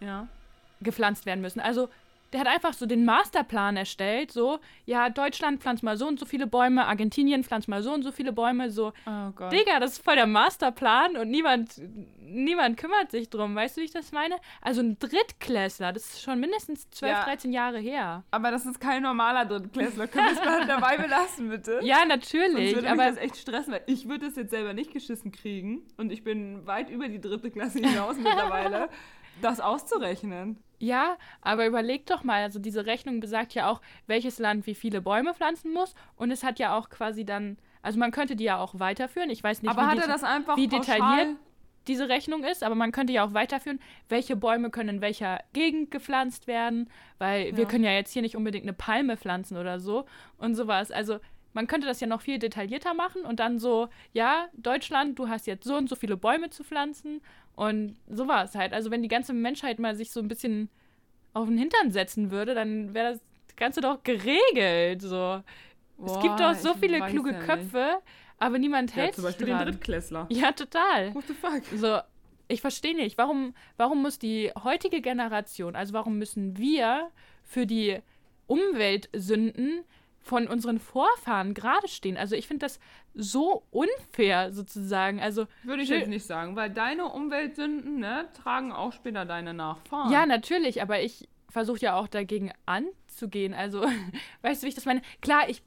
ja. 0.00 0.28
gepflanzt 0.80 1.26
werden 1.26 1.40
müssen. 1.40 1.60
Also 1.60 1.88
der 2.32 2.40
hat 2.40 2.46
einfach 2.48 2.72
so 2.72 2.86
den 2.86 3.04
Masterplan 3.04 3.76
erstellt, 3.76 4.30
so, 4.32 4.58
ja, 4.84 5.10
Deutschland 5.10 5.60
pflanzt 5.60 5.82
mal 5.82 5.96
so 5.96 6.06
und 6.06 6.18
so 6.20 6.26
viele 6.26 6.46
Bäume, 6.46 6.86
Argentinien 6.86 7.42
pflanzt 7.44 7.68
mal 7.68 7.82
so 7.82 7.92
und 7.92 8.02
so 8.02 8.12
viele 8.12 8.32
Bäume, 8.32 8.70
so, 8.70 8.92
Oh 9.06 9.30
Gott. 9.34 9.52
Digga, 9.52 9.80
das 9.80 9.92
ist 9.92 10.04
voll 10.04 10.16
der 10.16 10.26
Masterplan 10.26 11.16
und 11.16 11.28
niemand, 11.30 11.80
niemand 12.20 12.76
kümmert 12.76 13.10
sich 13.10 13.30
drum, 13.30 13.54
weißt 13.56 13.76
du, 13.76 13.80
wie 13.80 13.86
ich 13.86 13.90
das 13.92 14.12
meine? 14.12 14.36
Also 14.60 14.80
ein 14.80 14.98
Drittklässler, 14.98 15.92
das 15.92 16.04
ist 16.06 16.22
schon 16.22 16.38
mindestens 16.40 16.88
12, 16.90 17.12
Ja. 17.12 17.24
13 17.24 17.52
Jahre 17.52 17.78
her. 17.78 18.22
Aber 18.30 18.50
das 18.50 18.64
ist 18.66 18.80
kein 18.80 19.02
normaler 19.02 19.44
Drittklässler. 19.46 20.06
Können 20.06 20.26
wir 20.26 20.32
es 20.32 20.44
mal 20.44 20.66
dabei 20.66 20.96
belassen, 20.96 21.48
bitte? 21.48 21.80
Ja, 21.82 21.96
Sonst 21.98 22.08
natürlich, 22.08 22.74
würde 22.74 22.82
mich 22.82 22.90
aber 22.90 23.06
das 23.06 23.16
echt 23.16 23.36
stressen, 23.36 23.72
weil 23.72 23.82
ich 23.86 24.08
würde 24.08 24.26
das 24.26 24.36
jetzt 24.36 24.50
selber 24.50 24.72
nicht 24.72 24.92
geschissen 24.92 25.32
kriegen 25.32 25.82
und 25.96 26.12
ich 26.12 26.22
bin 26.24 26.66
weit 26.66 26.90
über 26.90 27.08
die 27.08 27.20
dritte 27.20 27.50
Klasse 27.50 27.80
hinaus 27.80 28.16
mittlerweile, 28.22 28.88
das 29.42 29.60
auszurechnen. 29.60 30.58
Ja, 30.80 31.16
aber 31.42 31.66
überleg 31.66 32.06
doch 32.06 32.24
mal, 32.24 32.42
also 32.42 32.58
diese 32.58 32.86
Rechnung 32.86 33.20
besagt 33.20 33.54
ja 33.54 33.68
auch, 33.70 33.80
welches 34.06 34.38
Land 34.38 34.66
wie 34.66 34.74
viele 34.74 35.00
Bäume 35.02 35.34
pflanzen 35.34 35.72
muss 35.72 35.94
und 36.16 36.30
es 36.30 36.42
hat 36.42 36.58
ja 36.58 36.76
auch 36.76 36.88
quasi 36.88 37.24
dann, 37.24 37.58
also 37.82 37.98
man 37.98 38.10
könnte 38.10 38.34
die 38.34 38.44
ja 38.44 38.58
auch 38.58 38.78
weiterführen. 38.78 39.28
Ich 39.30 39.44
weiß 39.44 39.60
nicht, 39.62 39.70
Aber 39.70 39.82
wie, 39.82 39.86
hat 39.86 39.98
er 39.98 40.04
deta- 40.04 40.12
das 40.12 40.24
einfach 40.24 40.56
wie 40.56 40.68
detailliert 40.68 41.36
diese 41.86 42.08
Rechnung 42.08 42.44
ist, 42.44 42.62
aber 42.62 42.74
man 42.74 42.92
könnte 42.92 43.12
ja 43.12 43.24
auch 43.24 43.32
weiterführen, 43.34 43.80
welche 44.08 44.36
Bäume 44.36 44.70
können 44.70 44.88
in 44.96 45.00
welcher 45.00 45.40
Gegend 45.52 45.90
gepflanzt 45.90 46.46
werden, 46.46 46.88
weil 47.18 47.56
wir 47.56 47.64
Ja. 47.64 47.68
können 47.68 47.84
ja 47.84 47.92
jetzt 47.92 48.12
hier 48.12 48.22
nicht 48.22 48.36
unbedingt 48.36 48.64
eine 48.64 48.74
Palme 48.74 49.16
pflanzen 49.16 49.56
oder 49.56 49.80
so 49.80 50.04
und 50.38 50.54
sowas. 50.54 50.90
Also 50.90 51.18
man 51.52 51.66
könnte 51.66 51.86
das 51.88 51.98
ja 52.00 52.06
noch 52.06 52.20
viel 52.20 52.38
detaillierter 52.38 52.94
machen 52.94 53.22
und 53.22 53.40
dann 53.40 53.58
so, 53.58 53.88
ja, 54.12 54.48
Deutschland, 54.52 55.18
du 55.18 55.28
hast 55.28 55.46
jetzt 55.48 55.64
so 55.64 55.74
und 55.76 55.88
so 55.88 55.96
viele 55.96 56.16
Bäume 56.16 56.50
zu 56.50 56.62
pflanzen 56.64 57.22
und 57.56 57.96
sowas 58.08 58.54
halt. 58.54 58.72
Also 58.72 58.90
wenn 58.90 59.02
die 59.02 59.08
ganze 59.08 59.32
Menschheit 59.32 59.78
mal 59.78 59.94
sich 59.94 60.10
so 60.12 60.20
ein 60.20 60.28
bisschen 60.28 60.68
auf 61.34 61.48
den 61.48 61.58
Hintern 61.58 61.90
setzen 61.90 62.30
würde, 62.30 62.54
dann 62.54 62.94
wäre 62.94 63.12
das 63.12 63.20
Ganze 63.56 63.80
doch 63.80 64.02
geregelt. 64.02 65.02
So. 65.02 65.42
es 66.04 66.12
Boah, 66.12 66.22
gibt 66.22 66.40
doch 66.40 66.54
so 66.54 66.74
viele 66.74 67.00
kluge 67.06 67.32
ja 67.32 67.36
nicht. 67.38 67.46
Köpfe, 67.46 67.98
aber 68.38 68.58
niemand 68.58 68.90
Ja, 68.96 69.02
hält 69.02 69.14
zum 69.14 69.22
sich 69.24 69.32
Beispiel 69.32 69.46
den 69.46 69.56
dran. 69.56 69.66
Drittklässler. 69.68 70.26
Ja, 70.30 70.52
total. 70.52 71.14
What 71.14 71.24
the 71.28 71.34
fuck? 71.34 71.62
So, 71.76 71.98
ich 72.48 72.60
verstehe 72.60 72.96
nicht, 72.96 73.18
warum, 73.18 73.54
warum 73.76 74.02
muss 74.02 74.18
die 74.18 74.50
heutige 74.64 75.00
Generation, 75.00 75.76
also 75.76 75.92
warum 75.92 76.18
müssen 76.18 76.56
wir 76.58 77.10
für 77.44 77.66
die 77.66 77.98
Umweltsünden 78.46 79.84
von 80.20 80.46
unseren 80.46 80.78
Vorfahren 80.78 81.54
gerade 81.54 81.88
stehen? 81.88 82.16
Also 82.16 82.36
ich 82.36 82.46
finde 82.46 82.66
das 82.66 82.78
so 83.14 83.64
unfair 83.70 84.52
sozusagen. 84.52 85.20
Also 85.20 85.46
Würde 85.62 85.82
ich 85.82 85.88
jetzt 85.88 86.08
nicht 86.08 86.26
sagen, 86.26 86.56
weil 86.56 86.70
deine 86.70 87.06
Umweltsünden, 87.06 87.98
ne, 87.98 88.28
tragen 88.34 88.72
auch 88.72 88.92
später 88.92 89.24
deine 89.24 89.54
Nachfahren. 89.54 90.12
ja, 90.12 90.26
natürlich, 90.26 90.82
aber 90.82 91.00
ich 91.00 91.28
versuche 91.48 91.80
ja 91.80 91.96
auch 91.96 92.06
dagegen 92.06 92.52
anzugehen. 92.66 93.54
Also, 93.54 93.82
weißt 94.42 94.62
du, 94.62 94.66
wie 94.66 94.68
ich 94.68 94.74
das 94.74 94.84
meine? 94.84 95.02
Klar, 95.20 95.48
ich 95.48 95.62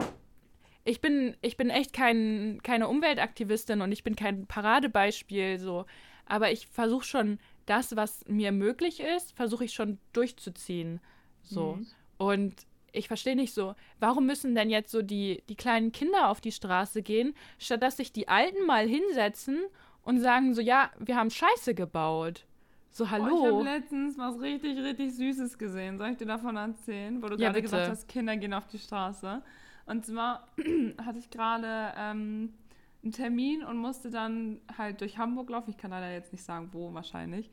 ich 0.85 0.99
bin, 0.99 1.37
ich 1.41 1.55
bin 1.55 1.69
echt 1.69 1.93
kein, 1.93 2.59
keine 2.61 2.89
Umweltaktivistin 2.89 3.81
und 3.81 3.91
ich 3.91 4.03
bin 4.03 4.15
kein 4.15 4.47
Paradebeispiel, 4.47 5.57
so. 5.57 5.85
Aber 6.25 6.51
ich 6.51 6.67
versuche 6.67 7.05
schon, 7.05 7.39
das, 7.65 7.95
was 7.95 8.25
mir 8.27 8.51
möglich 8.51 8.99
ist, 8.99 9.33
versuche 9.33 9.65
ich 9.65 9.73
schon 9.73 9.99
durchzuziehen. 10.11 10.99
So. 11.41 11.75
Mhm. 11.75 11.87
Und 12.17 12.55
ich 12.93 13.07
verstehe 13.07 13.35
nicht 13.35 13.53
so, 13.53 13.75
warum 13.99 14.25
müssen 14.25 14.55
denn 14.55 14.69
jetzt 14.69 14.91
so 14.91 15.01
die, 15.01 15.43
die 15.49 15.55
kleinen 15.55 15.91
Kinder 15.91 16.29
auf 16.29 16.39
die 16.41 16.51
Straße 16.51 17.01
gehen, 17.01 17.33
statt 17.59 17.81
dass 17.83 17.97
sich 17.97 18.13
die 18.13 18.27
Alten 18.29 18.65
mal 18.65 18.87
hinsetzen 18.87 19.59
und 20.03 20.19
sagen 20.19 20.53
so, 20.53 20.61
ja, 20.61 20.89
wir 20.99 21.15
haben 21.17 21.29
Scheiße 21.29 21.73
gebaut. 21.75 22.45
So, 22.91 23.05
Oh, 23.05 23.07
ich 23.07 23.11
habe 23.13 23.25
hallo. 23.25 23.63
letztens 23.63 24.17
was 24.19 24.39
richtig, 24.39 24.77
richtig 24.77 25.15
Süßes 25.15 25.57
gesehen. 25.57 25.97
Soll 25.97 26.09
ich 26.11 26.17
dir 26.17 26.27
davon 26.27 26.55
erzählen? 26.55 27.21
Wo 27.21 27.27
du 27.27 27.33
Ja, 27.35 27.47
gerade 27.49 27.53
bitte. 27.53 27.63
gesagt 27.63 27.89
hast, 27.89 28.07
Kinder 28.07 28.37
gehen 28.37 28.53
auf 28.53 28.67
die 28.67 28.77
Straße. 28.77 29.41
Und 29.87 30.05
zwar 30.05 30.47
hatte 31.03 31.17
ich 31.17 31.29
gerade 31.31 31.93
ähm, 31.97 32.53
einen 33.01 33.11
Termin 33.11 33.63
und 33.63 33.77
musste 33.77 34.11
dann 34.11 34.61
halt 34.77 35.01
durch 35.01 35.17
Hamburg 35.17 35.49
laufen. 35.49 35.71
Ich 35.71 35.77
kann 35.77 35.89
leider 35.91 36.11
jetzt 36.13 36.31
nicht 36.31 36.43
sagen, 36.43 36.69
wo 36.71 36.93
wahrscheinlich. 36.93 37.49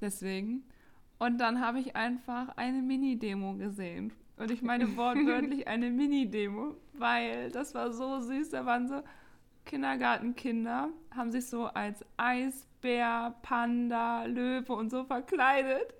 Deswegen. 0.00 0.64
Und 1.18 1.38
dann 1.38 1.60
habe 1.60 1.80
ich 1.80 1.94
einfach 1.96 2.48
eine 2.56 2.80
Mini-Demo 2.80 3.54
gesehen. 3.54 4.12
Und 4.38 4.50
ich 4.50 4.62
meine 4.62 4.96
wortwörtlich 4.96 5.66
eine 5.66 5.90
Mini-Demo, 5.90 6.76
weil 6.94 7.50
das 7.50 7.74
war 7.74 7.92
so 7.92 8.20
süß. 8.20 8.50
Da 8.50 8.64
waren 8.66 8.88
so 8.88 9.02
Kindergartenkinder, 9.64 10.90
haben 11.14 11.30
sich 11.32 11.46
so 11.46 11.64
als 11.66 12.04
Eisbär, 12.16 13.34
Panda, 13.42 14.24
Löwe 14.24 14.72
und 14.72 14.90
so 14.90 15.04
verkleidet 15.04 15.92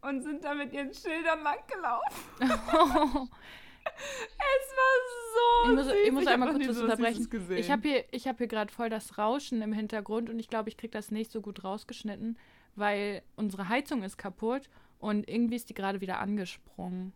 und 0.00 0.22
sind 0.22 0.44
da 0.44 0.54
mit 0.54 0.72
ihren 0.72 0.92
Schildern 0.92 1.40
langgelaufen. 1.42 3.28
Es 3.86 4.76
war 4.76 4.94
so 5.34 5.70
Ich 5.70 5.76
muss, 5.76 5.84
süß. 5.84 5.94
ich 6.06 6.12
muss 6.12 6.26
hab 6.26 6.32
einmal 6.32 6.52
kurz 6.52 6.68
was 6.68 6.76
sowas 6.76 6.98
unterbrechen. 6.98 7.52
Ich 7.58 7.70
habe 7.70 7.86
hier, 7.86 8.04
ich 8.12 8.26
hab 8.26 8.38
hier 8.38 8.46
gerade 8.46 8.72
voll 8.72 8.88
das 8.88 9.18
Rauschen 9.18 9.60
im 9.60 9.74
Hintergrund 9.74 10.30
und 10.30 10.38
ich 10.38 10.48
glaube, 10.48 10.70
ich 10.70 10.78
kriege 10.78 10.90
das 10.90 11.10
nicht 11.10 11.30
so 11.30 11.42
gut 11.42 11.64
rausgeschnitten, 11.64 12.38
weil 12.76 13.22
unsere 13.36 13.68
Heizung 13.68 14.02
ist 14.02 14.16
kaputt 14.16 14.70
und 15.00 15.28
irgendwie 15.28 15.56
ist 15.56 15.68
die 15.68 15.74
gerade 15.74 16.00
wieder 16.00 16.18
angesprungen. 16.18 17.12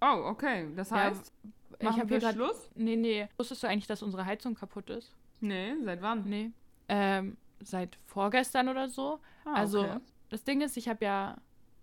Oh, 0.00 0.22
okay. 0.26 0.68
Das 0.76 0.90
Ja, 0.90 0.96
heißt, 0.96 1.32
ich 1.78 1.84
machen 1.84 2.00
habe 2.00 2.08
hier 2.08 2.18
gerade. 2.18 2.34
Schluss? 2.34 2.70
Nee, 2.74 2.96
nee. 2.96 3.28
Wusstest 3.36 3.62
du 3.62 3.66
eigentlich, 3.66 3.86
dass 3.86 4.02
unsere 4.02 4.24
Heizung 4.26 4.54
kaputt 4.54 4.90
ist? 4.90 5.12
Nee, 5.40 5.74
seit 5.84 6.02
wann? 6.02 6.24
Nee. 6.28 6.50
Ähm, 6.88 7.36
seit 7.60 7.98
vorgestern 8.06 8.68
oder 8.68 8.88
so. 8.88 9.20
Ah, 9.44 9.54
also, 9.54 9.80
okay. 9.82 9.98
das 10.28 10.44
Ding 10.44 10.60
ist, 10.60 10.76
ich 10.76 10.88
habe 10.88 11.04
ja 11.04 11.36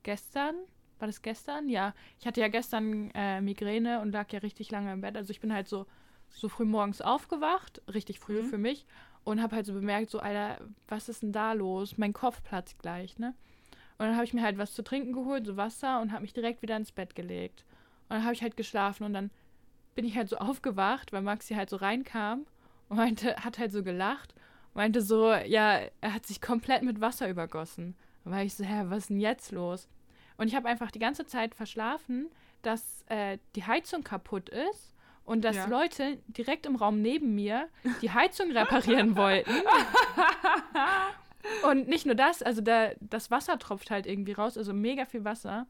gestern, 0.04 0.56
war 1.00 1.08
das 1.08 1.22
gestern? 1.22 1.70
Ja, 1.70 1.94
ich 2.20 2.26
hatte 2.28 2.42
ja 2.42 2.48
gestern 2.48 3.10
äh, 3.14 3.42
Migräne 3.42 4.00
und 4.02 4.12
lag 4.12 4.32
ja 4.32 4.40
richtig 4.40 4.72
lange 4.72 4.94
im 4.94 5.02
Bett. 5.02 5.18
Also 5.18 5.32
ich 5.32 5.40
bin 5.40 5.54
halt 5.54 5.68
so, 5.68 5.86
so 6.30 6.50
früh 6.50 6.66
morgens 6.66 7.02
aufgewacht, 7.02 7.82
richtig 7.94 8.20
früh 8.20 8.42
Mhm. 8.42 8.46
für 8.48 8.58
mich, 8.58 8.86
und 9.24 9.42
habe 9.42 9.56
halt 9.56 9.66
so 9.66 9.74
bemerkt, 9.74 10.10
so, 10.10 10.20
Alter, 10.20 10.60
was 10.88 11.10
ist 11.10 11.24
denn 11.24 11.32
da 11.32 11.54
los? 11.54 11.98
Mein 11.98 12.14
Kopf 12.14 12.44
platzt 12.44 12.80
gleich, 12.80 13.18
ne? 13.20 13.34
Und 13.98 14.08
dann 14.08 14.16
habe 14.16 14.26
ich 14.26 14.34
mir 14.34 14.42
halt 14.42 14.58
was 14.58 14.74
zu 14.74 14.84
trinken 14.84 15.14
geholt, 15.14 15.46
so 15.46 15.56
Wasser, 15.56 16.02
und 16.02 16.12
habe 16.12 16.24
mich 16.24 16.34
direkt 16.34 16.62
wieder 16.62 16.76
ins 16.76 16.92
Bett 16.92 17.16
gelegt. 17.16 17.64
Und 18.14 18.20
dann 18.20 18.24
habe 18.26 18.34
ich 18.36 18.44
halt 18.44 18.56
geschlafen 18.56 19.04
und 19.06 19.14
dann 19.14 19.32
bin 19.96 20.06
ich 20.06 20.16
halt 20.16 20.30
so 20.30 20.38
aufgewacht, 20.50 21.12
weil 21.12 21.22
Maxi 21.24 21.56
halt 21.56 21.70
so 21.70 21.78
reinkam 21.78 22.46
und 22.90 22.98
meinte, 22.98 23.36
hat 23.44 23.58
halt 23.58 23.72
so 23.72 23.84
gelacht 23.84 24.36
meinte 24.74 25.02
so, 25.02 25.32
ja, 25.32 25.82
er 26.02 26.14
hat 26.14 26.26
sich 26.26 26.42
komplett 26.42 26.82
mit 26.84 27.02
Wasser 27.02 27.30
übergossen. 27.30 27.96
Da 28.26 28.32
war 28.32 28.42
ich 28.44 28.56
so, 28.56 28.64
hä, 28.64 28.86
was 28.86 29.00
ist 29.04 29.10
denn 29.10 29.20
jetzt 29.20 29.52
los? 29.52 29.88
Und 30.38 30.48
ich 30.48 30.56
habe 30.56 30.68
einfach 30.68 30.92
die 30.92 31.00
ganze 31.00 31.26
Zeit 31.26 31.54
verschlafen, 31.54 32.28
dass 32.64 33.04
äh, 33.08 33.38
die 33.56 33.66
Heizung 33.66 34.04
kaputt 34.04 34.50
ist 34.50 34.96
und 35.26 35.44
dass 35.44 35.56
Ja. 35.58 35.68
Leute 35.68 36.18
direkt 36.28 36.66
im 36.66 36.76
Raum 36.76 37.02
neben 37.02 37.36
mir 37.36 37.70
die 38.02 38.12
Heizung 38.12 38.52
reparieren 38.52 39.16
wollten. 39.16 39.52
Und 41.70 41.88
nicht 41.88 42.06
nur 42.06 42.16
das, 42.16 42.42
also 42.42 42.62
da, 42.62 42.92
das 43.00 43.30
Wasser 43.30 43.60
tropft 43.60 43.92
halt 43.92 44.08
irgendwie 44.08 44.32
raus, 44.32 44.58
also 44.58 44.74
mega 44.74 45.06
viel 45.06 45.24
Wasser. 45.24 45.68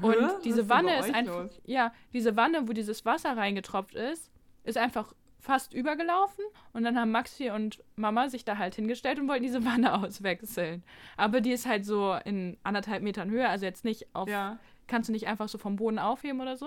Und 0.00 0.14
Hä? 0.14 0.28
Diese 0.44 0.68
Wanne 0.68 0.98
ist 0.98 1.14
einfach, 1.14 1.46
ja, 1.64 1.92
diese 2.12 2.36
Wanne, 2.36 2.68
wo 2.68 2.72
dieses 2.72 3.04
Wasser 3.04 3.36
reingetropft 3.36 3.94
ist, 3.94 4.30
ist 4.64 4.76
einfach 4.76 5.14
fast 5.38 5.72
übergelaufen 5.72 6.44
und 6.72 6.82
dann 6.82 6.98
haben 6.98 7.12
Maxi 7.12 7.50
und 7.50 7.82
Mama 7.94 8.28
sich 8.28 8.44
da 8.44 8.58
halt 8.58 8.74
hingestellt 8.74 9.18
und 9.20 9.28
wollten 9.28 9.44
diese 9.44 9.64
Wanne 9.64 9.94
auswechseln. 9.94 10.82
Aber 11.16 11.40
die 11.40 11.52
ist 11.52 11.66
halt 11.66 11.84
so 11.86 12.16
in 12.24 12.56
anderthalb 12.64 13.02
Metern 13.02 13.30
Höhe, 13.30 13.48
also 13.48 13.64
jetzt 13.64 13.84
nicht 13.84 14.06
auf, 14.14 14.28
Ja. 14.28 14.58
kannst 14.88 15.08
du 15.08 15.12
nicht 15.12 15.28
einfach 15.28 15.48
so 15.48 15.56
vom 15.56 15.76
Boden 15.76 15.98
aufheben 15.98 16.40
oder 16.40 16.56
so. 16.56 16.66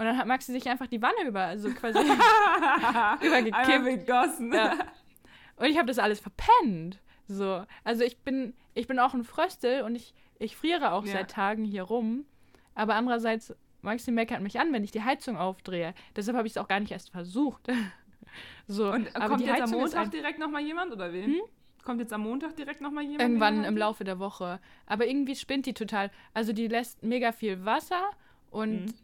Und 0.00 0.04
dann 0.06 0.16
hat 0.18 0.26
Maxi 0.26 0.52
sich 0.52 0.68
einfach 0.68 0.86
die 0.88 1.00
Wanne 1.02 1.22
über, 1.26 1.40
also 1.42 1.70
quasi 1.74 1.98
übergekippt. 3.22 4.06
Gegossen. 4.06 4.52
Ja. 4.52 4.74
Und 5.56 5.66
ich 5.66 5.76
habe 5.76 5.86
das 5.86 5.98
alles 5.98 6.20
verpennt. 6.20 6.98
So. 7.26 7.64
Also 7.84 8.04
ich 8.04 8.18
bin, 8.18 8.54
ich 8.74 8.86
bin 8.86 8.98
auch 8.98 9.14
ein 9.14 9.24
Fröstel 9.24 9.82
und 9.82 9.94
ich, 9.96 10.14
ich 10.38 10.56
friere 10.56 10.92
auch 10.92 11.04
Ja. 11.04 11.12
seit 11.12 11.30
Tagen 11.30 11.64
hier 11.64 11.82
rum. 11.82 12.24
Aber 12.78 12.94
andererseits, 12.94 13.52
Maxi 13.82 14.12
meckert 14.12 14.40
mich 14.40 14.60
an, 14.60 14.72
wenn 14.72 14.84
ich 14.84 14.92
die 14.92 15.02
Heizung 15.02 15.36
aufdrehe. 15.36 15.94
Deshalb 16.14 16.36
habe 16.36 16.46
ich 16.46 16.52
es 16.52 16.58
auch 16.58 16.68
gar 16.68 16.78
nicht 16.78 16.92
erst 16.92 17.10
versucht. 17.10 17.66
so, 18.68 18.92
Und 18.92 19.14
aber 19.16 19.28
kommt 19.30 19.40
die 19.40 19.46
jetzt 19.46 19.54
am 19.56 19.62
Heizung 19.62 19.78
ist 19.80 19.92
Montag 19.94 20.04
ein, 20.04 20.10
direkt 20.12 20.38
nochmal 20.38 20.62
jemand 20.62 20.92
oder 20.92 21.12
wen? 21.12 21.24
Hm? 21.32 21.40
Kommt 21.84 22.00
jetzt 22.00 22.12
am 22.12 22.20
Montag 22.22 22.54
direkt 22.54 22.80
nochmal 22.80 23.02
jemand? 23.02 23.20
irgendwann 23.22 23.64
im? 23.64 23.76
Laufe 23.76 24.04
der 24.04 24.20
Woche. 24.20 24.60
Aber 24.86 25.06
irgendwie 25.08 25.34
spinnt 25.34 25.66
die 25.66 25.74
total. 25.74 26.10
Also 26.34 26.52
die 26.52 26.68
lässt 26.68 27.02
mega 27.02 27.32
viel 27.32 27.64
Wasser 27.64 28.10
und 28.50 28.86
Mhm. 28.86 28.94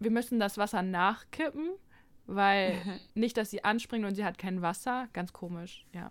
wir 0.00 0.10
müssen 0.10 0.40
das 0.40 0.58
Wasser 0.58 0.82
nachkippen, 0.82 1.70
weil 2.26 2.74
nicht, 3.14 3.36
dass 3.36 3.50
sie 3.50 3.62
anspringt 3.62 4.04
und 4.06 4.16
sie 4.16 4.24
hat 4.24 4.38
kein 4.38 4.60
Wasser. 4.60 5.08
Ganz 5.12 5.32
komisch, 5.32 5.86
ja. 5.92 6.10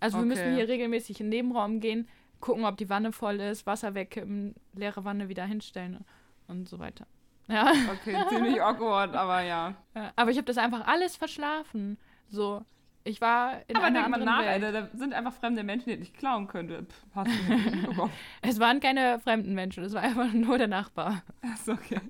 Also 0.00 0.18
wir 0.18 0.24
müssen 0.24 0.48
Okay. 0.48 0.54
hier 0.56 0.66
regelmäßig 0.68 1.20
in 1.20 1.26
den 1.30 1.46
Nebenraum 1.46 1.78
gehen, 1.78 2.08
gucken, 2.40 2.64
ob 2.64 2.76
die 2.78 2.88
Wanne 2.88 3.12
voll 3.12 3.38
ist, 3.38 3.64
Wasser 3.66 3.94
wegkippen, 3.94 4.56
leere 4.74 5.04
Wanne 5.04 5.28
wieder 5.28 5.44
hinstellen 5.44 6.04
und 6.48 6.68
so 6.68 6.78
weiter. 6.78 7.06
Ja. 7.48 7.72
Okay, 7.92 8.16
ziemlich 8.28 8.62
awkward, 8.62 9.14
aber 9.16 9.42
ja. 9.42 9.74
Ja, 9.94 10.12
Aber 10.16 10.30
ich 10.30 10.36
habe 10.36 10.46
das 10.46 10.58
einfach 10.58 10.86
alles 10.86 11.16
verschlafen. 11.16 11.98
So, 12.30 12.64
ich 13.04 13.20
war 13.20 13.60
in 13.68 13.76
aber 13.76 13.86
einer 13.86 14.04
anderen 14.04 14.24
nach, 14.24 14.40
Welt. 14.42 14.62
Alter, 14.64 14.72
da 14.72 14.88
sind 14.96 15.12
einfach 15.12 15.32
fremde 15.32 15.64
Menschen, 15.64 15.88
die 15.88 15.94
ich 15.96 16.14
klauen 16.14 16.46
könnte. 16.46 16.84
Pff, 16.84 17.48
mitbekommen. 17.48 18.12
Es 18.42 18.60
waren 18.60 18.78
keine 18.80 19.18
fremden 19.18 19.54
Menschen, 19.54 19.82
es 19.84 19.92
war 19.92 20.02
einfach 20.02 20.32
nur 20.32 20.56
der 20.56 20.68
Nachbar. 20.68 21.22
Achso, 21.42 21.72
okay. 21.72 22.00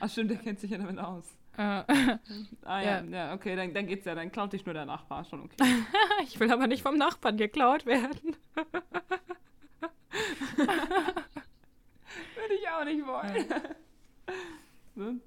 Ach 0.00 0.08
stimmt, 0.08 0.30
der 0.30 0.38
kennt 0.38 0.60
sich 0.60 0.70
ja 0.70 0.78
damit 0.78 0.98
aus. 0.98 1.36
Äh, 1.58 1.82
Ah 2.64 2.80
ja, 2.80 3.00
Ja. 3.00 3.02
ja, 3.02 3.34
okay, 3.34 3.54
dann, 3.54 3.74
dann 3.74 3.86
geht's 3.86 4.06
ja, 4.06 4.14
dann 4.14 4.32
klaut 4.32 4.54
dich 4.54 4.64
nur 4.64 4.72
der 4.72 4.86
Nachbar, 4.86 5.24
schon 5.26 5.42
okay. 5.42 5.56
ich 6.22 6.40
will 6.40 6.50
aber 6.50 6.66
nicht 6.66 6.82
vom 6.82 6.96
Nachbarn 6.96 7.36
geklaut 7.36 7.84
werden. 7.84 8.36
Auch 12.72 12.84
nicht 12.84 13.06
wollen. 13.06 13.46
so. 14.94 15.14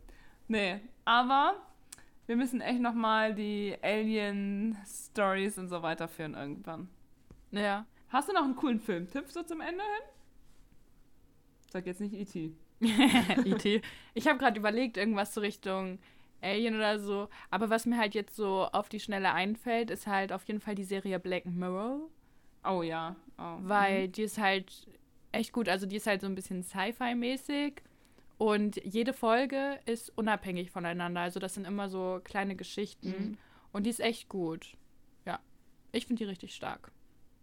Nee, 0.48 0.80
aber 1.06 1.56
wir 2.28 2.36
müssen 2.36 2.62
echt 2.62 2.80
nochmal 2.80 3.34
die 3.34 3.76
Alien-Stories 3.82 5.58
und 5.58 5.70
so 5.70 5.82
weiterführen 5.82 6.36
irgendwann. 6.36 6.88
Ja. 7.50 7.88
Hast 8.10 8.30
du 8.30 8.34
noch 8.34 8.44
einen 8.44 8.56
coolen 8.56 8.80
Filmtipp 8.80 9.28
so 9.28 9.42
zum 9.42 9.62
Ende 9.62 9.82
hin? 9.82 10.10
Sag 11.72 11.88
jetzt 11.88 12.00
nicht 12.00 12.14
E.T. 12.14 12.54
IT. 12.80 13.84
Ich 14.14 14.28
habe 14.28 14.38
gerade 14.38 14.60
überlegt, 14.60 14.98
irgendwas 14.98 15.34
so 15.34 15.42
Richtung 15.42 16.00
Alien 16.42 16.76
oder 16.76 17.00
so. 17.00 17.28
Aber 17.50 17.70
was 17.70 17.86
mir 17.86 17.98
halt 17.98 18.14
jetzt 18.14 18.36
so 18.36 18.68
auf 18.72 18.88
die 18.88 19.00
Schnelle 19.00 19.34
einfällt, 19.34 19.90
ist 19.90 20.08
halt 20.08 20.32
auf 20.32 20.44
jeden 20.46 20.62
Fall 20.62 20.76
die 20.76 20.84
Serie 20.84 21.20
Black 21.20 21.46
Mirror. 21.46 22.02
Oh 22.64 22.82
ja. 22.82 23.16
Oh. 23.38 23.58
Weil 23.62 24.08
die 24.10 24.24
ist 24.24 24.38
halt 24.38 24.88
echt 25.36 25.54
gut. 25.54 25.70
Also 25.70 25.86
die 25.86 25.98
ist 25.98 26.08
halt 26.08 26.22
so 26.22 26.28
ein 26.28 26.36
bisschen 26.36 26.64
Sci-Fi-mäßig. 26.64 27.82
Und 28.38 28.84
jede 28.84 29.14
Folge 29.14 29.80
ist 29.86 30.12
unabhängig 30.18 30.72
voneinander. 30.72 31.22
Also 31.22 31.40
das 31.40 31.54
sind 31.54 31.66
immer 31.66 31.88
so 31.90 32.20
kleine 32.24 32.56
Geschichten. 32.56 33.10
Mhm. 33.10 33.38
Und 33.72 33.86
die 33.86 33.90
ist 33.90 34.02
echt 34.02 34.28
gut. 34.30 34.76
Ja. 35.26 35.40
Ich 35.92 36.06
finde 36.08 36.24
die 36.24 36.30
richtig 36.30 36.54
stark. 36.54 36.92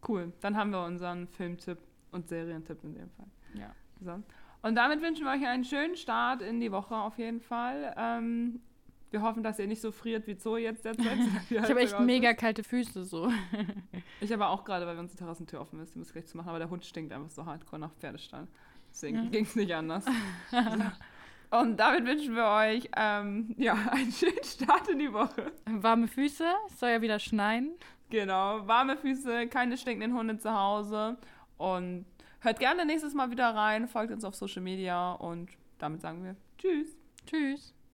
Cool. 0.07 0.33
Dann 0.41 0.57
haben 0.57 0.71
wir 0.71 0.85
unseren 0.85 1.29
Filmtipp 1.29 1.79
und 2.11 2.29
Serientipp 2.29 2.83
in 2.85 2.95
dem 2.95 3.11
Fall. 3.11 3.27
Ja. 3.55 3.75
So. 4.01 4.23
Und 4.63 4.75
damit 4.75 5.01
wünschen 5.01 5.25
wir 5.25 5.33
euch 5.33 5.47
einen 5.47 5.65
schönen 5.65 5.97
Start 5.97 6.43
in 6.43 6.61
die 6.61 6.71
Woche 6.71 6.95
auf 6.95 7.19
jeden 7.19 7.41
Fall. 7.41 7.95
Ähm, 7.97 8.61
wir 9.13 9.23
hoffen, 9.23 9.43
dass 9.43 9.59
ihr 9.59 9.67
nicht 9.67 9.81
so 9.81 9.93
friert 9.93 10.27
wie 10.27 10.37
Zoe 10.37 10.61
jetzt 10.61 10.85
derzeit. 10.85 11.19
Ich 11.51 11.59
habe 11.61 11.81
echt 11.81 11.99
mega 12.01 12.35
kalte 12.35 12.65
Füße 12.65 13.05
so. 13.05 13.31
Ich 14.21 14.33
aber 14.33 14.51
auch 14.51 14.65
gerade, 14.65 14.87
weil 14.87 14.95
wir 14.97 15.01
unsere 15.01 15.19
Terrassentür 15.19 15.61
offen 15.61 15.81
ist, 15.81 15.95
die 15.95 15.99
muss 15.99 16.09
ich 16.09 16.13
gleich 16.13 16.27
zu 16.27 16.37
machen. 16.37 16.49
Aber 16.49 16.59
der 16.59 16.71
Hund 16.71 16.85
stinkt 16.85 17.13
einfach 17.13 17.31
so 17.31 17.45
hardcore 17.45 17.81
nach 17.81 17.93
Pferdestall. 17.95 18.47
Deswegen 18.91 19.25
Ja. 19.25 19.31
ging 19.31 19.45
es 19.45 19.57
nicht 19.57 19.75
anders. 19.75 20.05
so. 20.51 20.59
Und 21.59 21.77
damit 21.77 22.07
wünschen 22.07 22.35
wir 22.35 22.47
euch 22.47 22.89
ähm, 22.97 23.55
ja, 23.59 23.75
einen 23.91 24.11
schönen 24.11 24.43
Start 24.43 24.89
in 24.89 24.99
die 25.01 25.13
Woche. 25.13 25.53
Warme 25.67 26.09
Füße, 26.09 26.47
es 26.69 26.81
soll 26.81 26.89
ja 26.91 27.03
wieder 27.03 27.19
schneien. 27.19 27.73
Genau, 28.09 28.67
warme 28.67 28.97
Füße, 28.97 29.49
keine 29.49 29.77
stinkenden 29.77 30.17
Hunde 30.17 30.39
zu 30.39 30.53
Hause. 30.55 31.19
Und 31.59 32.07
hört 32.41 32.59
gerne 32.59 32.87
nächstes 32.87 33.13
Mal 33.15 33.31
wieder 33.31 33.55
rein, 33.55 33.87
folgt 33.89 34.13
uns 34.13 34.25
auf 34.25 34.35
Social 34.35 34.63
Media 34.63 35.13
und 35.13 35.51
damit 35.79 36.01
sagen 36.01 36.25
wir 36.25 36.37
Tschüss. 36.59 36.97
Tschüss. 37.27 37.75